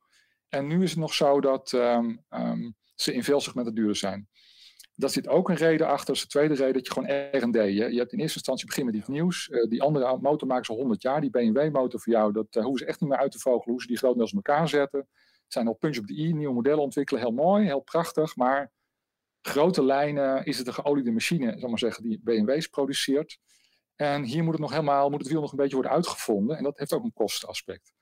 En 0.50 0.68
nu 0.68 0.84
is 0.84 0.90
het 0.90 1.00
nog 1.00 1.14
zo 1.14 1.42
dat 1.42 1.72
um, 1.72 2.24
ze 2.96 3.14
in 3.14 3.24
veel 3.24 3.40
segmenten 3.40 3.76
duurder 3.76 3.96
zijn. 3.96 4.30
Daar 4.96 5.10
zit 5.10 5.28
ook 5.28 5.50
een 5.50 5.56
reden 5.56 5.88
achter. 5.88 6.06
Dat 6.06 6.16
is 6.16 6.22
de 6.22 6.28
tweede 6.28 6.54
reden 6.54 6.74
dat 6.74 6.86
je 6.86 6.94
gewoon 6.94 7.10
R&D... 7.10 7.56
Je, 7.56 7.74
je 7.74 7.98
hebt 7.98 8.14
in 8.14 8.20
eerste 8.20 8.38
instantie 8.38 8.66
beginnen 8.66 8.94
met 8.94 9.02
iets 9.02 9.12
nieuws. 9.12 9.50
Uh, 9.50 9.70
die 9.70 9.82
andere 9.82 10.18
motor 10.18 10.48
maken 10.48 10.66
ze 10.66 10.72
al 10.72 10.78
100 10.78 11.02
jaar. 11.02 11.22
Die 11.22 11.30
BMW-motor 11.30 12.00
voor 12.00 12.14
jou, 12.14 12.32
dat 12.32 12.56
uh, 12.56 12.64
hoeven 12.64 12.80
ze 12.80 12.86
echt 12.86 13.02
niet 13.02 13.10
meer 13.10 13.20
uit 13.20 13.32
te 13.32 13.40
vogelen. 13.40 13.72
Hoe 13.72 13.82
ze 13.82 13.88
die 13.88 13.98
grotendeels 13.98 14.32
in 14.32 14.42
elkaar 14.44 14.70
zetten. 14.70 15.00
Het 15.00 15.54
zijn 15.54 15.68
al 15.68 15.74
punch 15.74 15.98
op 15.98 16.08
de 16.08 16.14
i, 16.14 16.34
nieuwe 16.34 16.54
modellen 16.54 16.82
ontwikkelen. 16.82 17.22
Heel 17.22 17.32
mooi, 17.32 17.66
heel 17.66 17.80
prachtig. 17.80 18.36
Maar 18.36 18.72
grote 19.42 19.84
lijnen 19.84 20.46
is 20.46 20.58
het 20.58 20.68
een 20.68 20.74
geoliede 20.74 21.12
machine, 21.12 21.60
zal 21.60 21.70
maar 21.70 21.80
zeggen, 21.80 22.04
die 22.04 22.20
BMW's 22.24 22.68
produceert. 22.68 23.40
En 23.96 24.24
hier 24.24 24.44
moet 24.44 24.52
het 24.52 24.62
nog 24.62 24.72
helemaal, 24.72 25.10
moet 25.10 25.20
het 25.20 25.30
wiel 25.30 25.42
nog 25.42 25.52
een 25.52 25.58
beetje 25.58 25.76
worden 25.76 25.92
uitgevonden. 25.92 26.58
En 26.58 26.64
dat 26.64 26.78
heeft 26.78 26.94
ook 26.94 27.04
een 27.04 27.14
kostenaspect. 27.14 27.94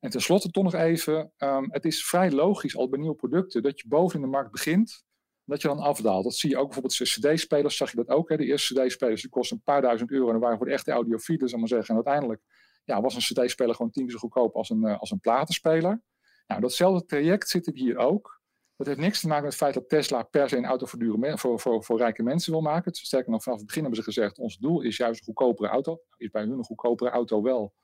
En 0.00 0.10
tenslotte 0.10 0.50
toch 0.50 0.64
nog 0.64 0.74
even, 0.74 1.32
um, 1.38 1.66
het 1.72 1.84
is 1.84 2.06
vrij 2.06 2.30
logisch 2.30 2.76
al 2.76 2.88
bij 2.88 2.98
nieuwe 2.98 3.14
producten 3.14 3.62
dat 3.62 3.80
je 3.80 3.88
boven 3.88 4.16
in 4.16 4.24
de 4.24 4.30
markt 4.30 4.50
begint 4.50 5.06
dat 5.48 5.62
je 5.62 5.68
dan 5.68 5.78
afdaalt. 5.78 6.24
Dat 6.24 6.34
zie 6.34 6.50
je 6.50 6.56
ook 6.56 6.64
bijvoorbeeld 6.64 6.94
cd-spelers, 6.94 7.76
zag 7.76 7.90
je 7.90 7.96
dat 7.96 8.08
ook. 8.08 8.28
Hè? 8.28 8.36
De 8.36 8.44
eerste 8.44 8.74
cd-spelers 8.74 9.20
die 9.20 9.30
kosten 9.30 9.56
een 9.56 9.62
paar 9.62 9.82
duizend 9.82 10.10
euro 10.10 10.30
en 10.30 10.38
waren 10.38 10.56
voor 10.56 10.66
de 10.66 10.72
echte 10.72 10.90
audiofielen, 10.90 11.48
zal 11.48 11.58
maar 11.58 11.68
zeggen. 11.68 11.88
En 11.88 11.94
uiteindelijk 11.94 12.42
ja, 12.84 13.00
was 13.00 13.14
een 13.14 13.20
cd-speler 13.20 13.74
gewoon 13.74 13.90
tien 13.90 14.02
keer 14.02 14.12
zo 14.12 14.18
goedkoop 14.18 14.54
als 14.54 14.70
een, 14.70 14.82
uh, 14.82 14.98
als 14.98 15.10
een 15.10 15.20
platenspeler. 15.20 16.02
Nou, 16.46 16.60
datzelfde 16.60 17.04
traject 17.04 17.48
zit 17.48 17.70
hier 17.74 17.96
ook. 17.96 18.40
Dat 18.76 18.86
heeft 18.86 18.98
niks 18.98 19.20
te 19.20 19.26
maken 19.26 19.44
met 19.44 19.52
het 19.52 19.62
feit 19.62 19.74
dat 19.74 19.88
Tesla 19.88 20.22
per 20.22 20.48
se 20.48 20.56
een 20.56 20.64
auto 20.64 20.86
voor, 20.86 20.98
dure, 20.98 21.38
voor, 21.38 21.60
voor, 21.60 21.84
voor 21.84 21.98
rijke 21.98 22.22
mensen 22.22 22.52
wil 22.52 22.60
maken. 22.60 22.94
Sterker 22.94 23.30
nog, 23.30 23.42
vanaf 23.42 23.58
het 23.58 23.66
begin 23.66 23.82
hebben 23.82 24.00
ze 24.00 24.10
gezegd, 24.10 24.38
ons 24.38 24.56
doel 24.56 24.80
is 24.80 24.96
juist 24.96 25.20
een 25.20 25.26
goedkopere 25.26 25.68
auto. 25.68 26.00
Is 26.16 26.30
bij 26.30 26.42
hun 26.42 26.50
een 26.50 26.64
goedkopere 26.64 27.10
auto 27.10 27.42
wel 27.42 27.74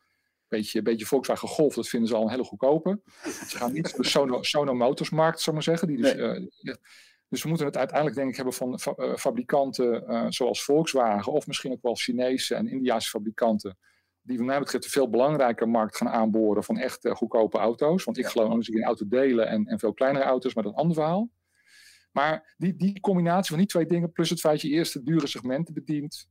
beetje, 0.48 0.82
beetje 0.82 1.06
Volkswagen 1.06 1.48
Golf, 1.48 1.74
dat 1.74 1.88
vinden 1.88 2.08
ze 2.08 2.14
al 2.14 2.22
een 2.22 2.30
hele 2.30 2.44
goedkope. 2.44 3.00
Ze 3.48 3.56
gaan 3.56 3.72
niet 3.72 3.96
de 3.96 4.04
Sono, 4.04 4.42
Sono 4.42 4.74
Motorsmarkt, 4.74 5.40
zou 5.40 5.56
maar 5.56 5.64
zeggen. 5.64 5.88
Die 5.88 5.96
dus, 5.96 6.14
nee. 6.14 6.50
uh, 6.62 6.74
dus 7.34 7.42
we 7.42 7.48
moeten 7.48 7.66
het 7.66 7.76
uiteindelijk 7.76 8.16
denk 8.16 8.30
ik 8.30 8.36
hebben 8.36 8.54
van 8.54 8.78
uh, 8.98 9.16
fabrikanten 9.16 10.04
uh, 10.08 10.26
zoals 10.28 10.64
Volkswagen 10.64 11.32
of 11.32 11.46
misschien 11.46 11.72
ook 11.72 11.82
wel 11.82 11.94
Chinese 11.94 12.54
en 12.54 12.68
Indiase 12.68 13.08
fabrikanten. 13.08 13.78
Die 14.22 14.36
wat 14.36 14.46
mij 14.46 14.58
betreft 14.58 14.84
een 14.84 14.90
veel 14.90 15.10
belangrijker 15.10 15.68
markt 15.68 15.96
gaan 15.96 16.08
aanboren 16.08 16.64
van 16.64 16.78
echt 16.78 17.04
uh, 17.04 17.14
goedkope 17.14 17.58
auto's. 17.58 18.04
Want 18.04 18.18
ik 18.18 18.24
ja. 18.24 18.30
geloof 18.30 18.52
ook 18.52 18.62
in 18.62 18.84
auto 18.84 19.08
delen 19.08 19.48
en, 19.48 19.66
en 19.66 19.78
veel 19.78 19.94
kleinere 19.94 20.24
auto's, 20.24 20.54
maar 20.54 20.64
dat 20.64 20.72
is 20.72 20.78
een 20.78 20.84
ander 20.84 21.02
verhaal. 21.02 21.30
Maar 22.12 22.54
die, 22.56 22.76
die 22.76 23.00
combinatie 23.00 23.48
van 23.48 23.58
die 23.58 23.66
twee 23.66 23.86
dingen, 23.86 24.12
plus 24.12 24.30
het 24.30 24.40
feit 24.40 24.60
dat 24.60 24.70
je 24.70 24.76
eerst 24.76 24.92
de 24.92 25.02
dure 25.02 25.26
segmenten 25.26 25.74
bedient, 25.74 26.28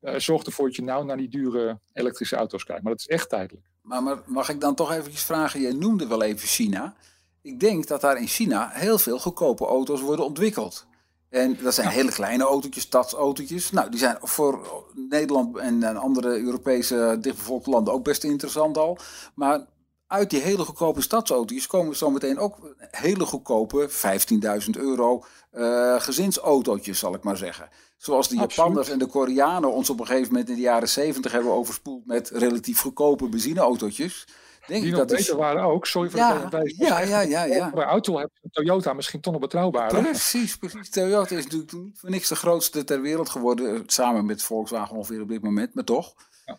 zorgt 0.00 0.46
ervoor 0.46 0.66
dat 0.66 0.76
je 0.76 0.82
nou 0.82 1.04
naar 1.04 1.16
die 1.16 1.28
dure 1.28 1.80
elektrische 1.92 2.36
auto's 2.36 2.64
kijkt. 2.64 2.82
Maar 2.82 2.92
dat 2.92 3.00
is 3.00 3.08
echt 3.08 3.28
tijdelijk. 3.28 3.66
Maar, 3.82 4.02
maar 4.02 4.22
mag 4.26 4.48
ik 4.48 4.60
dan 4.60 4.74
toch 4.74 4.92
even 4.92 5.12
vragen, 5.12 5.60
jij 5.60 5.72
noemde 5.72 6.06
wel 6.06 6.22
even 6.22 6.48
China. 6.48 6.96
Ik 7.42 7.60
denk 7.60 7.86
dat 7.86 8.00
daar 8.00 8.20
in 8.20 8.26
China 8.26 8.70
heel 8.72 8.98
veel 8.98 9.18
goedkope 9.18 9.66
auto's 9.66 10.00
worden 10.00 10.24
ontwikkeld. 10.24 10.86
En 11.28 11.58
dat 11.62 11.74
zijn 11.74 11.88
hele 11.88 12.12
kleine 12.12 12.44
autootjes, 12.44 12.82
stadsautootjes. 12.82 13.70
Nou, 13.70 13.90
die 13.90 13.98
zijn 13.98 14.16
voor 14.20 14.84
Nederland 14.94 15.56
en 15.56 15.96
andere 15.96 16.38
Europese 16.38 17.18
dichtbevolkte 17.20 17.70
landen 17.70 17.94
ook 17.94 18.04
best 18.04 18.24
interessant 18.24 18.78
al. 18.78 18.98
Maar 19.34 19.66
uit 20.06 20.30
die 20.30 20.40
hele 20.40 20.64
goedkope 20.64 21.00
stadsautootjes 21.00 21.66
komen 21.66 21.96
zometeen 21.96 22.38
ook 22.38 22.74
hele 22.90 23.26
goedkope 23.26 23.90
15.000 23.90 24.70
euro 24.70 25.24
uh, 25.52 26.00
gezinsautootjes, 26.00 26.98
zal 26.98 27.14
ik 27.14 27.22
maar 27.22 27.36
zeggen. 27.36 27.68
Zoals 27.96 28.28
de 28.28 28.36
Japanners 28.36 28.88
en 28.88 28.98
de 28.98 29.06
Koreanen 29.06 29.72
ons 29.72 29.90
op 29.90 30.00
een 30.00 30.06
gegeven 30.06 30.28
moment 30.28 30.48
in 30.48 30.54
de 30.54 30.60
jaren 30.60 30.88
70 30.88 31.32
hebben 31.32 31.52
overspoeld 31.52 32.06
met 32.06 32.30
relatief 32.30 32.80
goedkope 32.80 33.28
benzineautootjes. 33.28 34.26
Denk 34.70 34.82
die 34.82 34.90
nog 34.90 35.00
dat 35.00 35.08
beter 35.08 35.32
is... 35.32 35.38
waren 35.38 35.62
ook. 35.62 35.86
Sorry 35.86 36.10
voor 36.10 36.18
ja, 36.18 36.48
de 36.48 36.74
Ja, 36.76 37.00
ja, 37.00 37.20
ja, 37.20 37.44
ja. 37.44 37.70
Bij 37.70 37.84
auto 37.84 38.18
heb 38.18 38.30
je 38.40 38.48
Toyota 38.50 38.92
misschien 38.92 39.20
toch 39.20 39.32
nog 39.32 39.42
betrouwbaarder. 39.42 40.02
Precies, 40.02 40.56
precies. 40.56 40.90
Toyota 40.90 41.36
is 41.36 41.44
natuurlijk 41.44 41.72
niet 41.72 41.98
voor 41.98 42.10
niks 42.10 42.28
de 42.28 42.36
grootste 42.36 42.84
ter 42.84 43.00
wereld 43.00 43.28
geworden. 43.28 43.82
Samen 43.86 44.26
met 44.26 44.42
Volkswagen 44.42 44.96
ongeveer 44.96 45.20
op 45.20 45.28
dit 45.28 45.42
moment, 45.42 45.74
maar 45.74 45.84
toch. 45.84 46.14
Ja. 46.44 46.58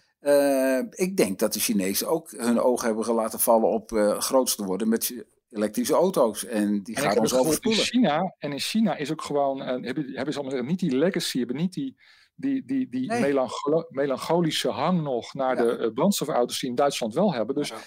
Uh, 0.80 0.86
ik 0.90 1.18
denk 1.18 1.40
dat 1.40 1.54
de 1.54 1.60
Chinezen 1.60 2.08
ook 2.08 2.32
hun 2.32 2.60
ogen 2.60 2.86
hebben 2.88 3.14
laten 3.14 3.40
vallen 3.40 3.70
op 3.70 3.92
uh, 3.92 4.20
groot 4.20 4.56
te 4.56 4.64
worden 4.64 4.90
met 4.90 5.26
elektrische 5.52 5.94
auto's. 5.94 6.46
En 6.46 6.84
die 6.84 6.96
en 6.96 7.02
gaan 7.02 7.20
ons 7.20 7.34
overspoelen. 7.34 7.82
In 7.82 7.88
China, 7.88 8.36
en 8.38 8.52
in 8.52 8.60
China 8.60 8.96
is 8.96 9.12
ook 9.12 9.22
gewoon, 9.22 9.60
uh, 9.62 9.66
hebben, 9.66 10.12
hebben 10.14 10.34
ze 10.34 10.40
allemaal 10.40 10.64
niet 10.64 10.80
die 10.80 10.98
legacy, 10.98 11.38
hebben 11.38 11.56
niet 11.56 11.74
die 11.74 11.96
die, 12.42 12.66
die, 12.66 12.90
die 12.90 13.08
nee. 13.08 13.34
melancholische 13.90 14.70
hang 14.70 15.02
nog 15.02 15.34
naar 15.34 15.56
ja. 15.56 15.64
de 15.64 15.78
uh, 15.86 15.94
brandstofauto's 15.94 16.60
die 16.60 16.70
in 16.70 16.76
Duitsland 16.76 17.14
wel 17.14 17.34
hebben. 17.34 17.56
Dus 17.56 17.70
ja. 17.70 17.78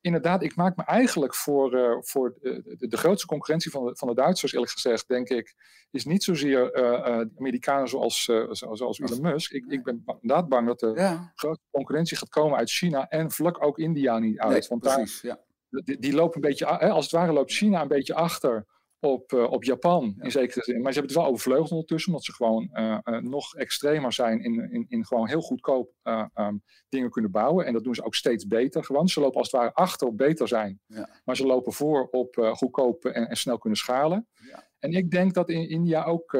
inderdaad, 0.00 0.42
ik 0.42 0.56
maak 0.56 0.76
me 0.76 0.82
eigenlijk 0.84 1.34
voor, 1.34 1.74
uh, 1.74 1.96
voor 2.00 2.34
de, 2.40 2.76
de, 2.78 2.88
de, 2.88 2.96
grootste 2.96 3.26
concurrentie 3.26 3.70
van 3.70 3.84
de, 3.84 3.96
van 3.96 4.08
de 4.08 4.14
Duitsers, 4.14 4.52
eerlijk 4.52 4.72
gezegd, 4.72 5.08
denk 5.08 5.28
ik, 5.28 5.54
is 5.90 6.04
niet 6.04 6.24
zozeer 6.24 6.78
uh, 6.78 7.24
Amerikanen 7.38 7.88
zoals, 7.88 8.24
zoals, 8.24 8.78
zoals 8.78 8.98
Elon 8.98 9.22
Musk. 9.22 9.52
Ik, 9.52 9.64
ik 9.68 9.82
ben 9.82 10.04
inderdaad 10.20 10.48
bang 10.48 10.66
dat 10.66 10.80
de 10.80 10.92
ja. 10.94 11.32
grote 11.34 11.60
concurrentie 11.70 12.16
gaat 12.16 12.28
komen 12.28 12.58
uit 12.58 12.70
China 12.70 13.08
en 13.08 13.30
vlak 13.30 13.64
ook 13.64 13.78
India 13.78 14.18
niet 14.18 14.38
uit. 14.38 14.50
Nee, 14.50 14.68
want 14.68 14.80
precies, 14.80 15.20
daar, 15.20 15.38
die, 15.68 15.98
die 15.98 16.14
lopen 16.14 16.34
een 16.34 16.48
beetje, 16.48 16.66
als 16.66 17.04
het 17.04 17.14
ware 17.14 17.32
loopt 17.32 17.52
China 17.52 17.82
een 17.82 17.88
beetje 17.88 18.14
achter 18.14 18.66
op, 19.02 19.32
uh, 19.32 19.50
op 19.50 19.64
Japan 19.64 20.14
in 20.20 20.30
zekere 20.30 20.62
zin. 20.62 20.82
Maar 20.82 20.92
ze 20.92 20.98
hebben 20.98 21.14
het 21.14 21.24
wel 21.24 21.32
overvleugeld 21.32 21.70
ondertussen, 21.70 22.10
omdat 22.10 22.26
ze 22.26 22.32
gewoon 22.32 22.70
uh, 22.72 22.98
uh, 23.04 23.18
nog 23.18 23.54
extremer 23.54 24.12
zijn 24.12 24.40
in, 24.40 24.70
in, 24.70 24.86
in 24.88 25.06
gewoon 25.06 25.28
heel 25.28 25.40
goedkoop 25.40 25.92
um, 26.34 26.62
dingen 26.88 27.10
kunnen 27.10 27.30
bouwen. 27.30 27.66
En 27.66 27.72
dat 27.72 27.84
doen 27.84 27.94
ze 27.94 28.04
ook 28.04 28.14
steeds 28.14 28.46
beter. 28.46 28.84
Gewoon. 28.84 29.08
Ze 29.08 29.20
lopen 29.20 29.38
als 29.38 29.50
het 29.50 29.60
ware 29.60 29.74
achter 29.74 30.06
op 30.06 30.16
beter 30.16 30.48
zijn. 30.48 30.80
Ja. 30.86 31.08
Maar 31.24 31.36
ze 31.36 31.46
lopen 31.46 31.72
voor 31.72 32.08
op 32.10 32.52
goedkoop 32.52 33.04
en, 33.04 33.28
en, 33.28 33.36
snel 33.36 33.58
kunnen 33.58 33.78
schalen. 33.78 34.28
Ja. 34.34 34.70
En 34.78 34.92
ik 34.92 35.10
denk 35.10 35.34
dat 35.34 35.48
in 35.48 35.68
India 35.68 36.04
ook 36.04 36.32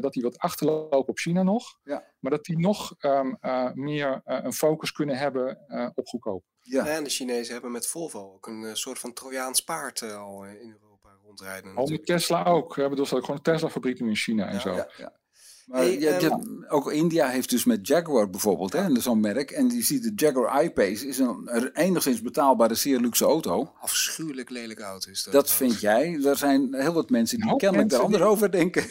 dat 0.00 0.12
die 0.12 0.22
wat 0.22 0.38
achterlopen 0.38 1.08
op 1.08 1.18
China 1.18 1.42
nog. 1.42 1.78
Ja. 1.82 2.12
Maar 2.20 2.30
dat 2.30 2.44
die 2.44 2.58
nog 2.58 2.94
um, 3.00 3.38
meer 3.74 4.20
een 4.24 4.52
focus 4.52 4.92
kunnen 4.92 5.16
hebben 5.16 5.58
op 5.94 6.06
goedkoop. 6.06 6.44
Ja. 6.60 6.86
en 6.86 7.04
de 7.04 7.10
Chinezen 7.10 7.52
hebben 7.52 7.72
met 7.72 7.86
Volvo 7.86 8.32
ook 8.32 8.46
een 8.46 8.76
soort 8.76 8.98
van 8.98 9.12
Trojaans 9.12 9.60
paard 9.60 10.02
al 10.02 10.44
in 10.44 10.70
Europa 10.70 10.87
rondrijden. 11.28 11.74
Al 11.74 11.86
met 11.86 12.06
Tesla 12.06 12.44
ook. 12.44 12.74
We 12.74 12.88
bedoel, 12.88 13.06
dat 13.06 13.20
gewoon 13.20 13.36
een 13.36 13.42
Tesla-fabriek 13.42 14.00
nu 14.00 14.08
in 14.08 14.16
China 14.16 14.46
en 14.46 14.54
ja, 14.54 14.60
zo. 14.60 14.74
Ja, 14.74 14.88
ja. 14.96 15.12
Maar 15.68 15.84
je, 15.84 16.00
je, 16.00 16.66
ook 16.68 16.92
India 16.92 17.28
heeft 17.28 17.50
dus 17.50 17.64
met 17.64 17.86
Jaguar 17.86 18.30
bijvoorbeeld, 18.30 18.72
hè, 18.72 19.00
zo'n 19.00 19.20
merk. 19.20 19.50
En 19.50 19.68
die 19.68 19.82
ziet 19.82 20.02
de 20.02 20.12
Jaguar 20.14 20.64
I-Pace, 20.64 21.06
is 21.06 21.18
een, 21.18 21.70
enigszins 21.74 22.22
betaalbare, 22.22 22.74
zeer 22.74 23.00
luxe 23.00 23.24
auto. 23.24 23.72
Afschuwelijk 23.80 24.50
lelijke 24.50 24.82
auto 24.82 25.10
is 25.10 25.22
dat. 25.22 25.32
Dat 25.32 25.50
vind 25.50 25.80
jij. 25.80 26.18
Er 26.24 26.36
zijn 26.36 26.74
heel 26.74 26.92
wat 26.92 27.10
mensen 27.10 27.40
die 27.40 27.56
kennelijk 27.56 27.92
er 27.92 27.98
anders 27.98 28.22
over 28.22 28.50
denken. 28.50 28.82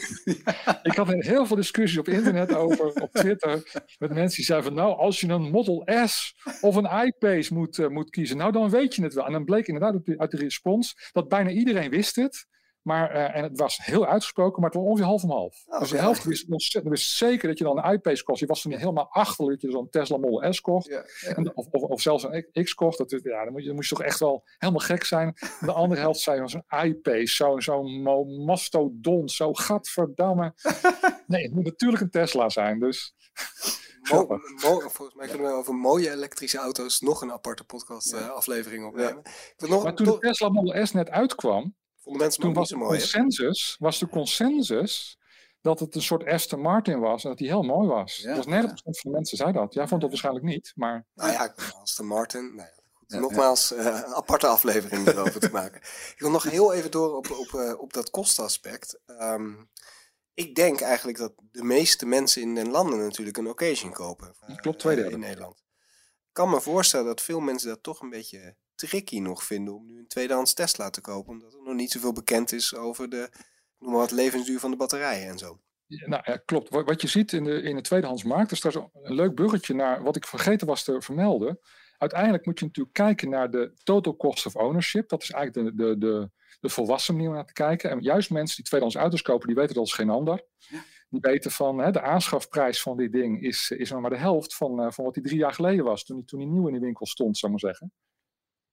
Ik 0.83 0.95
had 0.95 1.07
heel 1.07 1.45
veel 1.45 1.55
discussies 1.55 1.97
op 1.97 2.07
internet 2.07 2.55
over, 2.55 3.01
op 3.01 3.13
Twitter, 3.13 3.83
met 3.99 4.13
mensen 4.13 4.35
die 4.35 4.45
zeiden 4.45 4.67
van 4.67 4.77
nou, 4.83 4.97
als 4.97 5.19
je 5.19 5.27
een 5.27 5.51
Model 5.51 5.87
S 6.05 6.35
of 6.61 6.75
een 6.75 7.07
I-Pace 7.07 7.53
moet, 7.53 7.77
uh, 7.77 7.87
moet 7.87 8.09
kiezen, 8.09 8.37
nou 8.37 8.51
dan 8.51 8.69
weet 8.69 8.95
je 8.95 9.03
het 9.03 9.13
wel. 9.13 9.25
En 9.25 9.31
dan 9.31 9.45
bleek 9.45 9.67
inderdaad 9.67 10.01
uit 10.17 10.31
de 10.31 10.37
respons 10.37 11.09
dat 11.11 11.27
bijna 11.27 11.49
iedereen 11.49 11.89
wist 11.89 12.15
het. 12.15 12.45
Maar, 12.87 13.15
uh, 13.15 13.35
en 13.35 13.43
het 13.43 13.59
was 13.59 13.77
heel 13.77 14.07
uitgesproken, 14.07 14.61
maar 14.61 14.69
het 14.69 14.79
was 14.79 14.87
ongeveer 14.87 15.05
half 15.05 15.23
om 15.23 15.29
half. 15.29 15.63
Oh, 15.65 15.79
dus 15.79 15.89
de 15.89 15.97
helft 15.97 16.23
wist, 16.23 16.45
wist 16.83 17.15
zeker 17.15 17.47
dat 17.47 17.57
je 17.57 17.63
dan 17.63 17.77
een 17.77 17.93
iPace 17.93 18.23
kost. 18.23 18.39
Je 18.39 18.45
was 18.45 18.61
toen 18.61 18.71
helemaal 18.71 19.07
achter 19.09 19.49
dat 19.49 19.61
je 19.61 19.71
zo'n 19.71 19.89
Tesla 19.89 20.17
Model 20.17 20.53
S 20.53 20.61
kocht. 20.61 20.89
En, 21.21 21.55
of, 21.55 21.67
of, 21.71 21.81
of, 21.81 22.01
zelfs 22.01 22.23
een 22.23 22.63
X 22.63 22.73
kocht. 22.73 22.97
Dat, 22.97 23.19
ja, 23.23 23.43
dan, 23.43 23.51
moet 23.51 23.61
je, 23.61 23.67
dan 23.67 23.75
moest 23.75 23.89
je 23.89 23.95
toch 23.95 24.05
echt 24.05 24.19
wel 24.19 24.43
helemaal 24.57 24.81
gek 24.81 25.03
zijn. 25.03 25.33
De 25.59 25.71
andere 25.71 26.01
helft 26.01 26.19
zei 26.19 26.41
was 26.41 26.53
een 26.53 26.83
iPace. 26.83 27.35
Zo'n 27.35 27.61
zo 27.61 27.83
mastodon. 28.23 29.29
Zo 29.29 29.53
gadverdamme. 29.53 30.53
nee, 31.27 31.43
het 31.43 31.53
moet 31.53 31.65
natuurlijk 31.65 32.01
een 32.01 32.09
Tesla 32.09 32.49
zijn. 32.49 32.79
Dus... 32.79 33.15
Mo, 34.11 34.27
mo, 34.61 34.79
volgens 34.79 35.13
mij 35.13 35.27
kunnen 35.27 35.47
we 35.47 35.53
over 35.53 35.73
mooie 35.73 36.11
elektrische 36.11 36.57
auto's 36.57 36.99
nog 36.99 37.21
een 37.21 37.31
aparte 37.31 37.63
podcast 37.63 38.13
uh, 38.13 38.29
aflevering 38.29 38.85
opnemen. 38.85 39.21
Nog, 39.57 39.83
maar 39.83 39.95
toen 39.95 40.05
de 40.05 40.17
Tesla 40.17 40.49
Model 40.49 40.85
S 40.85 40.91
net 40.91 41.09
uitkwam, 41.09 41.75
mensen 42.15 42.41
Toen 42.41 42.53
was 42.53 42.69
de 42.69 42.77
consensus, 42.77 43.75
was 43.79 43.99
de 43.99 44.07
consensus 44.07 45.17
dat 45.61 45.79
het 45.79 45.95
een 45.95 46.01
soort 46.01 46.25
Aston 46.25 46.59
Martin 46.59 46.99
was 46.99 47.23
en 47.23 47.29
dat 47.29 47.37
die 47.37 47.47
heel 47.47 47.63
mooi 47.63 47.87
was. 47.87 48.17
Ja, 48.17 48.35
dus 48.35 48.45
90% 48.45 48.47
ja. 48.47 48.61
van 48.61 48.93
de 49.01 49.09
mensen 49.09 49.37
zei 49.37 49.51
dat. 49.51 49.73
Jij 49.73 49.87
vond 49.87 50.01
dat 50.01 50.09
waarschijnlijk 50.09 50.45
niet, 50.45 50.71
maar... 50.75 51.05
Nou 51.13 51.31
ja, 51.31 51.53
Aston 51.81 52.05
Martin, 52.05 52.55
nou 52.55 52.67
ja, 52.67 52.77
Nogmaals, 53.19 53.71
uh, 53.71 53.85
een 53.85 54.13
aparte 54.13 54.47
aflevering 54.47 55.07
erover 55.07 55.39
te 55.39 55.49
maken. 55.51 55.81
Ik 56.13 56.15
wil 56.17 56.29
nog 56.29 56.43
heel 56.43 56.73
even 56.73 56.91
door 56.91 57.15
op, 57.15 57.31
op, 57.31 57.51
uh, 57.55 57.79
op 57.79 57.93
dat 57.93 58.09
kostenaspect. 58.09 58.99
Um, 59.05 59.69
ik 60.33 60.55
denk 60.55 60.81
eigenlijk 60.81 61.17
dat 61.17 61.33
de 61.51 61.63
meeste 61.63 62.05
mensen 62.05 62.41
in 62.41 62.55
de 62.55 62.65
landen 62.65 62.99
natuurlijk 62.99 63.37
een 63.37 63.47
occasion 63.47 63.91
kopen. 63.91 64.35
Uh, 64.49 64.55
Klopt, 64.55 64.79
twee 64.79 65.09
In 65.09 65.19
Nederland. 65.19 65.63
Ik 66.27 66.33
kan 66.33 66.49
me 66.49 66.61
voorstellen 66.61 67.05
dat 67.05 67.21
veel 67.21 67.39
mensen 67.39 67.69
dat 67.69 67.83
toch 67.83 68.01
een 68.01 68.09
beetje 68.09 68.55
tricky 68.77 69.19
nog 69.19 69.43
vinden 69.43 69.75
om 69.75 69.85
nu 69.85 69.97
een 69.97 70.07
tweedehands 70.07 70.53
Tesla 70.53 70.89
te 70.89 71.01
kopen. 71.01 71.33
Omdat 71.33 71.53
er 71.53 71.63
nog 71.63 71.75
niet 71.75 71.91
zoveel 71.91 72.13
bekend 72.13 72.51
is 72.51 72.75
over 72.75 73.09
de 73.09 73.29
noem 73.79 73.91
maar 73.91 73.99
wat, 73.99 74.11
levensduur 74.11 74.59
van 74.59 74.71
de 74.71 74.77
batterijen 74.77 75.29
en 75.29 75.37
zo. 75.37 75.59
Ja, 75.85 76.07
nou 76.07 76.21
ja, 76.25 76.37
klopt. 76.37 76.69
Wat 76.69 77.01
je 77.01 77.07
ziet 77.07 77.33
in 77.33 77.43
de, 77.43 77.61
in 77.61 77.75
de 77.75 77.81
tweedehandsmarkt, 77.81 78.51
is 78.51 78.61
daar 78.61 78.75
een 78.75 79.13
leuk 79.13 79.33
bruggetje 79.33 79.73
naar 79.73 80.03
wat 80.03 80.15
ik 80.15 80.25
vergeten 80.25 80.67
was 80.67 80.83
te 80.83 81.01
vermelden. 81.01 81.59
Uiteindelijk 81.97 82.45
moet 82.45 82.59
je 82.59 82.65
natuurlijk 82.65 82.95
kijken 82.95 83.29
naar 83.29 83.51
de 83.51 83.73
total 83.83 84.15
cost 84.15 84.45
of 84.45 84.55
ownership. 84.55 85.09
Dat 85.09 85.21
is 85.21 85.31
eigenlijk 85.31 85.77
de, 85.77 85.83
de, 85.83 85.97
de, 85.97 86.29
de 86.59 86.69
volwassen 86.69 87.13
manier 87.13 87.29
om 87.29 87.35
naar 87.35 87.45
te 87.45 87.53
kijken. 87.53 87.89
En 87.89 88.01
juist 88.01 88.29
mensen 88.29 88.55
die 88.55 88.65
tweedehands 88.65 88.99
auto's 88.99 89.21
kopen, 89.21 89.47
die 89.47 89.55
weten 89.55 89.73
dat 89.73 89.83
als 89.83 89.93
geen 89.93 90.09
ander. 90.09 90.45
Die 91.09 91.21
weten 91.21 91.51
van 91.51 91.77
hè, 91.77 91.91
de 91.91 92.01
aanschafprijs 92.01 92.81
van 92.81 92.97
dit 92.97 93.11
ding 93.11 93.41
is, 93.41 93.71
is 93.71 93.91
maar 93.91 94.09
de 94.09 94.17
helft 94.17 94.55
van, 94.55 94.81
uh, 94.81 94.91
van 94.91 95.03
wat 95.03 95.13
die 95.13 95.23
drie 95.23 95.37
jaar 95.37 95.53
geleden 95.53 95.85
was. 95.85 96.03
Toen 96.03 96.15
die, 96.15 96.25
toen 96.25 96.39
die 96.39 96.47
nieuw 96.47 96.67
in 96.67 96.73
de 96.73 96.79
winkel 96.79 97.05
stond, 97.05 97.37
zou 97.37 97.53
ik 97.53 97.61
maar 97.61 97.71
zeggen. 97.71 97.93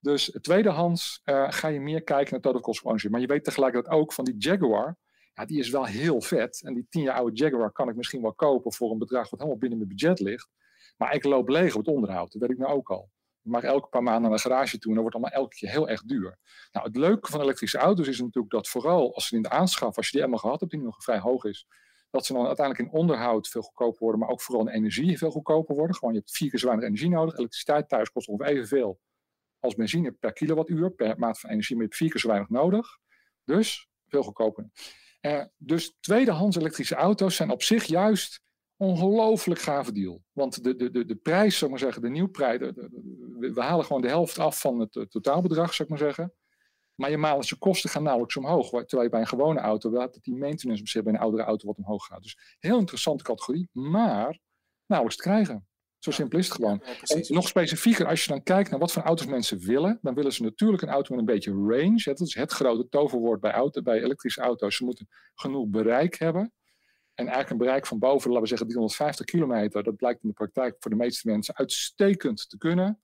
Dus 0.04 0.38
tweedehands 0.40 1.20
uh, 1.24 1.46
ga 1.48 1.68
je 1.68 1.80
meer 1.80 2.02
kijken 2.02 2.32
naar 2.32 2.40
total 2.40 2.60
cost 2.60 2.78
of 2.78 2.84
ownership. 2.84 3.10
Maar 3.10 3.20
je 3.20 3.26
weet 3.26 3.44
tegelijkertijd 3.44 3.94
ook 3.94 4.12
van 4.12 4.24
die 4.24 4.34
Jaguar. 4.38 4.96
Ja, 5.34 5.44
die 5.44 5.58
is 5.58 5.70
wel 5.70 5.84
heel 5.84 6.20
vet. 6.20 6.62
En 6.64 6.74
die 6.74 6.86
tien 6.88 7.02
jaar 7.02 7.16
oude 7.16 7.36
Jaguar 7.36 7.72
kan 7.72 7.88
ik 7.88 7.96
misschien 7.96 8.22
wel 8.22 8.34
kopen 8.34 8.72
voor 8.72 8.90
een 8.90 8.98
bedrag 8.98 9.30
wat 9.30 9.38
helemaal 9.38 9.58
binnen 9.58 9.78
mijn 9.78 9.90
budget 9.90 10.20
ligt. 10.20 10.48
Maar 10.96 11.14
ik 11.14 11.24
loop 11.24 11.48
leeg 11.48 11.74
op 11.74 11.86
het 11.86 11.94
onderhoud. 11.94 12.32
Dat 12.32 12.40
weet 12.40 12.50
ik 12.50 12.58
nou 12.58 12.72
ook 12.72 12.90
al. 12.90 13.10
Ik 13.42 13.50
mag 13.50 13.62
elke 13.62 13.88
paar 13.88 14.02
maanden 14.02 14.30
naar 14.30 14.38
de 14.38 14.48
garage 14.48 14.78
toe 14.78 14.88
en 14.88 14.94
dat 14.94 15.02
wordt 15.02 15.16
allemaal 15.16 15.42
elke 15.42 15.56
keer 15.56 15.70
heel 15.70 15.88
erg 15.88 16.02
duur. 16.02 16.38
Nou, 16.72 16.86
het 16.86 16.96
leuke 16.96 17.30
van 17.30 17.40
elektrische 17.40 17.78
auto's 17.78 18.08
is 18.08 18.20
natuurlijk 18.20 18.52
dat 18.52 18.68
vooral 18.68 19.14
als 19.14 19.26
ze 19.26 19.36
in 19.36 19.42
de 19.42 19.50
aanschaf, 19.50 19.96
als 19.96 20.06
je 20.06 20.12
die 20.12 20.20
helemaal 20.20 20.42
gehad 20.42 20.60
hebt, 20.60 20.72
die 20.72 20.80
nog 20.80 21.02
vrij 21.02 21.18
hoog 21.18 21.44
is, 21.44 21.66
dat 22.10 22.26
ze 22.26 22.32
dan 22.32 22.46
uiteindelijk 22.46 22.88
in 22.88 22.98
onderhoud 22.98 23.48
veel 23.48 23.62
goedkoper 23.62 23.98
worden, 24.00 24.20
maar 24.20 24.28
ook 24.28 24.42
vooral 24.42 24.66
in 24.66 24.72
energie 24.72 25.18
veel 25.18 25.30
goedkoper 25.30 25.74
worden. 25.74 25.96
Gewoon, 25.96 26.14
je 26.14 26.18
hebt 26.18 26.36
vier 26.36 26.50
keer 26.50 26.58
zo 26.58 26.66
weinig 26.66 26.86
energie 26.86 27.10
nodig. 27.10 27.36
Elektriciteit 27.36 27.88
thuis 27.88 28.10
kost 28.10 28.28
ongeveer 28.28 28.52
evenveel 28.54 29.00
als 29.64 29.74
benzine 29.74 30.12
per 30.12 30.32
kilowattuur, 30.32 30.90
per 30.90 31.18
maat 31.18 31.40
van 31.40 31.50
energie, 31.50 31.76
met 31.76 31.96
vier 31.96 32.10
keer 32.10 32.20
zo 32.20 32.28
weinig 32.28 32.48
nodig. 32.48 32.98
Dus 33.44 33.88
veel 34.08 34.22
goedkoper. 34.22 34.70
Uh, 35.20 35.44
dus 35.56 35.96
tweedehands 36.00 36.56
elektrische 36.56 36.94
auto's 36.94 37.36
zijn 37.36 37.50
op 37.50 37.62
zich 37.62 37.84
juist 37.84 38.42
ongelooflijk 38.76 39.60
gave 39.60 39.92
deal. 39.92 40.22
Want 40.32 40.64
de, 40.64 40.76
de, 40.76 40.90
de, 40.90 41.04
de 41.04 41.16
prijs, 41.16 41.58
zou 41.58 41.64
ik 41.64 41.70
maar 41.70 41.86
zeggen, 41.86 42.02
de 42.02 42.08
nieuwprijs, 42.08 42.58
we 43.38 43.62
halen 43.62 43.84
gewoon 43.84 44.02
de 44.02 44.08
helft 44.08 44.38
af 44.38 44.60
van 44.60 44.80
het, 44.80 45.06
totaalbedrag, 45.10 45.74
zou 45.74 45.82
ik 45.82 45.88
maar 45.88 46.06
zeggen. 46.06 46.32
Maar 46.94 47.10
je 47.10 47.18
maandelijkse 47.18 47.58
kosten 47.58 47.90
gaan 47.90 48.02
nauwelijks 48.02 48.36
omhoog. 48.36 48.68
Terwijl 48.68 49.02
je 49.02 49.08
bij 49.08 49.20
een 49.20 49.26
gewone 49.26 49.60
auto 49.60 49.90
dat 49.90 50.18
die 50.22 50.36
maintenance 50.36 51.02
bij 51.02 51.12
een 51.12 51.18
oudere 51.18 51.42
auto 51.42 51.66
wat 51.66 51.76
omhoog 51.76 52.06
gaat. 52.06 52.22
Dus 52.22 52.56
heel 52.58 52.78
interessante 52.78 53.24
categorie, 53.24 53.68
maar 53.72 54.38
nauwelijks 54.86 55.22
te 55.22 55.28
krijgen. 55.28 55.66
Zo 56.04 56.10
simpel 56.10 56.38
is 56.38 56.48
het 56.48 56.54
gewoon. 56.54 56.82
nog 57.28 57.48
specifieker, 57.48 58.06
als 58.06 58.24
je 58.24 58.30
dan 58.30 58.42
kijkt 58.42 58.70
naar 58.70 58.78
wat 58.78 58.92
voor 58.92 59.02
auto's 59.02 59.26
mensen 59.26 59.58
willen, 59.58 59.98
dan 60.02 60.14
willen 60.14 60.32
ze 60.32 60.42
natuurlijk 60.42 60.82
een 60.82 60.88
auto 60.88 61.10
met 61.10 61.18
een 61.18 61.34
beetje 61.34 61.50
range. 61.50 62.02
Dat 62.04 62.20
is 62.20 62.34
het 62.34 62.52
grote 62.52 62.88
toverwoord 62.88 63.40
bij, 63.40 63.52
auto, 63.52 63.82
bij 63.82 64.02
elektrische 64.02 64.40
auto's. 64.40 64.76
Ze 64.76 64.84
moeten 64.84 65.08
genoeg 65.34 65.68
bereik 65.68 66.18
hebben. 66.18 66.52
En 67.14 67.24
eigenlijk 67.24 67.50
een 67.50 67.66
bereik 67.66 67.86
van 67.86 67.98
boven, 67.98 68.28
laten 68.28 68.42
we 68.42 68.48
zeggen 68.48 68.66
350 68.66 69.26
kilometer, 69.26 69.82
dat 69.82 69.96
blijkt 69.96 70.22
in 70.22 70.28
de 70.28 70.34
praktijk 70.34 70.76
voor 70.78 70.90
de 70.90 70.96
meeste 70.96 71.28
mensen 71.28 71.56
uitstekend 71.56 72.48
te 72.48 72.58
kunnen. 72.58 73.00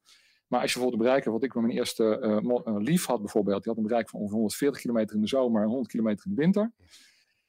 Maar 0.47 0.61
als 0.61 0.73
je 0.73 0.79
bijvoorbeeld 0.79 0.93
een 0.93 1.09
bereik 1.09 1.25
hebt, 1.25 1.37
wat 1.37 1.45
ik 1.45 1.55
met 1.55 1.65
mijn 1.65 1.77
eerste 1.77 2.41
uh, 2.45 2.79
Leaf 2.79 3.07
had 3.07 3.21
bijvoorbeeld, 3.21 3.63
die 3.63 3.73
had 3.73 3.83
een 3.83 3.89
bereik 3.89 4.09
van 4.09 4.21
ongeveer 4.21 4.37
140 4.37 4.81
kilometer 4.81 5.15
in 5.15 5.23
de 5.23 5.29
zomer 5.29 5.63
en 5.63 5.69
100 5.69 5.91
kilometer 5.91 6.27
in 6.27 6.35
de 6.35 6.41
winter. 6.41 6.73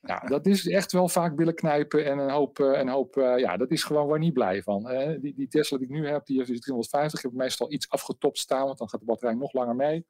Ja, 0.02 0.20
dat 0.20 0.46
is 0.46 0.68
echt 0.68 0.92
wel 0.92 1.08
vaak 1.08 1.36
billen 1.36 1.56
knijpen 1.56 2.06
en 2.06 2.18
een 2.18 2.30
hoop, 2.30 2.60
uh, 2.60 2.80
een 2.80 2.90
hoop 2.90 3.18
uh, 3.18 3.38
ja, 3.38 3.58
dat 3.58 3.72
is 3.72 3.84
gewoon 3.84 4.08
waar 4.08 4.20
niet 4.20 4.34
blij 4.34 4.62
van. 4.62 4.84
Die, 5.22 5.34
die 5.36 5.48
Tesla 5.48 5.78
die 5.78 5.88
ik 5.88 5.94
nu 5.94 6.08
heb, 6.08 6.26
die 6.26 6.38
heeft 6.38 6.62
350, 6.62 7.20
ik 7.20 7.26
heb 7.26 7.40
meestal 7.40 7.72
iets 7.72 7.90
afgetopt 7.90 8.38
staan, 8.38 8.66
want 8.66 8.78
dan 8.78 8.90
gaat 8.90 9.00
de 9.00 9.06
batterij 9.06 9.36
nog 9.36 9.54
langer 9.54 9.76
mee. 9.76 10.06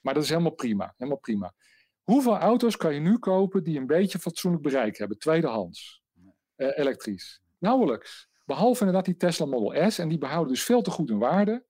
Maar 0.00 0.14
dat 0.14 0.22
is 0.22 0.28
helemaal 0.28 0.54
prima, 0.54 0.94
helemaal 0.96 1.20
prima. 1.20 1.54
Hoeveel 2.02 2.36
auto's 2.36 2.76
kan 2.76 2.94
je 2.94 3.00
nu 3.00 3.18
kopen 3.18 3.64
die 3.64 3.78
een 3.78 3.86
beetje 3.86 4.18
fatsoenlijk 4.18 4.62
bereik 4.62 4.98
hebben, 4.98 5.18
tweedehands, 5.18 6.02
elektrisch? 6.56 7.40
Nauwelijks. 7.58 8.28
Behalve 8.44 8.80
inderdaad 8.80 9.04
die 9.04 9.16
Tesla 9.16 9.46
Model 9.46 9.90
S, 9.90 9.98
en 9.98 10.08
die 10.08 10.18
behouden 10.18 10.52
dus 10.52 10.64
veel 10.64 10.82
te 10.82 10.90
goed 10.90 11.08
hun 11.08 11.18
waarde. 11.18 11.64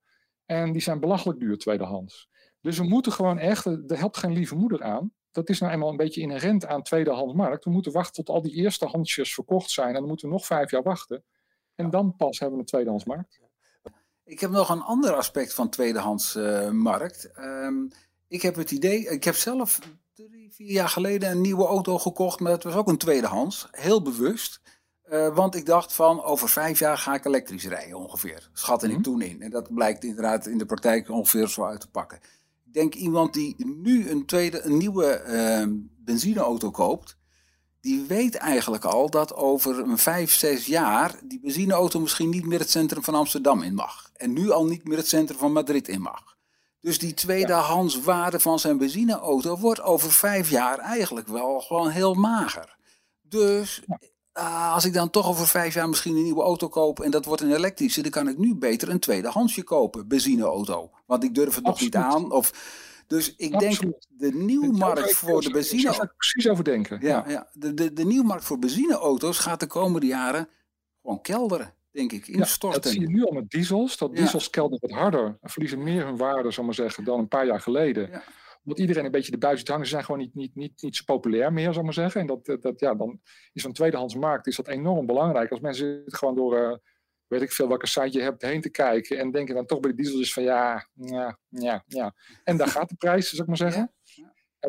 En 0.44 0.72
die 0.72 0.82
zijn 0.82 1.00
belachelijk 1.00 1.38
duur 1.38 1.58
tweedehands. 1.58 2.28
Dus 2.60 2.78
we 2.78 2.84
moeten 2.84 3.12
gewoon 3.12 3.38
echt, 3.38 3.64
er 3.66 3.98
helpt 3.98 4.16
geen 4.16 4.32
lieve 4.32 4.54
moeder 4.54 4.82
aan 4.82 5.12
dat 5.36 5.48
is 5.48 5.60
nou 5.60 5.72
eenmaal 5.72 5.90
een 5.90 5.96
beetje 5.96 6.20
inherent 6.20 6.66
aan 6.66 6.82
tweedehandsmarkt. 6.82 7.64
We 7.64 7.70
moeten 7.70 7.92
wachten 7.92 8.24
tot 8.24 8.34
al 8.34 8.42
die 8.42 8.52
eerste 8.52 8.86
handjes 8.86 9.34
verkocht 9.34 9.70
zijn. 9.70 9.88
En 9.88 9.94
dan 9.94 10.06
moeten 10.06 10.28
we 10.28 10.34
nog 10.34 10.46
vijf 10.46 10.70
jaar 10.70 10.82
wachten. 10.82 11.24
En 11.74 11.90
dan 11.90 12.16
pas 12.16 12.38
hebben 12.38 12.56
we 12.56 12.62
een 12.62 12.70
tweedehandsmarkt. 12.70 13.40
Ik 14.24 14.40
heb 14.40 14.50
nog 14.50 14.68
een 14.68 14.82
ander 14.82 15.12
aspect 15.12 15.54
van 15.54 15.68
tweedehandsmarkt. 15.68 17.30
Uh, 17.38 17.64
um, 17.64 17.88
ik 18.28 18.42
heb 18.42 18.54
het 18.54 18.70
idee, 18.70 19.08
ik 19.08 19.24
heb 19.24 19.34
zelf 19.34 19.78
drie, 20.14 20.52
vier 20.52 20.72
jaar 20.72 20.88
geleden 20.88 21.30
een 21.30 21.40
nieuwe 21.40 21.66
auto 21.66 21.98
gekocht, 21.98 22.40
maar 22.40 22.52
dat 22.52 22.62
was 22.62 22.74
ook 22.74 22.88
een 22.88 22.98
tweedehands. 22.98 23.68
Heel 23.70 24.02
bewust. 24.02 24.60
Uh, 25.10 25.34
want 25.34 25.54
ik 25.54 25.66
dacht 25.66 25.92
van 25.92 26.22
over 26.22 26.48
vijf 26.48 26.78
jaar 26.78 26.98
ga 26.98 27.14
ik 27.14 27.24
elektrisch 27.24 27.66
rijden 27.66 27.98
ongeveer. 27.98 28.50
Schatte 28.52 28.86
ik 28.86 28.96
mm 28.96 29.02
toen 29.02 29.20
in. 29.20 29.42
En 29.42 29.50
dat 29.50 29.74
blijkt 29.74 30.04
inderdaad 30.04 30.46
in 30.46 30.58
de 30.58 30.66
praktijk 30.66 31.10
ongeveer 31.10 31.48
zo 31.48 31.64
uit 31.64 31.80
te 31.80 31.90
pakken 31.90 32.20
denk 32.76 32.94
iemand 32.94 33.34
die 33.34 33.54
nu 33.66 34.10
een, 34.10 34.26
tweede, 34.26 34.62
een 34.62 34.76
nieuwe 34.76 35.24
uh, 35.26 35.78
benzineauto 36.04 36.70
koopt, 36.70 37.16
die 37.80 38.04
weet 38.04 38.34
eigenlijk 38.34 38.84
al 38.84 39.10
dat 39.10 39.34
over 39.34 39.78
een 39.78 39.98
vijf, 39.98 40.34
zes 40.34 40.66
jaar 40.66 41.18
die 41.24 41.40
benzineauto 41.40 42.00
misschien 42.00 42.28
niet 42.28 42.46
meer 42.46 42.58
het 42.58 42.70
centrum 42.70 43.02
van 43.02 43.14
Amsterdam 43.14 43.62
in 43.62 43.74
mag. 43.74 44.10
En 44.16 44.32
nu 44.32 44.50
al 44.50 44.66
niet 44.66 44.84
meer 44.84 44.96
het 44.96 45.08
centrum 45.08 45.38
van 45.38 45.52
Madrid 45.52 45.88
in 45.88 46.00
mag. 46.00 46.36
Dus 46.80 46.98
die 46.98 47.14
tweedehands 47.14 48.00
waarde 48.00 48.40
van 48.40 48.58
zijn 48.58 48.78
benzineauto 48.78 49.58
wordt 49.58 49.80
over 49.80 50.12
vijf 50.12 50.50
jaar 50.50 50.78
eigenlijk 50.78 51.28
wel 51.28 51.60
gewoon 51.60 51.88
heel 51.88 52.14
mager. 52.14 52.76
Dus 53.22 53.82
uh, 54.38 54.74
als 54.74 54.84
ik 54.84 54.92
dan 54.92 55.10
toch 55.10 55.28
over 55.28 55.46
vijf 55.46 55.74
jaar 55.74 55.88
misschien 55.88 56.16
een 56.16 56.22
nieuwe 56.22 56.42
auto 56.42 56.68
koop 56.68 57.00
en 57.00 57.10
dat 57.10 57.24
wordt 57.24 57.42
een 57.42 57.54
elektrische, 57.54 58.02
dan 58.02 58.10
kan 58.10 58.28
ik 58.28 58.38
nu 58.38 58.54
beter 58.54 58.88
een 58.88 59.00
tweedehandsje 59.00 59.62
kopen, 59.62 60.08
benzineauto. 60.08 60.90
Want 61.06 61.24
ik 61.24 61.34
durf 61.34 61.54
het 61.54 61.64
nog 61.64 61.80
niet 61.80 61.96
aan. 61.96 62.32
Of, 62.32 62.52
dus 63.06 63.34
ik 63.36 63.58
denk 63.58 63.78
de 64.08 64.34
nieuwmarkt 64.34 65.14
voor 65.14 65.40
de 65.40 65.50
benzine. 65.50 65.82
Daar 65.82 66.14
precies 66.16 66.48
over 66.48 66.64
denken. 66.64 66.98
Ja, 67.00 67.24
ja. 67.28 67.48
De, 67.52 67.74
de, 67.74 67.92
de 67.92 68.04
nieuwmarkt 68.04 68.44
voor 68.44 68.58
benzineauto's 68.58 69.38
gaat 69.38 69.60
de 69.60 69.66
komende 69.66 70.06
jaren 70.06 70.48
gewoon 71.02 71.20
kelderen, 71.20 71.74
denk 71.90 72.12
ik. 72.12 72.26
Instorten. 72.28 72.78
Ja, 72.78 72.84
dat 72.84 72.92
zie 72.92 73.00
je 73.00 73.08
nu 73.08 73.24
al 73.24 73.32
met 73.32 73.50
diesels. 73.50 73.96
Dat 73.96 74.16
diesels 74.16 74.50
kelderen 74.50 74.88
wat 74.88 74.98
harder 74.98 75.38
en 75.40 75.50
verliezen 75.50 75.82
meer 75.82 76.04
hun 76.04 76.16
waarde, 76.16 76.50
zal 76.50 76.64
maar 76.64 76.74
zeggen, 76.74 77.04
dan 77.04 77.18
een 77.18 77.28
paar 77.28 77.46
jaar 77.46 77.60
geleden. 77.60 78.10
Ja 78.10 78.22
omdat 78.66 78.80
iedereen 78.80 79.04
een 79.04 79.10
beetje 79.10 79.30
de 79.30 79.38
buis 79.38 79.62
hangen. 79.64 79.84
Ze 79.84 79.90
zijn 79.90 80.04
gewoon 80.04 80.20
niet, 80.20 80.34
niet, 80.34 80.54
niet, 80.54 80.82
niet 80.82 80.96
zo 80.96 81.02
populair 81.04 81.52
meer, 81.52 81.64
zou 81.64 81.78
ik 81.78 81.84
maar 81.84 81.92
zeggen. 81.92 82.20
En 82.20 82.26
dat, 82.26 82.62
dat, 82.62 82.80
ja, 82.80 82.94
dan 82.94 83.20
is 83.52 83.64
een 83.64 83.72
tweedehandsmarkt 83.72 84.46
is 84.46 84.56
dat 84.56 84.68
enorm 84.68 85.06
belangrijk. 85.06 85.50
Als 85.50 85.60
mensen 85.60 86.02
gewoon 86.06 86.34
door, 86.34 86.80
weet 87.26 87.42
ik 87.42 87.52
veel 87.52 87.68
welke 87.68 87.86
site 87.86 88.18
je 88.18 88.20
hebt, 88.20 88.42
heen 88.42 88.60
te 88.60 88.70
kijken. 88.70 89.18
En 89.18 89.30
denken 89.30 89.54
dan 89.54 89.66
toch 89.66 89.80
bij 89.80 89.90
de 89.90 89.96
diesel 89.96 90.24
van 90.24 90.42
ja, 90.42 90.88
ja, 90.92 91.38
ja, 91.48 91.84
ja. 91.86 92.14
En 92.44 92.56
daar 92.56 92.68
gaat 92.68 92.88
de 92.88 92.94
prijs, 92.94 93.28
zou 93.28 93.42
ik 93.42 93.48
maar 93.48 93.56
zeggen. 93.56 93.90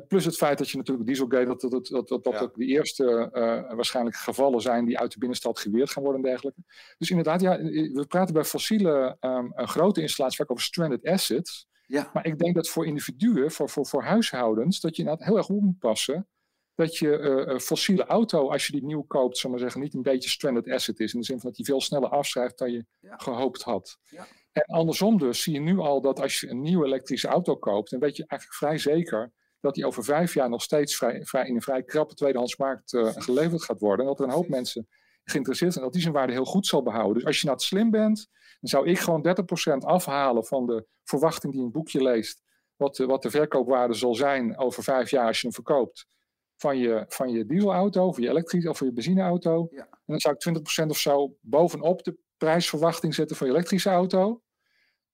Plus 0.07 0.25
het 0.25 0.37
feit 0.37 0.57
dat 0.57 0.69
je 0.69 0.77
natuurlijk 0.77 1.07
Dieselgate, 1.07 1.45
dat 1.45 1.61
dat, 1.61 1.87
dat, 1.87 2.07
dat, 2.07 2.23
dat 2.23 2.41
ook 2.41 2.55
de 2.55 2.65
eerste 2.65 3.29
uh, 3.33 3.75
waarschijnlijk 3.75 4.15
gevallen 4.15 4.61
zijn 4.61 4.85
die 4.85 4.99
uit 4.99 5.11
de 5.11 5.19
binnenstad 5.19 5.59
geweerd 5.59 5.91
gaan 5.91 6.03
worden 6.03 6.21
en 6.21 6.29
dergelijke. 6.29 6.61
Dus 6.97 7.09
inderdaad, 7.09 7.41
ja, 7.41 7.57
we 7.57 8.05
praten 8.07 8.33
bij 8.33 8.43
fossiele 8.43 9.17
um, 9.19 9.51
grote 9.55 10.01
installaties 10.01 10.37
vaak 10.37 10.51
over 10.51 10.63
stranded 10.63 11.05
assets. 11.05 11.67
Ja. 11.87 12.09
Maar 12.13 12.25
ik 12.25 12.39
denk 12.39 12.55
dat 12.55 12.69
voor 12.69 12.85
individuen, 12.85 13.51
voor, 13.51 13.69
voor, 13.69 13.85
voor 13.85 14.03
huishoudens, 14.03 14.79
dat 14.79 14.95
je 14.95 15.01
inderdaad 15.01 15.27
heel 15.27 15.37
erg 15.37 15.49
op 15.49 15.61
moet 15.61 15.79
passen. 15.79 16.27
Dat 16.75 16.97
je 16.97 17.45
uh, 17.47 17.59
fossiele 17.59 18.05
auto, 18.05 18.49
als 18.51 18.65
je 18.65 18.71
die 18.71 18.85
nieuw 18.85 19.01
koopt, 19.01 19.37
zal 19.37 19.49
maar 19.49 19.59
zeggen, 19.59 19.81
niet 19.81 19.93
een 19.93 20.01
beetje 20.01 20.29
stranded 20.29 20.69
asset 20.69 20.99
is. 20.99 21.13
In 21.13 21.19
de 21.19 21.25
zin 21.25 21.39
van 21.39 21.47
dat 21.47 21.57
die 21.57 21.65
veel 21.65 21.81
sneller 21.81 22.09
afschrijft 22.09 22.57
dan 22.57 22.71
je 22.71 22.85
gehoopt 23.01 23.61
had. 23.61 23.97
Ja. 24.03 24.27
En 24.51 24.63
andersom 24.63 25.17
dus 25.17 25.41
zie 25.41 25.53
je 25.53 25.59
nu 25.59 25.77
al 25.77 26.01
dat 26.01 26.19
als 26.21 26.39
je 26.39 26.49
een 26.49 26.61
nieuwe 26.61 26.85
elektrische 26.85 27.27
auto 27.27 27.55
koopt, 27.55 27.89
dan 27.89 27.99
weet 27.99 28.17
je 28.17 28.25
eigenlijk 28.27 28.59
vrij 28.59 28.77
zeker 28.77 29.31
dat 29.59 29.75
die 29.75 29.85
over 29.85 30.03
vijf 30.03 30.33
jaar 30.33 30.49
nog 30.49 30.61
steeds 30.61 30.95
vrij, 30.95 31.25
vrij 31.25 31.47
in 31.47 31.55
een 31.55 31.61
vrij 31.61 31.83
krappe 31.83 32.13
tweedehandsmarkt 32.13 32.93
uh, 32.93 33.11
geleverd 33.25 33.63
gaat 33.63 33.79
worden. 33.79 34.05
En 34.05 34.11
dat 34.11 34.19
er 34.19 34.25
een 34.25 34.33
hoop 34.33 34.47
mensen 34.47 34.87
geïnteresseerd 35.29 35.71
zijn 35.71 35.83
dat 35.83 35.93
die 35.93 36.01
zijn 36.01 36.13
waarde 36.13 36.33
heel 36.33 36.45
goed 36.45 36.65
zal 36.65 36.83
behouden. 36.83 37.13
Dus 37.13 37.25
als 37.25 37.41
je 37.41 37.47
nou 37.47 37.59
slim 37.59 37.91
bent, 37.91 38.27
dan 38.59 38.69
zou 38.69 38.87
ik 38.87 38.99
gewoon 38.99 39.35
30% 39.73 39.77
afhalen 39.77 40.45
van 40.45 40.65
de 40.65 40.85
verwachting 41.03 41.53
die 41.53 41.61
een 41.61 41.71
boekje 41.71 42.01
leest. 42.01 42.43
Wat 42.75 42.95
de, 42.95 43.05
wat 43.05 43.21
de 43.21 43.29
verkoopwaarde 43.29 43.93
zal 43.93 44.15
zijn 44.15 44.57
over 44.57 44.83
vijf 44.83 45.09
jaar 45.09 45.27
als 45.27 45.41
je 45.41 45.47
hem 45.47 45.55
verkoopt. 45.55 46.07
Van 46.55 46.77
je, 46.77 47.05
van 47.07 47.29
je 47.29 47.45
dieselauto, 47.45 48.07
of 48.07 48.17
je 48.17 48.29
elektrische 48.29 48.69
of 48.69 48.79
je 48.79 48.93
benzineauto. 48.93 49.67
Ja. 49.71 49.81
En 49.81 49.99
dan 50.05 50.19
zou 50.19 50.35
ik 50.35 50.83
20% 50.83 50.87
of 50.87 50.97
zo 50.97 51.35
bovenop 51.41 52.03
de 52.03 52.17
prijsverwachting 52.37 53.13
zetten 53.13 53.35
van 53.35 53.47
je 53.47 53.53
elektrische 53.53 53.89
auto. 53.89 54.41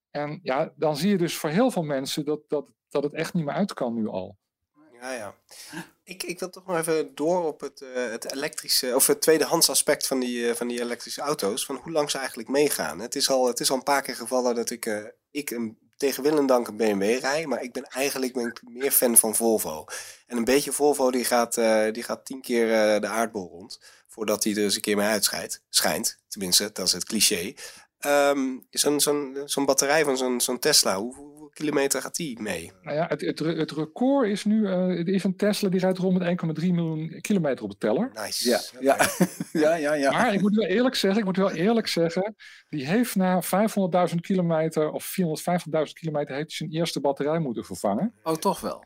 En 0.10 0.40
ja, 0.44 0.74
dan 0.76 0.98
zie 0.98 1.10
je 1.10 1.18
dus 1.18 1.38
voor 1.38 1.50
heel 1.50 1.72
veel 1.72 1.84
mensen 1.84 2.26
dat, 2.26 2.42
dat, 2.48 2.72
dat 2.90 3.04
het 3.04 3.14
echt 3.14 3.34
niet 3.34 3.46
meer 3.46 3.54
uit 3.54 3.74
kan 3.74 3.94
nu 3.94 4.08
al. 4.08 4.38
Ja, 5.04 5.12
ja. 5.12 5.36
Ik, 6.04 6.24
ik 6.24 6.40
wil 6.40 6.50
toch 6.50 6.66
nog 6.66 6.78
even 6.78 7.16
door 7.16 7.46
op 7.46 7.62
het, 7.62 7.82
uh, 7.82 8.12
het 8.12 8.32
elektrische, 8.32 8.96
of 8.96 9.08
het 9.08 9.22
tweedehands 9.22 9.70
aspect 9.70 10.08
van 10.08 10.20
die, 10.20 10.38
uh, 10.38 10.54
van 10.54 10.68
die 10.68 10.82
elektrische 10.82 11.22
auto's. 11.22 11.66
Van 11.66 11.76
hoe 11.76 11.92
lang 11.92 12.12
ze 12.12 12.18
eigenlijk 12.18 12.50
meegaan. 12.50 13.00
Het 13.00 13.16
is 13.16 13.30
al, 13.30 13.48
het 13.48 13.60
is 13.60 13.70
al 13.70 13.78
een 13.78 13.84
paar 13.84 14.02
keer 14.02 14.16
gevallen 14.16 14.56
dat 14.56 14.70
ik, 14.70 14.86
uh, 14.86 15.06
ik 15.32 15.50
een, 15.50 15.78
tegen 15.98 16.24
wil 16.24 16.46
dank 16.46 16.68
een 16.68 16.78
BMW 16.78 17.20
rij. 17.20 17.46
Maar 17.46 17.64
ik 17.64 17.74
ben 17.74 17.84
eigenlijk 17.84 18.62
meer 18.62 18.92
fan 18.92 19.18
van 19.18 19.36
Volvo. 19.36 19.86
En 20.28 20.38
een 20.38 20.44
beetje 20.44 20.72
Volvo 20.72 21.12
die 21.12 21.26
gaat, 21.26 21.54
die 21.94 22.04
gaat 22.04 22.26
tien 22.26 22.42
keer 22.42 22.68
de 23.02 23.08
aardbol 23.08 23.50
rond. 23.50 23.80
Voordat 24.08 24.44
hij 24.44 24.54
er 24.54 24.64
eens 24.64 24.76
een 24.76 24.82
keer 24.82 24.98
mee 24.98 25.08
uitschijnt. 25.08 25.62
Schijnt, 25.70 26.20
tenminste, 26.28 26.70
dat 26.74 26.88
is 26.88 26.94
het 26.94 27.06
cliché. 27.06 27.54
Um, 28.06 28.68
zo'n 28.70 29.00
zo'n 29.00 29.38
zo'n 29.46 29.66
batterij 29.66 30.04
van 30.04 30.18
zo'n 30.18 30.42
zo'n 30.42 30.60
Tesla, 30.60 30.98
hoe, 30.98 31.34
kilometer 31.54 32.02
gaat 32.02 32.16
die 32.16 32.42
mee? 32.42 32.72
Nou 32.82 32.96
ja, 32.98 33.08
het, 33.08 33.22
het, 33.22 33.40
het 33.40 33.72
record 33.72 34.28
is 34.28 34.46
nu, 34.46 34.62
uh, 34.62 34.90
er 34.90 35.10
is 35.10 35.24
een 35.24 35.36
Tesla 35.36 35.70
die 35.70 35.80
rijdt 35.80 35.98
rond 35.98 36.20
met 36.20 36.62
1,3 36.62 36.68
miljoen 36.68 37.18
kilometer 37.22 37.64
op 37.64 37.70
de 37.70 37.78
teller. 37.78 38.12
Nice. 38.14 38.50
Ja, 38.50 38.60
ja. 38.80 39.08
ja, 39.64 39.76
ja, 39.76 39.94
ja. 39.94 40.12
Maar 40.12 40.34
ik 40.34 40.42
moet 40.42 40.56
wel 40.56 40.66
eerlijk 40.66 40.96
zeggen, 40.96 41.20
ik 41.20 41.26
moet 41.26 41.38
wel 41.38 41.52
eerlijk 41.52 41.88
zeggen, 41.88 42.36
die 42.70 42.88
heeft 42.88 43.16
na 43.16 43.44
500.000 44.10 44.16
kilometer 44.22 44.92
of 44.92 45.16
450.000 45.22 45.84
kilometer 45.94 46.36
heeft 46.36 46.52
zijn 46.52 46.72
eerste 46.72 47.02
batterij 47.02 47.40
moeten 47.40 47.66
vervangen. 47.66 48.14
Oh, 48.24 48.36
toch 48.36 48.60
wel? 48.60 48.84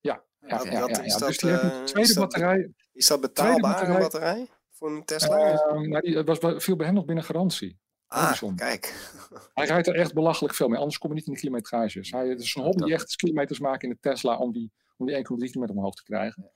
Ja, 0.00 0.22
ja, 0.40 0.60
ja, 0.64 0.70
ja, 0.70 0.86
ja, 1.04 1.18
dus 1.18 1.38
die 1.38 1.50
heeft 1.50 1.62
een 1.62 1.84
tweede 1.84 2.14
batterij. 2.14 2.70
Is 2.92 3.06
dat 3.06 3.20
betaalbaar, 3.20 3.88
een 3.88 3.98
batterij? 3.98 4.48
Voor 4.70 4.90
een 4.90 5.04
Tesla? 5.04 5.52
Uh, 5.52 5.80
nou, 5.80 6.00
die 6.00 6.22
was 6.22 6.38
viel 6.56 6.76
bij 6.76 6.86
hem 6.86 6.94
nog 6.94 7.04
binnen 7.04 7.24
garantie. 7.24 7.80
Ah, 8.12 8.42
kijk. 8.56 9.10
Hij 9.54 9.66
rijdt 9.66 9.86
er 9.86 9.94
echt 9.94 10.14
belachelijk 10.14 10.54
veel 10.54 10.68
mee, 10.68 10.78
anders 10.78 10.98
kom 10.98 11.10
je 11.10 11.16
niet 11.16 11.26
in 11.26 11.32
de 11.32 11.38
kilometrages. 11.38 12.10
Hij, 12.10 12.28
het 12.28 12.40
is 12.40 12.54
een 12.54 12.62
hobby 12.62 12.84
die 12.84 12.94
echt 12.94 13.16
kilometers 13.16 13.58
maken 13.58 13.88
in 13.88 13.94
de 13.94 14.00
Tesla 14.00 14.36
om 14.36 14.52
die, 14.52 14.72
om 14.96 15.06
die 15.06 15.16
1,3 15.16 15.22
kilometer 15.22 15.76
omhoog 15.76 15.94
te 15.94 16.02
krijgen. 16.02 16.50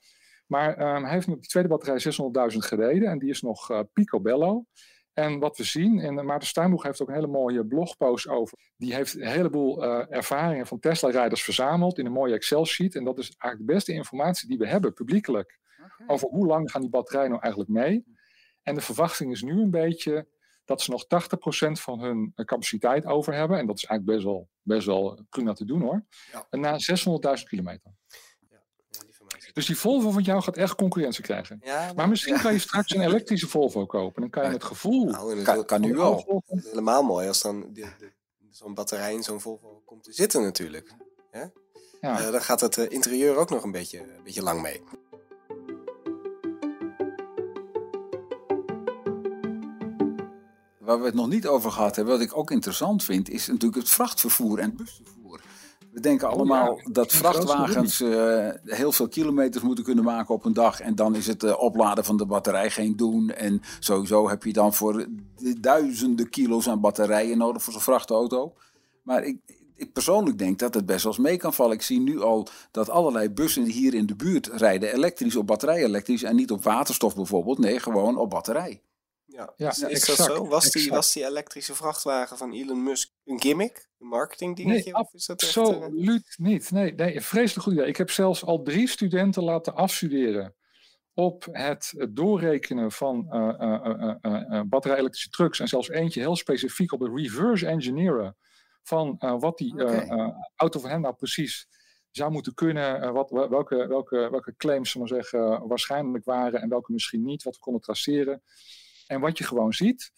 Maar 0.46 0.96
um, 0.96 1.04
hij 1.04 1.12
heeft 1.12 1.26
nu 1.26 1.34
op 1.34 1.40
die 1.40 1.48
tweede 1.48 1.68
batterij 1.68 2.02
600.000 2.52 2.58
gereden 2.58 3.10
en 3.10 3.18
die 3.18 3.30
is 3.30 3.42
nog 3.42 3.70
uh, 3.70 3.80
picobello. 3.92 4.64
En 5.12 5.38
wat 5.38 5.56
we 5.56 5.64
zien, 5.64 6.00
en 6.00 6.24
Maarten 6.24 6.48
Steinboeg 6.48 6.82
heeft 6.82 7.02
ook 7.02 7.08
een 7.08 7.14
hele 7.14 7.26
mooie 7.26 7.66
blogpost 7.66 8.28
over. 8.28 8.58
Die 8.76 8.94
heeft 8.94 9.14
een 9.14 9.26
heleboel 9.26 9.84
uh, 9.84 10.04
ervaringen 10.08 10.66
van 10.66 10.78
Tesla-rijders 10.78 11.42
verzameld 11.42 11.98
in 11.98 12.06
een 12.06 12.12
mooie 12.12 12.34
Excel-sheet. 12.34 12.94
En 12.94 13.04
dat 13.04 13.18
is 13.18 13.34
eigenlijk 13.38 13.70
de 13.70 13.74
beste 13.74 13.92
informatie 13.92 14.48
die 14.48 14.58
we 14.58 14.68
hebben, 14.68 14.92
publiekelijk. 14.92 15.58
Okay. 15.84 16.06
Over 16.06 16.28
hoe 16.28 16.46
lang 16.46 16.70
gaan 16.70 16.80
die 16.80 16.90
batterijen 16.90 17.30
nou 17.30 17.42
eigenlijk 17.42 17.72
mee. 17.72 18.04
En 18.62 18.74
de 18.74 18.80
verwachting 18.80 19.32
is 19.32 19.42
nu 19.42 19.60
een 19.60 19.70
beetje 19.70 20.26
dat 20.66 20.82
ze 20.82 20.90
nog 20.90 21.04
80% 21.04 21.08
van 21.72 22.00
hun 22.00 22.32
eh, 22.34 22.44
capaciteit 22.44 23.06
over 23.06 23.34
hebben. 23.34 23.58
En 23.58 23.66
dat 23.66 23.76
is 23.76 23.84
eigenlijk 23.84 24.18
best 24.18 24.32
wel, 24.32 24.48
best 24.62 24.86
wel 24.86 25.20
prima 25.30 25.52
te 25.52 25.64
doen 25.64 25.80
hoor. 25.80 26.04
Ja. 26.32 26.46
En 26.50 26.60
na 26.60 26.78
600.000 27.38 27.44
kilometer. 27.48 27.94
Ja. 28.50 28.62
Die 29.28 29.52
dus 29.52 29.66
die 29.66 29.76
Volvo 29.76 30.10
van 30.10 30.22
jou 30.22 30.42
gaat 30.42 30.56
echt 30.56 30.74
concurrentie 30.74 31.22
krijgen. 31.22 31.60
Ja, 31.64 31.92
maar, 31.94 32.08
misschien 32.08 32.40
kan 32.40 32.52
je 32.52 32.58
straks 32.58 32.94
een 32.94 33.00
elektrische 33.10 33.48
Volvo 33.48 33.86
kopen. 33.86 34.20
Dan 34.20 34.30
kan 34.30 34.44
je 34.44 34.50
het 34.50 34.64
gevoel. 34.64 35.04
Nou, 35.04 35.42
kan, 35.42 35.64
kan 35.64 35.80
nu 35.80 35.94
wel. 35.94 36.42
Helemaal 36.46 37.02
mooi 37.02 37.28
als 37.28 37.42
dan 37.42 37.76
zo'n 38.50 38.74
batterij 38.74 39.12
in 39.12 39.22
zo'n 39.22 39.40
Volvo 39.40 39.82
komt 39.84 40.04
te 40.04 40.12
zitten 40.12 40.42
natuurlijk. 40.42 40.94
Ja? 41.32 41.52
Uh, 42.00 42.30
dan 42.30 42.42
gaat 42.42 42.60
het 42.60 42.76
uh, 42.76 42.90
interieur 42.90 43.36
ook 43.36 43.50
nog 43.50 43.62
een 43.62 43.72
beetje, 43.72 43.98
een 43.98 44.22
beetje 44.24 44.42
lang 44.42 44.62
mee. 44.62 44.82
Waar 50.86 50.98
we 50.98 51.04
het 51.04 51.14
nog 51.14 51.28
niet 51.28 51.46
over 51.46 51.72
gehad 51.72 51.96
hebben, 51.96 52.14
wat 52.14 52.22
ik 52.22 52.36
ook 52.36 52.50
interessant 52.50 53.04
vind, 53.04 53.30
is 53.30 53.46
natuurlijk 53.46 53.82
het 53.82 53.90
vrachtvervoer 53.90 54.58
en 54.58 54.64
het 54.64 54.76
busvervoer. 54.76 55.40
We 55.90 56.00
denken 56.00 56.28
oh 56.28 56.34
allemaal 56.34 56.80
dat 56.92 57.12
vrachtwagens 57.12 58.00
uh, 58.00 58.48
heel 58.64 58.92
veel 58.92 59.08
kilometers 59.08 59.64
moeten 59.64 59.84
kunnen 59.84 60.04
maken 60.04 60.34
op 60.34 60.44
een 60.44 60.52
dag. 60.52 60.80
En 60.80 60.94
dan 60.94 61.14
is 61.14 61.26
het 61.26 61.42
uh, 61.42 61.62
opladen 61.62 62.04
van 62.04 62.16
de 62.16 62.26
batterij 62.26 62.70
geen 62.70 62.96
doen. 62.96 63.30
En 63.30 63.60
sowieso 63.80 64.28
heb 64.28 64.44
je 64.44 64.52
dan 64.52 64.74
voor 64.74 65.06
duizenden 65.60 66.30
kilo's 66.30 66.68
aan 66.68 66.80
batterijen 66.80 67.38
nodig 67.38 67.62
voor 67.62 67.72
zo'n 67.72 67.82
vrachtauto. 67.82 68.54
Maar 69.02 69.24
ik, 69.24 69.36
ik 69.76 69.92
persoonlijk 69.92 70.38
denk 70.38 70.58
dat 70.58 70.74
het 70.74 70.86
best 70.86 71.02
wel 71.02 71.12
eens 71.12 71.22
mee 71.22 71.36
kan 71.36 71.54
vallen. 71.54 71.74
Ik 71.74 71.82
zie 71.82 72.00
nu 72.00 72.20
al 72.20 72.46
dat 72.70 72.90
allerlei 72.90 73.30
bussen 73.30 73.64
hier 73.64 73.94
in 73.94 74.06
de 74.06 74.16
buurt 74.16 74.46
rijden 74.46 74.92
elektrisch 74.92 75.36
op 75.36 75.46
batterij 75.46 75.84
elektrisch. 75.84 76.22
En 76.22 76.36
niet 76.36 76.50
op 76.50 76.62
waterstof 76.62 77.14
bijvoorbeeld. 77.14 77.58
Nee, 77.58 77.80
gewoon 77.80 78.16
op 78.16 78.30
batterij. 78.30 78.80
Ja, 79.36 79.52
ja 79.56 79.68
is, 79.68 79.82
is 79.82 80.04
dat 80.04 80.16
zo? 80.16 80.46
Was 80.46 80.70
die, 80.70 80.90
was 80.90 81.12
die 81.12 81.24
elektrische 81.24 81.74
vrachtwagen 81.74 82.36
van 82.36 82.52
Elon 82.52 82.82
Musk 82.82 83.10
een 83.24 83.40
gimmick? 83.40 83.88
Een 83.98 84.06
marketing 84.06 84.56
dingetje? 84.56 84.92
Nee, 84.92 85.02
of 85.02 85.14
is 85.14 85.26
dat 85.26 85.42
echt, 85.42 85.56
absoluut 85.56 86.34
niet. 86.36 86.70
Nee, 86.70 86.94
nee, 86.94 87.20
vreselijk 87.20 87.62
goed 87.64 87.72
idee. 87.72 87.86
Ik 87.86 87.96
heb 87.96 88.10
zelfs 88.10 88.44
al 88.44 88.62
drie 88.62 88.88
studenten 88.88 89.42
laten 89.42 89.74
afstuderen 89.74 90.54
op 91.14 91.46
het 91.50 91.94
doorrekenen 92.10 92.92
van 92.92 93.26
uh, 93.30 94.60
batterij-elektrische 94.68 95.30
trucks. 95.30 95.60
En 95.60 95.68
zelfs 95.68 95.88
eentje 95.88 96.20
heel 96.20 96.36
specifiek 96.36 96.92
op 96.92 97.00
het 97.00 97.12
reverse 97.14 97.66
engineeren 97.66 98.36
van 98.82 99.16
wat 99.18 99.58
die 99.58 99.74
auto 100.56 100.80
van 100.80 100.90
hem 100.90 101.00
nou 101.00 101.14
precies 101.14 101.68
zou 102.10 102.32
moeten 102.32 102.54
kunnen. 102.54 103.12
wat, 103.12 103.30
welke, 103.30 103.86
welke, 103.86 104.28
welke 104.30 104.54
claims, 104.56 104.94
maar 104.94 105.08
zeggen, 105.08 105.68
waarschijnlijk 105.68 106.24
waren 106.24 106.60
en 106.60 106.68
welke 106.68 106.92
misschien 106.92 107.24
niet. 107.24 107.42
Wat 107.42 107.54
we 107.54 107.60
konden 107.60 107.82
traceren. 107.82 108.42
En 109.06 109.20
wat 109.20 109.38
je 109.38 109.44
gewoon 109.44 109.72
ziet. 109.72 110.12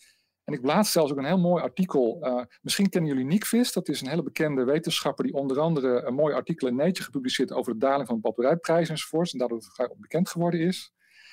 En 0.45 0.55
ik 0.55 0.65
laatst 0.65 0.93
zelfs 0.93 1.13
ook 1.13 1.19
een 1.19 1.25
heel 1.25 1.39
mooi 1.39 1.63
artikel. 1.63 2.27
Uh, 2.27 2.43
misschien 2.63 2.89
kennen 2.89 3.11
jullie 3.11 3.27
Nickvis. 3.27 3.73
Dat 3.73 3.89
is 3.89 4.01
een 4.01 4.09
hele 4.09 4.23
bekende 4.23 4.65
wetenschapper 4.65 5.25
die 5.25 5.35
onder 5.35 5.61
andere 5.61 6.03
een 6.03 6.15
mooi 6.15 6.35
artikel 6.35 6.69
in 6.69 6.77
Nature 6.77 7.05
gepubliceerd 7.05 7.53
over 7.53 7.73
de 7.73 7.79
daling 7.79 8.07
van 8.07 8.15
de 8.15 8.23
batterijprijs 8.23 8.89
enzovoorts. 8.89 9.33
En 9.33 9.39
daardoor 9.39 9.63
vrij 9.63 9.95
bekend 9.97 10.29
geworden 10.29 10.61
is. 10.61 10.93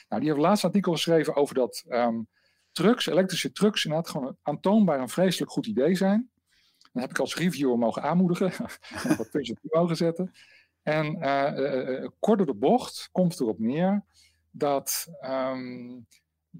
Nou, 0.10 0.22
die 0.22 0.32
heeft 0.32 0.42
laatst 0.42 0.64
een 0.64 0.70
artikel 0.70 0.92
geschreven 0.92 1.36
over 1.36 1.56
dat 1.56 1.86
um, 1.88 2.28
trucks, 2.72 3.08
elektrische 3.08 3.52
trucks, 3.52 3.86
inderdaad 3.86 4.10
gewoon 4.10 4.38
aantoonbaar 4.42 5.00
een 5.00 5.10
vreselijk 5.10 5.52
goed 5.52 5.66
idee 5.66 5.96
zijn. 5.96 6.30
Dan 6.92 7.02
heb 7.02 7.12
ik 7.12 7.20
als 7.20 7.36
reviewer 7.36 7.78
mogen 7.78 8.02
aanmoedigen. 8.02 8.52
wat 9.18 9.30
puntjes 9.32 9.58
op 9.62 9.74
mogen 9.74 9.96
zetten. 9.96 10.32
En 10.82 11.18
uh, 11.18 12.08
kort 12.20 12.38
door 12.38 12.48
de 12.48 12.54
bocht 12.54 13.10
komt 13.12 13.40
erop 13.40 13.60
neer 13.60 14.04
dat 14.52 15.08
um, 15.22 16.08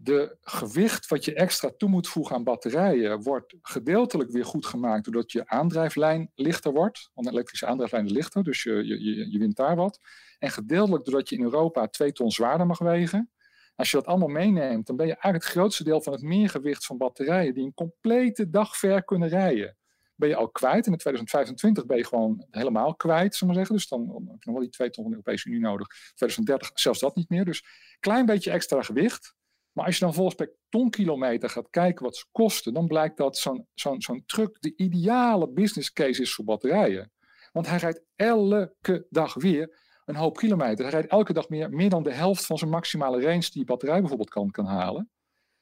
de 0.02 0.38
gewicht 0.42 1.08
wat 1.08 1.26
je 1.26 1.34
extra 1.34 1.72
toe 1.78 1.90
moet 1.90 2.08
voegen 2.08 2.36
aan 2.36 2.44
batterijen 2.44 3.22
wordt 3.22 3.56
gedeeltelijk 3.62 4.32
weer 4.32 4.46
goed 4.46 4.66
gemaakt 4.66 5.04
doordat 5.04 5.32
je 5.32 5.48
aandrijflijn 5.48 6.32
lichter 6.36 6.72
wordt. 6.72 7.10
Want 7.14 7.28
elektrische 7.28 7.66
aandrijflijn 7.66 8.06
is 8.06 8.12
lichter, 8.12 8.44
dus 8.44 8.64
je, 8.64 8.86
je, 8.86 9.32
je 9.32 9.40
wint 9.40 9.56
daar 9.56 9.76
wat. 9.76 10.00
En 10.40 10.50
gedeeltelijk 10.50 11.06
doordat 11.06 11.30
je 11.30 11.36
in 11.36 11.44
Europa 11.44 11.88
twee 11.88 12.12
ton 12.12 12.32
zwaarder 12.32 12.68
mag 12.68 12.80
wegen. 12.80 13.30
Als 13.76 13.92
je 13.92 13.98
dat 13.98 14.06
allemaal 14.06 14.28
meeneemt, 14.28 14.88
dan 14.88 14.96
ben 14.96 15.06
je 15.08 15.12
eigenlijk 15.12 15.44
het 15.44 15.54
grootste 15.54 15.84
deel 15.84 16.02
van 16.02 16.14
het 16.14 16.22
meergewicht 16.22 16.86
van 16.86 16.98
batterijen 16.98 17.54
die 17.54 17.66
een 17.66 17.74
complete 17.74 18.50
dag 18.50 18.78
ver 18.78 19.04
kunnen 19.04 19.30
rijden. 19.30 19.78
ben 20.16 20.30
je 20.30 20.36
al 20.36 20.50
kwijt. 20.50 20.86
En 20.86 20.92
in 20.92 20.98
2025 20.98 21.86
ben 21.86 21.98
je 21.98 22.06
gewoon 22.06 22.46
helemaal 22.52 22.96
kwijt, 22.96 23.36
zullen 23.36 23.54
we 23.54 23.60
zeggen. 23.60 23.76
Dus 23.76 23.88
dan 23.88 24.02
heb 24.02 24.44
je 24.44 24.50
nog 24.50 24.56
wel 24.56 24.60
die 24.60 24.70
twee 24.70 24.90
ton 24.90 25.04
van 25.04 25.12
de 25.12 25.18
Europese 25.18 25.50
Unie 25.50 25.62
nodig. 25.62 25.88
2030 25.88 26.72
zelfs 26.74 27.00
dat 27.00 27.16
niet 27.16 27.30
meer. 27.30 27.46
Dus 27.46 27.64
klein 28.00 28.26
beetje 28.26 28.52
extra 28.52 28.82
gewicht. 28.82 29.35
Maar 29.76 29.86
als 29.86 29.98
je 29.98 30.06
dan 30.06 30.14
volgens 30.14 30.36
per 30.36 30.56
tonkilometer 30.70 31.50
gaat 31.50 31.70
kijken 31.70 32.06
wat 32.06 32.16
ze 32.16 32.26
kosten, 32.32 32.74
dan 32.74 32.88
blijkt 32.88 33.18
dat 33.18 33.38
zo'n 33.38 33.68
zo'n 33.74 34.24
truck 34.26 34.62
de 34.62 34.74
ideale 34.76 35.50
business 35.50 35.94
case 35.94 36.22
is 36.22 36.34
voor 36.34 36.46
batterijen. 36.46 37.12
Want 37.52 37.68
hij 37.68 37.78
rijdt 37.78 38.04
elke 38.16 39.08
dag 39.10 39.34
weer 39.34 39.78
een 40.06 40.16
hoop 40.16 40.38
kilometer. 40.38 40.84
Hij 40.84 40.94
rijdt 40.94 41.12
elke 41.12 41.34
dag 41.34 41.50
meer, 41.50 41.70
meer 41.70 41.90
dan 41.90 42.04
de 42.04 42.14
helft 42.14 42.46
van 42.46 42.58
zijn 42.58 42.70
maximale 42.70 43.22
range 43.22 43.40
die 43.40 43.60
je 43.60 43.66
batterij 43.66 44.00
bijvoorbeeld 44.00 44.30
kan, 44.30 44.52
kan 44.52 44.66
halen. 44.66 45.10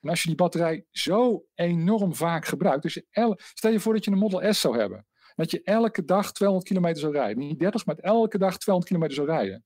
En 0.01 0.09
als 0.09 0.21
je 0.21 0.27
die 0.27 0.37
batterij 0.37 0.85
zo 0.91 1.45
enorm 1.55 2.15
vaak 2.15 2.45
gebruikt, 2.45 2.81
dus 2.81 2.93
je 2.93 3.05
stel 3.53 3.71
je 3.71 3.79
voor 3.79 3.93
dat 3.93 4.05
je 4.05 4.11
een 4.11 4.17
Model 4.17 4.53
S 4.53 4.61
zou 4.61 4.77
hebben. 4.77 5.05
Dat 5.35 5.51
je 5.51 5.61
elke 5.63 6.05
dag 6.05 6.31
200 6.31 6.69
kilometer 6.69 7.01
zou 7.01 7.13
rijden. 7.13 7.37
Niet 7.37 7.59
30, 7.59 7.85
maar 7.85 7.95
elke 7.95 8.37
dag 8.37 8.57
200 8.57 8.93
kilometer 8.93 9.15
zou 9.15 9.27
rijden. 9.27 9.63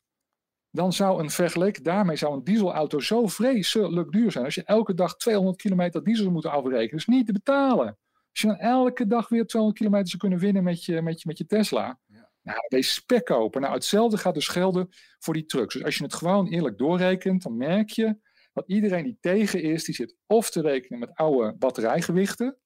Dan 0.71 0.93
zou 0.93 1.23
een 1.23 1.29
vergeleken 1.29 1.83
daarmee 1.83 2.15
zou 2.15 2.33
een 2.33 2.43
dieselauto 2.43 2.99
zo 2.99 3.27
vreselijk 3.27 4.11
duur 4.11 4.31
zijn. 4.31 4.45
Als 4.45 4.55
je 4.55 4.63
elke 4.63 4.93
dag 4.93 5.17
200 5.17 5.57
kilometer 5.57 6.03
diesel 6.03 6.31
moet 6.31 6.45
afrekenen, 6.45 6.97
is 6.97 7.05
niet 7.05 7.25
te 7.25 7.33
betalen. 7.33 7.97
Als 8.31 8.41
je 8.41 8.47
dan 8.47 8.57
elke 8.57 9.07
dag 9.07 9.29
weer 9.29 9.45
200 9.45 9.81
kilometer 9.81 10.07
zou 10.07 10.21
kunnen 10.21 10.39
winnen 10.39 10.63
met 10.63 10.85
je, 10.85 11.01
met 11.01 11.21
je, 11.21 11.27
met 11.27 11.37
je 11.37 11.45
Tesla. 11.45 11.99
Ja. 12.05 12.29
Nou, 12.41 12.59
deze 12.67 12.91
spek 12.91 13.25
kopen. 13.25 13.61
Nou, 13.61 13.73
hetzelfde 13.73 14.17
gaat 14.17 14.33
dus 14.33 14.47
gelden 14.47 14.89
voor 15.19 15.33
die 15.33 15.45
trucks. 15.45 15.73
Dus 15.73 15.83
als 15.83 15.97
je 15.97 16.03
het 16.03 16.13
gewoon 16.13 16.47
eerlijk 16.47 16.77
doorrekent, 16.77 17.43
dan 17.43 17.57
merk 17.57 17.89
je 17.89 18.17
dat 18.53 18.67
iedereen 18.67 19.03
die 19.03 19.17
tegen 19.21 19.61
is, 19.61 19.83
die 19.83 19.95
zit 19.95 20.15
of 20.25 20.49
te 20.49 20.61
rekenen 20.61 20.99
met 20.99 21.15
oude 21.15 21.55
batterijgewichten, 21.57 22.57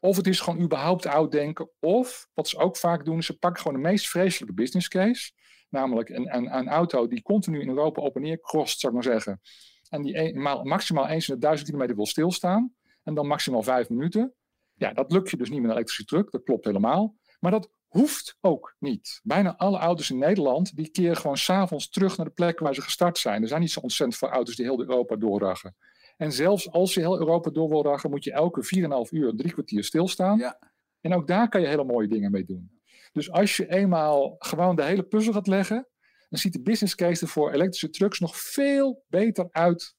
of 0.00 0.16
het 0.16 0.26
is 0.26 0.40
gewoon 0.40 0.60
überhaupt 0.60 1.06
oud 1.06 1.32
denken, 1.32 1.70
of 1.80 2.28
wat 2.34 2.48
ze 2.48 2.58
ook 2.58 2.76
vaak 2.76 3.04
doen, 3.04 3.22
ze 3.22 3.38
pakken 3.38 3.62
gewoon 3.62 3.82
de 3.82 3.88
meest 3.88 4.08
vreselijke 4.08 4.54
business 4.54 4.88
case, 4.88 5.32
namelijk 5.70 6.08
een, 6.08 6.34
een, 6.36 6.56
een 6.56 6.68
auto 6.68 7.06
die 7.06 7.22
continu 7.22 7.60
in 7.60 7.68
Europa 7.68 8.02
op 8.02 8.16
en 8.16 8.22
neer 8.22 8.40
crost, 8.40 8.80
zou 8.80 8.96
ik 8.96 9.04
maar 9.04 9.12
zeggen, 9.12 9.40
en 9.88 10.02
die 10.02 10.38
maximaal 10.62 11.08
eens 11.08 11.28
in 11.28 11.34
de 11.34 11.40
duizend 11.40 11.68
kilometer 11.68 11.96
wil 11.96 12.06
stilstaan, 12.06 12.74
en 13.02 13.14
dan 13.14 13.26
maximaal 13.26 13.62
vijf 13.62 13.88
minuten. 13.88 14.34
Ja, 14.74 14.92
dat 14.92 15.12
lukt 15.12 15.30
je 15.30 15.36
dus 15.36 15.50
niet 15.50 15.60
met 15.60 15.70
een 15.70 15.76
elektrische 15.76 16.04
truck, 16.04 16.30
dat 16.30 16.42
klopt 16.42 16.64
helemaal. 16.64 17.16
Maar 17.40 17.50
dat 17.50 17.70
Hoeft 17.88 18.36
ook 18.40 18.74
niet. 18.78 19.20
Bijna 19.22 19.56
alle 19.56 19.78
auto's 19.78 20.10
in 20.10 20.18
Nederland 20.18 20.76
die 20.76 20.90
keren 20.90 21.16
gewoon 21.16 21.36
s'avonds 21.36 21.88
terug 21.88 22.16
naar 22.16 22.26
de 22.26 22.32
plek 22.32 22.58
waar 22.58 22.74
ze 22.74 22.82
gestart 22.82 23.18
zijn. 23.18 23.42
Er 23.42 23.48
zijn 23.48 23.60
niet 23.60 23.70
zo 23.70 23.80
ontzettend 23.80 24.18
veel 24.18 24.28
auto's 24.28 24.56
die 24.56 24.64
heel 24.64 24.80
Europa 24.80 25.16
doorraggen. 25.16 25.76
En 26.16 26.32
zelfs 26.32 26.70
als 26.70 26.94
je 26.94 27.00
heel 27.00 27.18
Europa 27.18 27.50
door 27.50 27.68
wil 27.68 27.82
raggen, 27.82 28.10
moet 28.10 28.24
je 28.24 28.32
elke 28.32 28.64
4,5 29.06 29.10
uur, 29.10 29.34
drie 29.36 29.52
kwartier 29.52 29.84
stilstaan. 29.84 30.38
Ja. 30.38 30.58
En 31.00 31.14
ook 31.14 31.26
daar 31.26 31.48
kan 31.48 31.60
je 31.60 31.66
hele 31.66 31.84
mooie 31.84 32.08
dingen 32.08 32.30
mee 32.30 32.44
doen. 32.44 32.77
Dus 33.18 33.30
als 33.30 33.56
je 33.56 33.70
eenmaal 33.70 34.34
gewoon 34.38 34.76
de 34.76 34.82
hele 34.82 35.02
puzzel 35.02 35.32
gaat 35.32 35.46
leggen, 35.46 35.88
dan 36.28 36.38
ziet 36.38 36.52
de 36.52 36.62
business 36.62 36.94
case 36.94 37.22
er 37.22 37.30
voor 37.30 37.52
elektrische 37.52 37.90
trucks 37.90 38.18
nog 38.18 38.36
veel 38.36 39.04
beter 39.08 39.48
uit 39.50 39.94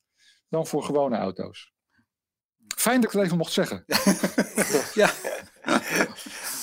dan 0.50 0.68
voor 0.68 0.84
gewone 0.84 1.18
auto's. 1.18 1.74
Fijn 2.76 3.02
dat 3.02 3.12
ik 3.12 3.18
het 3.18 3.26
even 3.26 3.38
mocht 3.38 3.52
zeggen. 3.52 3.84
ja. 5.02 5.12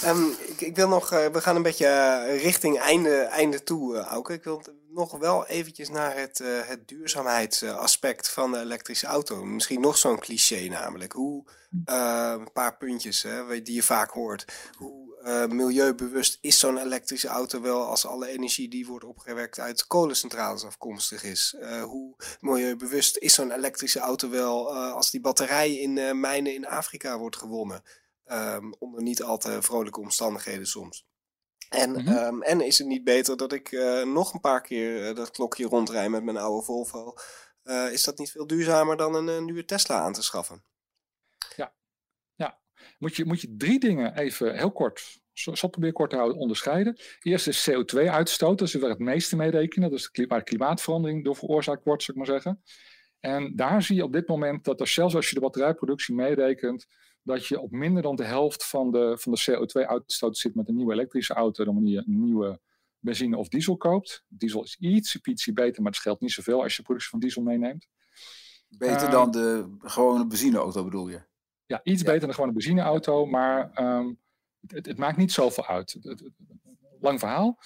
Um, 0.04 0.34
ik, 0.56 0.76
wil 0.76 0.88
nog, 0.88 1.12
uh, 1.12 1.26
we 1.26 1.40
gaan 1.40 1.56
een 1.56 1.62
beetje 1.62 1.86
uh, 1.86 2.42
richting 2.42 2.78
einde, 2.78 3.16
einde 3.16 3.62
toe, 3.62 3.94
uh, 3.94 4.00
Auke. 4.00 4.32
Ik 4.32 4.44
wil 4.44 4.62
nog 4.90 5.18
wel 5.18 5.46
eventjes 5.46 5.88
naar 5.88 6.16
het, 6.16 6.38
het 6.64 6.88
duurzaamheidsaspect 6.88 8.30
van 8.30 8.52
de 8.52 8.58
elektrische 8.58 9.06
auto. 9.06 9.44
Misschien 9.44 9.80
nog 9.80 9.98
zo'n 9.98 10.18
cliché 10.18 10.68
namelijk. 10.68 11.12
Hoe, 11.12 11.44
een 11.84 12.52
paar 12.52 12.76
puntjes 12.76 13.22
hè, 13.22 13.62
die 13.62 13.74
je 13.74 13.82
vaak 13.82 14.10
hoort. 14.10 14.44
Hoe 14.76 15.04
milieubewust 15.48 16.38
is 16.40 16.58
zo'n 16.58 16.78
elektrische 16.78 17.28
auto 17.28 17.60
wel 17.60 17.84
als 17.84 18.06
alle 18.06 18.28
energie 18.28 18.68
die 18.68 18.86
wordt 18.86 19.04
opgewekt 19.04 19.58
uit 19.58 19.86
kolencentrales 19.86 20.64
afkomstig 20.64 21.22
is? 21.22 21.56
hoe 21.82 22.16
milieubewust 22.40 23.16
is 23.16 23.34
zo'n 23.34 23.50
elektrische 23.50 24.00
auto 24.00 24.30
wel 24.30 24.76
als 24.76 25.10
die 25.10 25.20
batterij 25.20 25.74
in 25.74 26.20
mijnen 26.20 26.54
in 26.54 26.66
Afrika 26.66 27.18
wordt 27.18 27.36
gewonnen? 27.36 27.82
Um, 28.32 28.74
onder 28.78 29.02
niet 29.02 29.22
al 29.22 29.38
te 29.38 29.62
vrolijke 29.62 30.00
omstandigheden 30.00 30.66
soms. 30.66 31.06
En, 31.68 31.90
mm 31.90 31.96
-hmm. 31.96 32.42
en 32.42 32.60
is 32.60 32.78
het 32.78 32.86
niet 32.86 33.04
beter 33.04 33.36
dat 33.36 33.52
ik 33.52 33.72
uh, 33.72 34.04
nog 34.04 34.34
een 34.34 34.40
paar 34.40 34.60
keer 34.60 35.08
uh, 35.08 35.14
dat 35.14 35.30
klokje 35.30 35.66
rondrij 35.66 36.08
met 36.08 36.24
mijn 36.24 36.36
oude 36.36 36.64
Volvo? 36.64 37.14
Uh, 37.64 37.92
is 37.92 38.04
dat 38.04 38.18
niet 38.18 38.30
veel 38.30 38.46
duurzamer 38.46 38.96
dan 38.96 39.14
een, 39.14 39.26
een 39.26 39.44
nieuwe 39.44 39.64
Tesla 39.64 40.00
aan 40.00 40.12
te 40.12 40.22
schaffen? 40.22 40.64
Ja, 41.56 41.74
ja. 42.34 42.58
Moet, 42.98 43.16
je, 43.16 43.24
moet 43.24 43.40
je 43.40 43.54
drie 43.56 43.80
dingen 43.80 44.16
even 44.16 44.56
heel 44.56 44.72
kort, 44.72 45.20
zal 45.32 45.70
probeer 45.70 45.92
kort 45.92 46.10
te 46.10 46.16
houden, 46.16 46.38
onderscheiden. 46.38 46.98
Eerst 47.20 47.46
is 47.46 47.70
CO2-uitstoot, 47.70 48.58
dat 48.58 48.68
is 48.68 48.74
waar 48.74 48.90
het 48.90 48.98
meeste 48.98 49.36
mee 49.36 49.50
rekenen. 49.50 49.90
Dat 49.90 49.98
is 49.98 50.26
waar 50.26 50.42
klimaatverandering 50.42 51.24
door 51.24 51.36
veroorzaakt 51.36 51.84
wordt, 51.84 52.02
zou 52.02 52.18
ik 52.18 52.26
maar 52.26 52.40
zeggen. 52.40 52.62
En 53.20 53.56
daar 53.56 53.82
zie 53.82 53.96
je 53.96 54.04
op 54.04 54.12
dit 54.12 54.28
moment 54.28 54.64
dat 54.64 54.80
er 54.80 54.88
zelfs 54.88 55.14
als 55.14 55.28
je 55.28 55.34
de 55.34 55.40
batterijproductie 55.40 56.14
meerekent, 56.14 56.86
dat 57.26 57.46
je 57.46 57.60
op 57.60 57.70
minder 57.70 58.02
dan 58.02 58.16
de 58.16 58.24
helft 58.24 58.66
van 58.66 58.90
de, 58.90 59.18
van 59.18 59.32
de 59.32 59.40
CO2-uitstoot 59.50 60.38
zit 60.38 60.54
met 60.54 60.68
een 60.68 60.76
nieuwe 60.76 60.92
elektrische 60.92 61.34
auto 61.34 61.64
dan 61.64 61.74
wanneer 61.74 61.92
je 61.92 61.98
een 62.06 62.24
nieuwe 62.24 62.60
benzine 62.98 63.36
of 63.36 63.48
diesel 63.48 63.76
koopt. 63.76 64.24
Diesel 64.28 64.62
is 64.62 64.76
iets, 64.78 65.18
ietsje 65.22 65.52
beter, 65.52 65.82
maar 65.82 65.90
het 65.90 66.00
scheelt 66.00 66.20
niet 66.20 66.32
zoveel 66.32 66.62
als 66.62 66.76
je 66.76 66.82
productie 66.82 67.10
van 67.10 67.18
diesel 67.18 67.42
meeneemt. 67.42 67.86
Beter 68.68 69.10
dan 69.10 69.30
de 69.30 69.76
gewone 69.78 70.26
benzineauto 70.26 70.84
bedoel 70.84 71.08
je? 71.08 71.22
Ja, 71.66 71.80
iets 71.82 72.02
beter 72.02 72.20
dan 72.20 72.28
de 72.28 72.34
gewone 72.34 72.52
benzineauto, 72.52 73.26
maar 73.26 73.82
um, 73.98 74.20
het, 74.66 74.86
het, 74.86 74.98
maakt 74.98 75.16
niet 75.16 75.32
zoveel 75.32 75.66
uit. 75.66 75.96
Het, 76.00 76.30
lang 77.00 77.18
verhaal. 77.18 77.58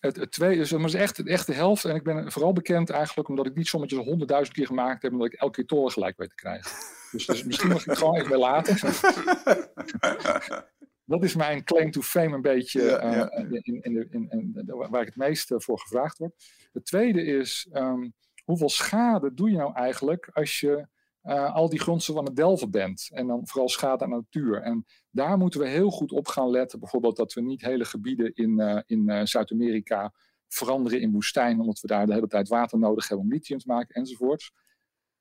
Het, 0.00 0.16
het 0.16 0.32
tweede 0.32 0.60
is, 0.60 0.72
is 0.72 0.94
echt, 0.94 1.26
echt 1.26 1.46
de 1.46 1.54
helft. 1.54 1.84
En 1.84 1.94
ik 1.94 2.02
ben 2.02 2.32
vooral 2.32 2.52
bekend 2.52 2.90
eigenlijk 2.90 3.28
omdat 3.28 3.46
ik 3.46 3.54
niet 3.54 3.66
sommetjes 3.66 4.04
honderdduizend 4.04 4.56
keer 4.56 4.66
gemaakt 4.66 5.02
heb, 5.02 5.12
omdat 5.12 5.32
ik 5.32 5.40
elke 5.40 5.54
keer 5.54 5.66
toren 5.66 5.92
gelijk 5.92 6.16
weet 6.16 6.28
te 6.28 6.34
krijgen. 6.34 6.70
Dus, 7.10 7.26
dus 7.26 7.44
misschien 7.44 7.68
mag 7.68 7.80
ik 7.80 7.86
het 7.86 7.98
gewoon 7.98 8.14
even 8.14 8.28
bij 8.28 8.38
laten. 8.38 8.76
Dat 11.04 11.24
is 11.24 11.34
mijn 11.34 11.64
claim 11.64 11.90
to 11.90 12.00
fame 12.00 12.34
een 12.34 12.42
beetje 12.42 12.80
uh, 12.80 13.26
In, 13.62 13.82
in, 13.82 13.94
de, 13.94 14.06
in, 14.10 14.64
waar 14.90 15.00
ik 15.00 15.06
het 15.06 15.16
meest 15.16 15.50
eh, 15.50 15.58
voor 15.58 15.78
gevraagd 15.78 16.18
word. 16.18 16.32
Het 16.72 16.84
tweede 16.84 17.24
is, 17.24 17.68
um, 17.72 18.14
hoeveel 18.44 18.68
schade 18.68 19.34
doe 19.34 19.50
je 19.50 19.56
nou 19.56 19.74
eigenlijk 19.74 20.30
als 20.32 20.60
je 20.60 20.86
uh, 21.28 21.54
al 21.54 21.68
die 21.68 21.80
grondstoffen 21.80 22.24
aan 22.24 22.30
het 22.30 22.40
delven 22.40 22.70
bent? 22.70 23.08
En 23.12 23.26
dan 23.26 23.46
vooral 23.46 23.68
schade 23.68 24.04
aan 24.04 24.10
de 24.10 24.16
natuur. 24.16 24.62
En 24.62 24.84
daar 25.10 25.38
moeten 25.38 25.60
we 25.60 25.68
heel 25.68 25.90
goed 25.90 26.12
op 26.12 26.26
gaan 26.26 26.50
letten. 26.50 26.78
Bijvoorbeeld 26.78 27.16
dat 27.16 27.32
we 27.32 27.40
niet 27.40 27.60
hele 27.60 27.84
gebieden 27.84 28.34
in, 28.34 28.60
uh, 28.60 28.80
in 28.86 29.26
Zuid-Amerika 29.26 30.12
veranderen 30.48 31.00
in 31.00 31.12
woestijn, 31.12 31.60
omdat 31.60 31.80
we 31.80 31.86
daar 31.86 32.06
de 32.06 32.12
hele 32.12 32.26
tijd 32.26 32.48
water 32.48 32.78
nodig 32.78 33.08
hebben 33.08 33.26
om 33.26 33.32
lithium 33.32 33.58
te 33.58 33.68
maken 33.68 33.94
enzovoorts 33.94 34.52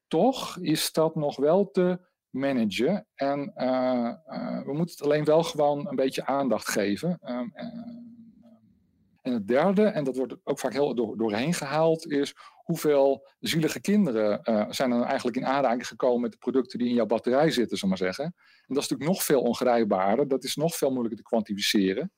toch 0.08 0.58
is 0.58 0.92
dat 0.92 1.16
nog 1.16 1.36
wel 1.36 1.72
te 1.72 2.00
managen. 2.30 3.08
En 3.16 3.40
we 4.66 4.74
moeten 4.74 4.96
het 4.96 5.02
alleen 5.02 5.24
wel 5.24 5.44
gewoon 5.44 5.88
een 5.88 5.96
beetje 5.96 6.26
aandacht 6.26 6.70
geven. 6.70 7.20
En 9.28 9.34
het 9.34 9.48
derde, 9.48 9.84
en 9.84 10.04
dat 10.04 10.18
wordt 10.18 10.36
ook 10.44 10.60
vaak 10.60 10.74
heel 10.74 10.96
door, 10.96 11.18
doorheen 11.18 11.54
gehaald, 11.54 12.12
is 12.12 12.36
hoeveel 12.64 13.28
zielige 13.40 13.82
kinderen 13.82 14.40
zijn 14.74 14.92
er 14.92 15.02
eigenlijk 15.02 15.38
in 15.38 15.46
aanraking 15.46 15.88
gekomen 15.88 16.22
met 16.22 16.32
de 16.32 16.38
producten 16.38 16.80
die 16.80 16.88
in 16.88 16.94
jouw 16.94 17.06
batterij 17.06 17.52
zitten, 17.52 17.78
zullen 17.78 17.90
maar 17.90 18.08
zeggen. 18.08 18.26
En 18.26 18.76
dat 18.76 18.84
is 18.84 18.90
natuurlijk 18.90 19.10
nog 19.10 19.24
veel 19.24 19.42
ongrijpbaarder. 19.42 20.28
Dat 20.28 20.44
is 20.44 20.56
nog 20.56 20.76
veel 20.76 20.90
moeilijker 20.90 21.18
te 21.18 21.30
kwantificeren. 21.30 22.12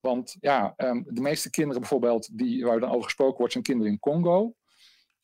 Want 0.00 0.36
ja, 0.40 0.74
um, 0.76 1.04
de 1.08 1.20
meeste 1.20 1.50
kinderen 1.50 1.80
bijvoorbeeld, 1.80 2.38
die, 2.38 2.64
waar 2.64 2.80
dan 2.80 2.90
over 2.90 3.04
gesproken 3.04 3.38
wordt, 3.38 3.52
zijn 3.52 3.64
kinderen 3.64 3.92
in 3.92 3.98
Congo. 3.98 4.54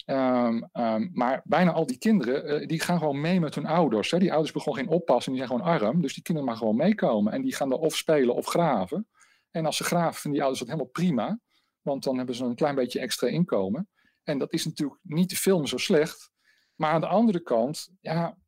Um, 0.07 0.68
um, 0.72 1.11
maar 1.12 1.41
bijna 1.45 1.72
al 1.72 1.87
die 1.87 1.99
kinderen, 1.99 2.62
uh, 2.62 2.66
die 2.68 2.81
gaan 2.81 2.99
gewoon 2.99 3.20
mee 3.20 3.41
met 3.41 3.55
hun 3.55 3.66
ouders. 3.66 4.11
Hè. 4.11 4.18
Die 4.18 4.33
ouders 4.33 4.53
gewoon 4.62 4.79
geen 4.79 4.89
oppas 4.89 5.27
en 5.27 5.33
die 5.33 5.47
zijn 5.47 5.59
gewoon 5.59 5.81
arm. 5.81 6.01
Dus 6.03 6.14
die 6.14 6.22
kinderen 6.22 6.51
maar 6.51 6.59
gewoon 6.59 6.77
meekomen. 6.77 7.33
En 7.33 7.43
die 7.43 7.55
gaan 7.55 7.72
er 7.72 7.79
of 7.79 7.97
spelen 7.97 8.35
of 8.35 8.47
graven. 8.47 9.09
En 9.57 9.66
als 9.66 9.76
ze 9.76 9.84
graven, 9.84 10.20
vinden 10.20 10.32
die 10.32 10.40
ouders 10.40 10.59
dat 10.59 10.68
helemaal 10.68 10.92
prima. 10.92 11.40
Want 11.82 12.04
dan 12.04 12.16
hebben 12.16 12.34
ze 12.34 12.44
een 12.44 12.54
klein 12.54 12.74
beetje 12.74 13.00
extra 13.00 13.26
inkomen. 13.26 13.88
En 14.22 14.38
dat 14.38 14.52
is 14.52 14.64
natuurlijk 14.64 15.00
niet 15.02 15.28
te 15.28 15.36
filmen 15.36 15.68
zo 15.68 15.76
slecht. 15.76 16.30
Maar 16.74 16.90
aan 16.90 17.00
de 17.00 17.07
andere 17.07 17.40
kant, 17.40 17.88
ja, 18.00 18.38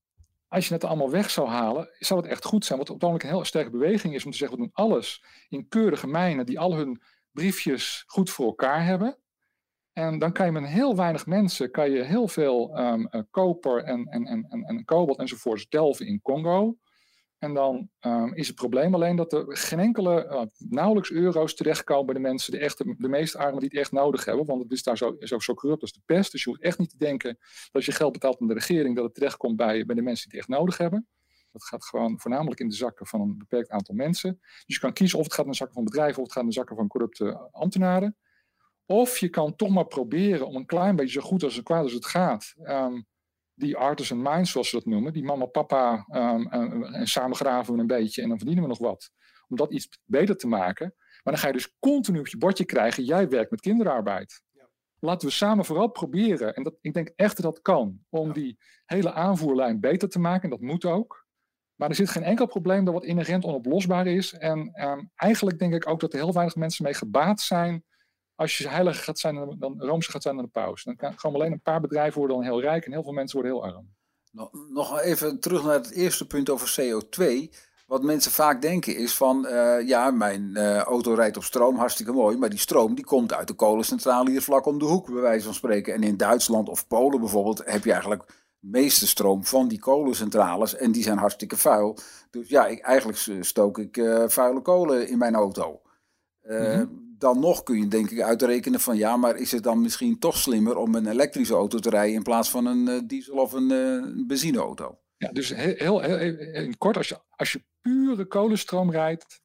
als 0.49 0.69
je 0.69 0.75
het 0.75 0.85
allemaal 0.85 1.11
weg 1.11 1.31
zou 1.31 1.49
halen, 1.49 1.89
zou 1.99 2.21
het 2.21 2.31
echt 2.31 2.45
goed 2.45 2.65
zijn. 2.65 2.79
Wat 2.79 2.89
het 2.89 3.03
een 3.03 3.21
heel 3.21 3.45
sterke 3.45 3.71
beweging 3.71 4.15
is 4.15 4.25
om 4.25 4.31
te 4.31 4.37
zeggen, 4.37 4.59
we 4.59 4.63
doen 4.63 4.85
alles 4.85 5.25
in 5.49 5.69
keurige 5.69 6.07
mijnen 6.07 6.47
die 6.47 6.59
al 6.59 6.75
hun 6.75 7.03
briefjes 7.31 8.05
goed 8.07 8.31
voor 8.31 8.47
elkaar 8.47 8.85
hebben. 8.85 9.19
En 9.93 10.19
dan 10.19 10.33
kan 10.33 10.47
je 10.47 10.53
met 10.53 10.67
heel 10.67 10.97
weinig 10.97 11.27
mensen 11.27 11.71
kan 11.71 11.91
je 11.91 12.03
heel 12.03 12.29
veel 12.29 12.79
um, 12.79 13.27
koper 13.31 13.85
en, 13.85 14.07
en, 14.07 14.27
en, 14.27 14.47
en, 14.49 14.63
en 14.65 14.85
kobalt 14.85 15.19
enzovoorts 15.19 15.69
delven 15.69 16.07
in 16.07 16.23
Congo. 16.23 16.79
En 17.39 17.55
dan 17.55 17.91
um, 18.01 18.35
is 18.35 18.47
het 18.47 18.57
probleem 18.57 18.95
alleen 18.95 19.17
dat 19.17 19.33
er 19.33 19.57
geen 19.57 19.79
enkele, 19.79 20.27
uh, 20.31 20.43
nauwelijks 20.69 21.11
euro's 21.11 21.55
terechtkomen 21.55 22.07
bij 22.07 22.15
de 22.15 22.21
mensen, 22.21 22.53
de, 22.53 22.59
echte, 22.59 22.95
de 22.99 23.09
meest 23.09 23.37
armen 23.37 23.61
die 23.61 23.69
het 23.69 23.79
echt 23.79 23.93
nodig 23.93 24.25
hebben. 24.25 24.47
Want 24.47 24.63
het 24.63 24.73
is 24.73 24.83
daar 24.83 24.97
zo, 24.97 25.17
zo, 25.21 25.39
zo 25.39 25.55
corrupt 25.55 25.83
als 25.83 25.93
de 25.93 26.01
pest. 26.05 26.33
Dus 26.33 26.43
je 26.43 26.51
hoeft 26.51 26.63
echt 26.63 26.79
niet 26.79 26.91
te 26.91 26.97
denken 26.97 27.37
dat 27.39 27.73
als 27.73 27.87
je 27.87 27.93
geld 27.93 28.13
betaalt 28.13 28.41
aan 28.41 28.47
de 28.47 28.55
regering, 28.55 28.97
dat 28.97 29.05
het 29.05 29.15
terechtkomt 29.15 29.57
bij, 29.57 29.87
bij 29.87 29.95
de 29.95 30.03
mensen 30.03 30.29
die 30.29 30.39
het 30.39 30.49
echt 30.49 30.59
nodig 30.59 30.79
hebben. 30.79 31.09
Dat 31.53 31.65
gaat 31.65 31.85
gewoon 31.85 32.21
voornamelijk 32.21 32.61
in 32.61 32.69
de 32.69 32.75
zakken 32.75 33.07
van 33.07 33.21
een 33.21 33.39
beperkt 33.39 33.71
aantal 33.71 33.95
mensen. 33.95 34.39
Dus 34.41 34.75
je 34.75 34.81
kan 34.81 34.93
kiezen 34.93 35.19
of 35.19 35.25
het 35.25 35.35
gaat 35.35 35.45
in 35.45 35.51
de 35.51 35.57
zakken 35.57 35.77
van 35.77 35.85
bedrijven 35.85 36.17
of 36.19 36.23
het 36.23 36.33
gaat 36.33 36.43
in 36.43 36.49
de 36.49 36.55
zakken 36.55 36.77
van 36.77 36.89
corrupte 36.89 37.49
ambtenaren. 37.51 38.17
Of 38.87 39.19
je 39.19 39.29
kan 39.29 39.57
toch 39.57 39.69
maar 39.69 39.87
proberen 39.87 40.47
om 40.47 40.57
een 40.57 40.67
klein 40.67 40.97
beetje 40.97 41.21
zo 41.21 41.27
goed 41.27 41.43
als 41.43 41.55
het 41.55 41.65
kwaad 41.65 41.83
als 41.83 41.93
het 41.93 42.07
gaat. 42.07 42.55
Um, 42.63 43.07
die 43.59 43.77
artisan 43.77 44.23
minds, 44.23 44.51
zoals 44.51 44.69
ze 44.69 44.77
dat 44.77 44.85
noemen, 44.85 45.13
die 45.13 45.25
mama, 45.25 45.47
papa, 45.47 46.07
um, 46.11 46.47
en 46.53 47.07
samen 47.07 47.37
graven 47.37 47.75
we 47.75 47.81
een 47.81 47.87
beetje 47.87 48.23
en 48.23 48.29
dan 48.29 48.37
verdienen 48.37 48.63
we 48.65 48.71
nog 48.71 48.79
wat. 48.79 49.11
Om 49.49 49.57
dat 49.57 49.73
iets 49.73 49.89
beter 50.05 50.37
te 50.37 50.47
maken. 50.47 50.95
Maar 50.97 51.33
dan 51.33 51.39
ga 51.39 51.47
je 51.47 51.53
dus 51.53 51.77
continu 51.79 52.19
op 52.19 52.29
je 52.29 52.39
bordje 52.39 52.65
krijgen, 52.65 53.05
jij 53.05 53.29
werkt 53.29 53.51
met 53.51 53.61
kinderarbeid. 53.61 54.43
Ja. 54.53 54.69
Laten 54.99 55.29
we 55.29 55.35
samen 55.35 55.65
vooral 55.65 55.89
proberen, 55.91 56.55
en 56.55 56.63
dat, 56.63 56.79
ik 56.81 56.95
denk 56.95 57.13
echt 57.17 57.37
dat 57.37 57.55
dat 57.55 57.63
kan, 57.63 58.01
om 58.09 58.33
die 58.33 58.59
hele 58.85 59.13
aanvoerlijn 59.13 59.81
beter 59.81 60.09
te 60.09 60.19
maken. 60.19 60.43
En 60.43 60.51
dat 60.51 60.61
moet 60.61 60.85
ook. 60.85 61.27
Maar 61.75 61.89
er 61.89 61.95
zit 61.95 62.11
geen 62.11 62.23
enkel 62.23 62.47
probleem 62.47 62.85
dat 62.85 62.95
wat 62.95 63.05
inherent 63.05 63.45
onoplosbaar 63.45 64.07
is. 64.07 64.33
En 64.33 64.59
um, 64.89 65.11
eigenlijk 65.15 65.59
denk 65.59 65.75
ik 65.75 65.89
ook 65.89 66.01
dat 66.01 66.13
er 66.13 66.19
heel 66.19 66.33
weinig 66.33 66.57
mensen 66.57 66.85
mee 66.85 66.95
gebaat 66.95 67.41
zijn 67.41 67.85
als 68.39 68.59
je 68.59 68.69
heiliger 68.69 69.05
gaat 69.05 69.19
zijn 69.19 69.35
dan, 69.35 69.57
dan 69.59 69.75
Roomse 69.79 70.11
gaat 70.11 70.23
zijn 70.23 70.37
dan 70.37 70.45
de 70.45 70.51
paus. 70.51 70.85
Dan 70.85 70.97
kan 70.97 71.19
gewoon 71.19 71.37
alleen 71.37 71.53
een 71.53 71.61
paar 71.61 71.81
bedrijven 71.81 72.19
worden 72.19 72.37
dan 72.37 72.47
heel 72.47 72.61
rijk 72.61 72.85
en 72.85 72.93
heel 72.93 73.03
veel 73.03 73.13
mensen 73.13 73.41
worden 73.41 73.57
heel 73.57 73.75
arm. 73.75 73.97
Nog 74.73 75.01
even 75.01 75.41
terug 75.41 75.65
naar 75.65 75.75
het 75.75 75.91
eerste 75.91 76.27
punt 76.27 76.51
over 76.51 76.81
CO2. 76.81 77.25
Wat 77.87 78.03
mensen 78.03 78.33
vaak 78.33 78.63
denken 78.63 78.97
is 78.97 79.17
van, 79.17 79.47
uh, 79.47 79.87
ja, 79.89 80.11
mijn 80.11 80.51
uh, 80.55 80.79
auto 80.79 81.15
rijdt 81.15 81.37
op 81.37 81.43
stroom, 81.45 81.77
hartstikke 81.77 82.13
mooi, 82.13 82.37
maar 82.37 82.49
die 82.49 82.59
stroom 82.59 82.95
die 82.95 83.05
komt 83.05 83.33
uit 83.35 83.49
de 83.49 83.55
kolencentrale 83.55 84.31
hier 84.31 84.43
vlak 84.43 84.67
om 84.67 84.79
de 84.79 84.85
hoek, 84.85 85.07
bij 85.13 85.21
wijze 85.21 85.45
van 85.45 85.55
spreken. 85.55 85.95
En 85.95 86.03
in 86.03 86.17
Duitsland 86.17 86.69
of 86.69 86.87
Polen 86.87 87.21
bijvoorbeeld 87.21 87.63
heb 87.65 87.85
je 87.85 87.93
eigenlijk 87.93 88.27
de 88.27 88.69
meeste 88.69 89.07
stroom 89.07 89.45
van 89.45 89.69
die 89.69 89.79
kolencentrales 89.79 90.77
en 90.77 90.93
die 90.93 91.03
zijn 91.03 91.19
hartstikke 91.19 91.57
vuil. 91.57 91.99
Dus 92.31 92.49
ja, 92.49 92.67
ik, 92.67 92.81
eigenlijk 92.81 93.45
stook 93.45 93.79
ik 93.79 93.97
uh, 93.97 94.25
vuile 94.27 94.61
kolen 94.61 95.09
in 95.09 95.19
mijn 95.19 95.35
auto. 95.35 95.81
Mm 96.43 96.57
-hmm 96.57 97.08
dan 97.19 97.41
nog 97.41 97.63
kun 97.63 97.79
je 97.79 97.89
denk 97.89 98.11
ik 98.11 98.21
uitrekenen 98.21 98.81
van 98.81 98.97
ja, 98.97 99.17
maar 99.17 99.37
is 99.37 99.53
het 99.53 99.63
dan 99.63 99.81
misschien 99.81 100.19
toch 100.19 100.37
slimmer 100.37 100.77
om 100.77 100.95
een 100.95 101.07
elektrische 101.07 101.55
auto 101.55 101.79
te 101.79 101.91
rijden 101.91 102.15
in 102.15 102.23
plaats 102.23 102.51
van 102.51 102.67
een 102.67 102.89
uh, 102.89 103.01
diesel 103.07 103.37
of 103.37 103.53
een 103.53 103.71
uh, 103.71 104.27
benzineauto? 104.27 104.99
Ja, 105.17 105.29
dus 105.29 105.55
heel, 105.55 106.01
heel, 106.01 106.17
heel, 106.19 106.73
kort, 106.79 106.97
als 106.97 107.09
je, 107.09 107.19
als 107.31 107.53
je 107.53 107.65
pure 107.81 108.27
kolenstroom 108.27 108.91
rijdt, 108.91 109.41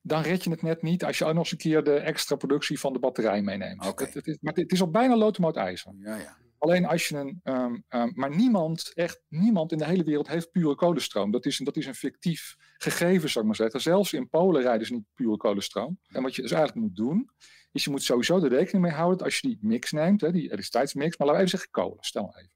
dan 0.00 0.22
red 0.22 0.44
je 0.44 0.50
het 0.50 0.62
net 0.62 0.82
niet 0.82 1.04
als 1.04 1.18
je 1.18 1.24
ook 1.24 1.34
nog 1.34 1.42
eens 1.42 1.52
een 1.52 1.58
keer 1.58 1.84
de 1.84 1.94
extra 1.94 2.36
productie 2.36 2.80
van 2.80 2.92
de 2.92 2.98
batterij 2.98 3.42
meeneemt. 3.42 3.86
Okay. 3.86 4.10
Is, 4.12 4.38
maar 4.40 4.52
het 4.54 4.72
is 4.72 4.80
al 4.80 4.90
bijna 4.90 5.16
loodmoot 5.16 5.56
ijzer. 5.56 5.92
Ja, 5.98 6.16
ja. 6.16 6.36
Alleen 6.64 6.86
als 6.86 7.08
je 7.08 7.16
een. 7.16 7.40
Um, 7.44 7.84
um, 7.88 8.12
maar 8.14 8.36
niemand, 8.36 8.92
echt 8.94 9.22
niemand 9.28 9.72
in 9.72 9.78
de 9.78 9.84
hele 9.84 10.04
wereld 10.04 10.28
heeft 10.28 10.50
pure 10.50 10.74
kolenstroom. 10.74 11.30
Dat 11.30 11.46
is, 11.46 11.58
dat 11.58 11.76
is 11.76 11.86
een 11.86 11.94
fictief 11.94 12.56
gegeven, 12.78 13.30
zou 13.30 13.38
ik 13.38 13.50
maar 13.50 13.60
zeggen. 13.60 13.80
Zelfs 13.80 14.12
in 14.12 14.28
Polen 14.28 14.62
rijden 14.62 14.86
ze 14.86 14.92
niet 14.92 15.04
pure 15.14 15.36
kolenstroom. 15.36 15.98
En 16.08 16.22
wat 16.22 16.34
je 16.34 16.42
dus 16.42 16.50
eigenlijk 16.50 16.86
moet 16.86 16.96
doen, 16.96 17.30
is 17.72 17.84
je 17.84 17.90
moet 17.90 18.02
sowieso 18.02 18.40
de 18.40 18.48
rekening 18.48 18.84
mee 18.84 18.94
houden 18.94 19.18
dat 19.18 19.26
als 19.26 19.38
je 19.38 19.48
die 19.48 19.58
mix 19.60 19.92
neemt, 19.92 20.20
hè, 20.20 20.32
die 20.32 20.42
elektriciteitsmix, 20.42 21.16
maar 21.16 21.26
laten 21.26 21.42
we 21.42 21.46
even 21.46 21.58
zeggen 21.58 21.82
kolen, 21.82 22.04
stel 22.04 22.34
even. 22.36 22.52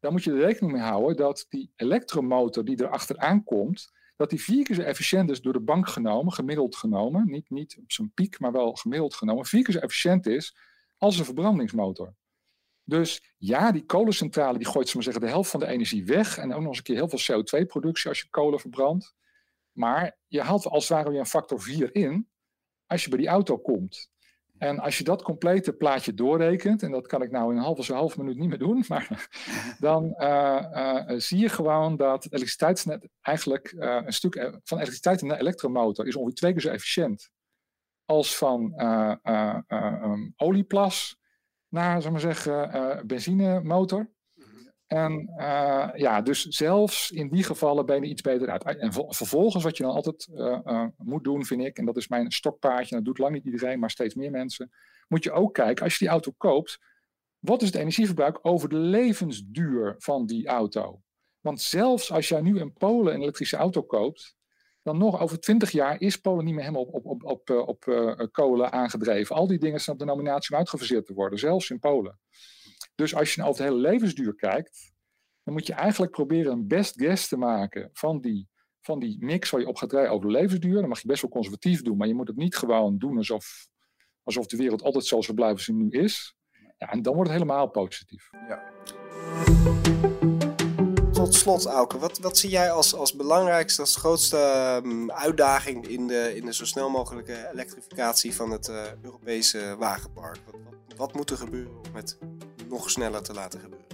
Dan 0.00 0.12
moet 0.12 0.24
je 0.24 0.30
er 0.30 0.38
rekening 0.38 0.72
mee 0.72 0.82
houden 0.82 1.16
dat 1.16 1.46
die 1.48 1.72
elektromotor 1.76 2.64
die 2.64 2.80
erachteraan 2.80 3.44
komt, 3.44 3.90
dat 4.16 4.30
die 4.30 4.42
vier 4.42 4.64
keer 4.64 4.76
zo 4.76 4.82
efficiënt 4.82 5.30
is 5.30 5.40
door 5.40 5.52
de 5.52 5.60
bank 5.60 5.88
genomen, 5.88 6.32
gemiddeld 6.32 6.76
genomen, 6.76 7.30
niet, 7.30 7.50
niet 7.50 7.76
op 7.78 7.92
zijn 7.92 8.12
piek, 8.14 8.40
maar 8.40 8.52
wel 8.52 8.72
gemiddeld 8.72 9.14
genomen, 9.14 9.46
vier 9.46 9.62
keer 9.62 9.74
zo 9.74 9.80
efficiënt 9.80 10.26
is 10.26 10.56
als 10.98 11.18
een 11.18 11.24
verbrandingsmotor. 11.24 12.14
Dus 12.84 13.34
ja, 13.38 13.72
die 13.72 13.84
kolencentrale 13.84 14.58
die 14.58 14.66
gooit 14.66 14.94
maar 14.94 15.02
zeggen, 15.02 15.22
de 15.22 15.28
helft 15.28 15.50
van 15.50 15.60
de 15.60 15.66
energie 15.66 16.04
weg. 16.04 16.38
En 16.38 16.52
ook 16.52 16.60
nog 16.60 16.68
eens 16.68 16.78
een 16.78 16.84
keer 16.84 16.96
heel 16.96 17.08
veel 17.08 17.42
CO2-productie 17.42 18.08
als 18.08 18.20
je 18.20 18.28
kolen 18.30 18.60
verbrandt. 18.60 19.14
Maar 19.72 20.18
je 20.26 20.40
haalt 20.40 20.66
als 20.66 20.88
het 20.88 20.96
ware 20.98 21.10
weer 21.10 21.20
een 21.20 21.26
factor 21.26 21.60
4 21.60 21.94
in 21.94 22.28
als 22.86 23.04
je 23.04 23.08
bij 23.08 23.18
die 23.18 23.28
auto 23.28 23.58
komt. 23.58 24.10
En 24.58 24.78
als 24.78 24.98
je 24.98 25.04
dat 25.04 25.22
complete 25.22 25.72
plaatje 25.72 26.14
doorrekent, 26.14 26.82
en 26.82 26.90
dat 26.90 27.06
kan 27.06 27.22
ik 27.22 27.30
nou 27.30 27.50
in 27.50 27.56
een 27.56 27.62
halve 27.62 27.84
zo 27.84 27.94
half 27.94 28.16
minuut 28.16 28.36
niet 28.36 28.48
meer 28.48 28.58
doen, 28.58 28.84
maar 28.88 29.28
dan 29.78 30.14
uh, 30.18 30.64
uh, 30.72 31.18
zie 31.18 31.38
je 31.38 31.48
gewoon 31.48 31.96
dat 31.96 32.24
het 32.24 32.32
elektriciteitsnet 32.32 33.08
eigenlijk 33.20 33.72
uh, 33.72 34.00
een 34.04 34.12
stuk 34.12 34.34
van 34.64 34.76
elektriciteit 34.78 35.22
in 35.22 35.30
een 35.30 35.38
elektromotor 35.38 36.06
is 36.06 36.16
ongeveer 36.16 36.34
twee 36.34 36.52
keer 36.52 36.60
zo 36.60 36.68
efficiënt 36.68 37.30
als 38.04 38.36
van 38.36 38.82
um, 39.22 40.32
olieplas 40.36 41.16
naar, 41.70 42.02
zeg 42.02 42.10
maar 42.10 42.20
zeggen, 42.20 42.76
uh, 42.76 43.00
benzinemotor. 43.02 44.10
En 44.86 45.32
uh, 45.36 45.88
ja, 45.94 46.20
dus 46.20 46.42
zelfs 46.42 47.10
in 47.10 47.28
die 47.28 47.42
gevallen 47.42 47.86
ben 47.86 48.02
je 48.02 48.08
iets 48.08 48.22
beter 48.22 48.50
uit. 48.50 48.64
En 48.64 48.92
vervolgens, 48.92 49.64
wat 49.64 49.76
je 49.76 49.82
dan 49.82 49.92
altijd 49.92 50.28
uh, 50.32 50.86
moet 50.96 51.24
doen, 51.24 51.44
vind 51.44 51.62
ik, 51.62 51.78
en 51.78 51.84
dat 51.84 51.96
is 51.96 52.08
mijn 52.08 52.30
stokpaardje, 52.30 52.94
dat 52.94 53.04
doet 53.04 53.18
lang 53.18 53.34
niet 53.34 53.44
iedereen, 53.44 53.78
maar 53.78 53.90
steeds 53.90 54.14
meer 54.14 54.30
mensen, 54.30 54.70
moet 55.08 55.24
je 55.24 55.32
ook 55.32 55.54
kijken, 55.54 55.84
als 55.84 55.92
je 55.92 55.98
die 55.98 56.08
auto 56.08 56.32
koopt, 56.36 56.78
wat 57.38 57.62
is 57.62 57.68
het 57.68 57.76
energieverbruik 57.76 58.38
over 58.42 58.68
de 58.68 58.76
levensduur 58.76 59.94
van 59.98 60.26
die 60.26 60.46
auto? 60.46 61.02
Want 61.40 61.60
zelfs 61.60 62.12
als 62.12 62.28
jij 62.28 62.40
nu 62.40 62.58
in 62.58 62.72
Polen 62.72 63.14
een 63.14 63.20
elektrische 63.20 63.56
auto 63.56 63.82
koopt, 63.82 64.36
dan 64.82 64.98
nog 64.98 65.20
over 65.20 65.40
twintig 65.40 65.70
jaar 65.70 66.00
is 66.00 66.16
Polen 66.16 66.44
niet 66.44 66.54
meer 66.54 66.64
helemaal 66.64 66.84
op, 66.84 66.94
op, 66.94 67.06
op, 67.06 67.24
op, 67.24 67.50
op, 67.50 67.68
op 67.68 67.86
uh, 67.86 68.26
kolen 68.32 68.72
aangedreven. 68.72 69.36
Al 69.36 69.46
die 69.46 69.58
dingen 69.58 69.80
zijn 69.80 69.96
op 69.96 70.02
de 70.02 70.08
nominatie 70.08 70.50
om 70.52 70.58
uitgefaseerd 70.58 71.06
te 71.06 71.14
worden, 71.14 71.38
zelfs 71.38 71.70
in 71.70 71.78
Polen. 71.78 72.18
Dus 72.94 73.14
als 73.14 73.34
je 73.34 73.40
nou 73.40 73.52
over 73.52 73.64
de 73.64 73.70
hele 73.70 73.82
levensduur 73.82 74.34
kijkt, 74.34 74.92
dan 75.42 75.54
moet 75.54 75.66
je 75.66 75.72
eigenlijk 75.72 76.12
proberen 76.12 76.52
een 76.52 76.68
best 76.68 77.00
guess 77.00 77.28
te 77.28 77.36
maken 77.36 77.90
van 77.92 78.20
die, 78.20 78.48
van 78.80 78.98
die 78.98 79.16
mix 79.20 79.50
waar 79.50 79.60
je 79.60 79.66
op 79.66 79.76
gaat 79.76 79.92
rijden 79.92 80.12
over 80.12 80.26
de 80.26 80.32
levensduur. 80.32 80.80
Dan 80.80 80.88
mag 80.88 81.00
je 81.00 81.08
best 81.08 81.22
wel 81.22 81.30
conservatief 81.30 81.82
doen, 81.82 81.96
maar 81.96 82.08
je 82.08 82.14
moet 82.14 82.28
het 82.28 82.36
niet 82.36 82.56
gewoon 82.56 82.98
doen 82.98 83.16
alsof, 83.16 83.68
alsof 84.22 84.46
de 84.46 84.56
wereld 84.56 84.82
altijd 84.82 85.04
zo 85.04 85.20
zal 85.20 85.34
blijven 85.34 85.62
zoals 85.62 85.80
nu 85.80 85.90
is. 85.90 86.34
Ja, 86.78 86.90
en 86.90 87.02
dan 87.02 87.14
wordt 87.14 87.30
het 87.30 87.38
helemaal 87.38 87.68
positief. 87.68 88.30
Ja 88.48 90.09
tot 91.24 91.34
slot, 91.34 91.66
Auke, 91.66 91.98
wat, 91.98 92.18
wat 92.18 92.38
zie 92.38 92.50
jij 92.50 92.70
als, 92.70 92.94
als 92.94 93.16
belangrijkste, 93.16 93.80
als 93.80 93.96
grootste 93.96 94.80
um, 94.84 95.10
uitdaging 95.10 95.86
in 95.86 96.06
de, 96.06 96.36
in 96.36 96.44
de 96.44 96.54
zo 96.54 96.64
snel 96.64 96.90
mogelijke 96.90 97.48
elektrificatie 97.52 98.34
van 98.34 98.50
het 98.50 98.68
uh, 98.68 98.76
Europese 99.02 99.76
wagenpark? 99.78 100.38
Wat, 100.44 100.54
wat, 100.64 100.96
wat, 100.96 101.14
moet 101.14 101.30
er 101.30 101.36
gebeuren 101.36 101.72
om 101.72 101.94
het 101.94 102.18
nog 102.68 102.90
sneller 102.90 103.22
te 103.22 103.32
laten 103.32 103.60
gebeuren? 103.60 103.86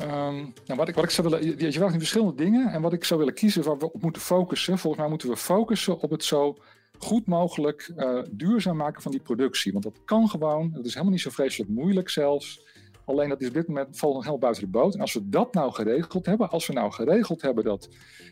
Um, 0.00 0.52
nou, 0.66 0.78
wat, 0.78 0.88
ik, 0.88 0.94
wat 0.94 1.04
ik 1.04 1.10
zou 1.10 1.28
willen, 1.28 1.46
je, 1.46 1.64
je 1.64 1.72
vraagt 1.72 1.94
verschillende 1.94 2.34
dingen 2.34 2.72
en 2.72 2.82
wat 2.82 2.92
ik 2.92 3.04
zou 3.04 3.18
willen 3.18 3.34
kiezen 3.34 3.62
waar 3.62 3.78
we 3.78 3.92
op 3.92 4.02
moeten 4.02 4.22
focussen. 4.22 4.78
Volgens 4.78 5.02
mij 5.02 5.10
moeten 5.10 5.28
we 5.28 5.36
focussen 5.36 6.00
op 6.00 6.10
het 6.10 6.24
zo 6.24 6.56
goed 6.98 7.26
mogelijk 7.26 7.92
uh, 7.96 8.22
duurzaam 8.30 8.76
maken 8.76 9.02
van 9.02 9.10
die 9.10 9.20
productie. 9.20 9.72
Want 9.72 9.84
dat 9.84 10.00
kan 10.04 10.28
gewoon, 10.28 10.70
dat 10.72 10.84
is 10.84 10.92
helemaal 10.92 11.12
niet 11.12 11.22
zo 11.22 11.30
vreselijk 11.30 11.70
moeilijk 11.70 12.08
zelfs. 12.08 12.64
Alleen 13.06 13.28
dat 13.28 13.40
is 13.40 13.48
op 13.48 13.54
dit 13.54 13.68
moment 13.68 13.98
valt 13.98 14.14
nog 14.14 14.22
helemaal 14.22 14.40
buiten 14.40 14.64
de 14.64 14.70
boot. 14.70 14.94
En 14.94 15.00
als 15.00 15.12
we 15.14 15.28
dat 15.28 15.54
nou 15.54 15.72
geregeld 15.72 16.26
hebben, 16.26 16.50
als 16.50 16.66
we 16.66 16.72
nou 16.72 16.92
geregeld 16.92 17.42
hebben 17.42 17.64
dat 17.64 17.88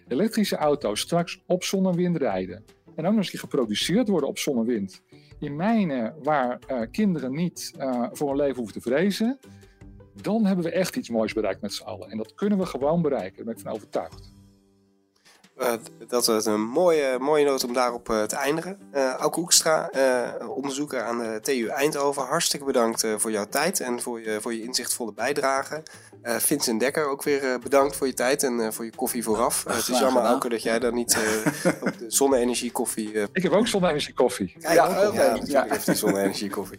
elektrische 0.09 0.57
auto's 0.57 1.01
straks 1.01 1.43
op 1.47 1.65
zon 1.65 1.87
en 1.87 1.95
wind 1.95 2.17
rijden. 2.17 2.65
En 2.95 3.07
ook 3.07 3.15
nog 3.15 3.31
eens 3.31 3.41
geproduceerd 3.41 4.09
worden 4.09 4.29
op 4.29 4.39
zon 4.39 4.59
en 4.59 4.65
wind. 4.65 5.03
In 5.39 5.57
mijnen 5.57 6.15
waar 6.23 6.59
uh, 6.71 6.81
kinderen 6.91 7.33
niet 7.33 7.73
uh, 7.79 8.07
voor 8.13 8.29
hun 8.29 8.37
leven 8.37 8.57
hoeven 8.57 8.83
te 8.83 8.89
vrezen. 8.89 9.39
Dan 10.23 10.45
hebben 10.45 10.65
we 10.65 10.71
echt 10.71 10.97
iets 10.97 11.11
moois 11.11 11.33
bereikt 11.33 11.61
met 11.61 11.73
z'n 11.73 11.85
allen. 11.85 12.11
En 12.11 12.17
dat 12.17 12.35
kunnen 12.35 12.59
we 12.59 12.67
gewoon 12.67 13.03
bereiken. 13.03 13.37
Daar 13.37 13.45
ben 13.45 13.55
ik 13.55 13.61
van 13.61 13.73
overtuigd. 13.73 14.34
Uh, 15.59 15.73
dat 16.09 16.29
is 16.29 16.45
een 16.45 16.61
mooie, 16.61 17.19
mooie 17.19 17.45
noot 17.45 17.65
om 17.65 17.73
daarop 17.73 18.09
uh, 18.11 18.23
te 18.23 18.37
eindigen. 18.37 18.79
Uh, 18.95 19.13
Auke 19.13 19.41
Hoekstra, 19.41 19.91
onderzoeker 20.49 21.03
aan 21.03 21.19
de 21.19 21.39
TU 21.43 21.67
Eindhoven, 21.67 22.23
hartstikke 22.23 22.65
bedankt 22.65 23.07
voor 23.17 23.31
jouw 23.31 23.47
tijd 23.49 23.81
en 23.81 24.01
voor 24.01 24.21
je, 24.21 24.41
voor 24.41 24.55
je 24.55 24.63
inzichtvolle 24.63 25.13
bijdrage. 25.13 25.83
Vincent 26.23 26.81
Dekker, 26.81 27.09
ook 27.09 27.23
weer 27.23 27.59
bedankt 27.59 27.97
voor 27.97 28.07
je 28.07 28.15
tijd 28.15 28.43
en 28.43 28.73
voor 28.73 28.85
je 28.85 28.95
koffie 28.97 29.23
vooraf. 29.23 29.65
het 29.69 29.89
is 29.89 29.99
jammer, 29.99 30.23
Auke, 30.23 30.49
dat 30.49 30.63
jij 30.63 30.79
daar 30.79 30.93
niet 30.93 31.19
op 31.87 31.99
de 31.99 32.05
zonne-energie 32.09 32.73
koffie... 32.73 33.13
Ik 33.33 33.43
heb 33.43 33.53
ook 33.53 33.67
zonne-energie 33.67 34.15
koffie. 34.15 34.55
Ja, 34.59 34.73
ja. 34.73 35.09
Okay. 35.09 35.41
Ja, 35.45 35.67
heeft 35.69 35.87
die 35.87 35.95
zonne-energie 35.95 36.51
koffie. 36.51 36.79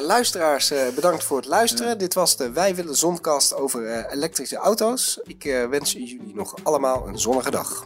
luisteraars, 0.00 0.72
bedankt 0.94 1.24
voor 1.24 1.36
het 1.36 1.46
luisteren. 1.46 1.98
Dit 1.98 2.14
was 2.14 2.36
de 2.36 2.52
Wij 2.52 2.74
Willen 2.74 2.96
Zonkast 2.96 3.54
over 3.54 4.06
elektrische 4.06 4.56
auto's. 4.56 5.20
Ik 5.24 5.66
wens 5.70 5.92
jullie 5.92 6.34
nog 6.34 6.54
allemaal 6.62 7.08
een 7.08 7.18
zonnige 7.18 7.50
dag. 7.50 7.84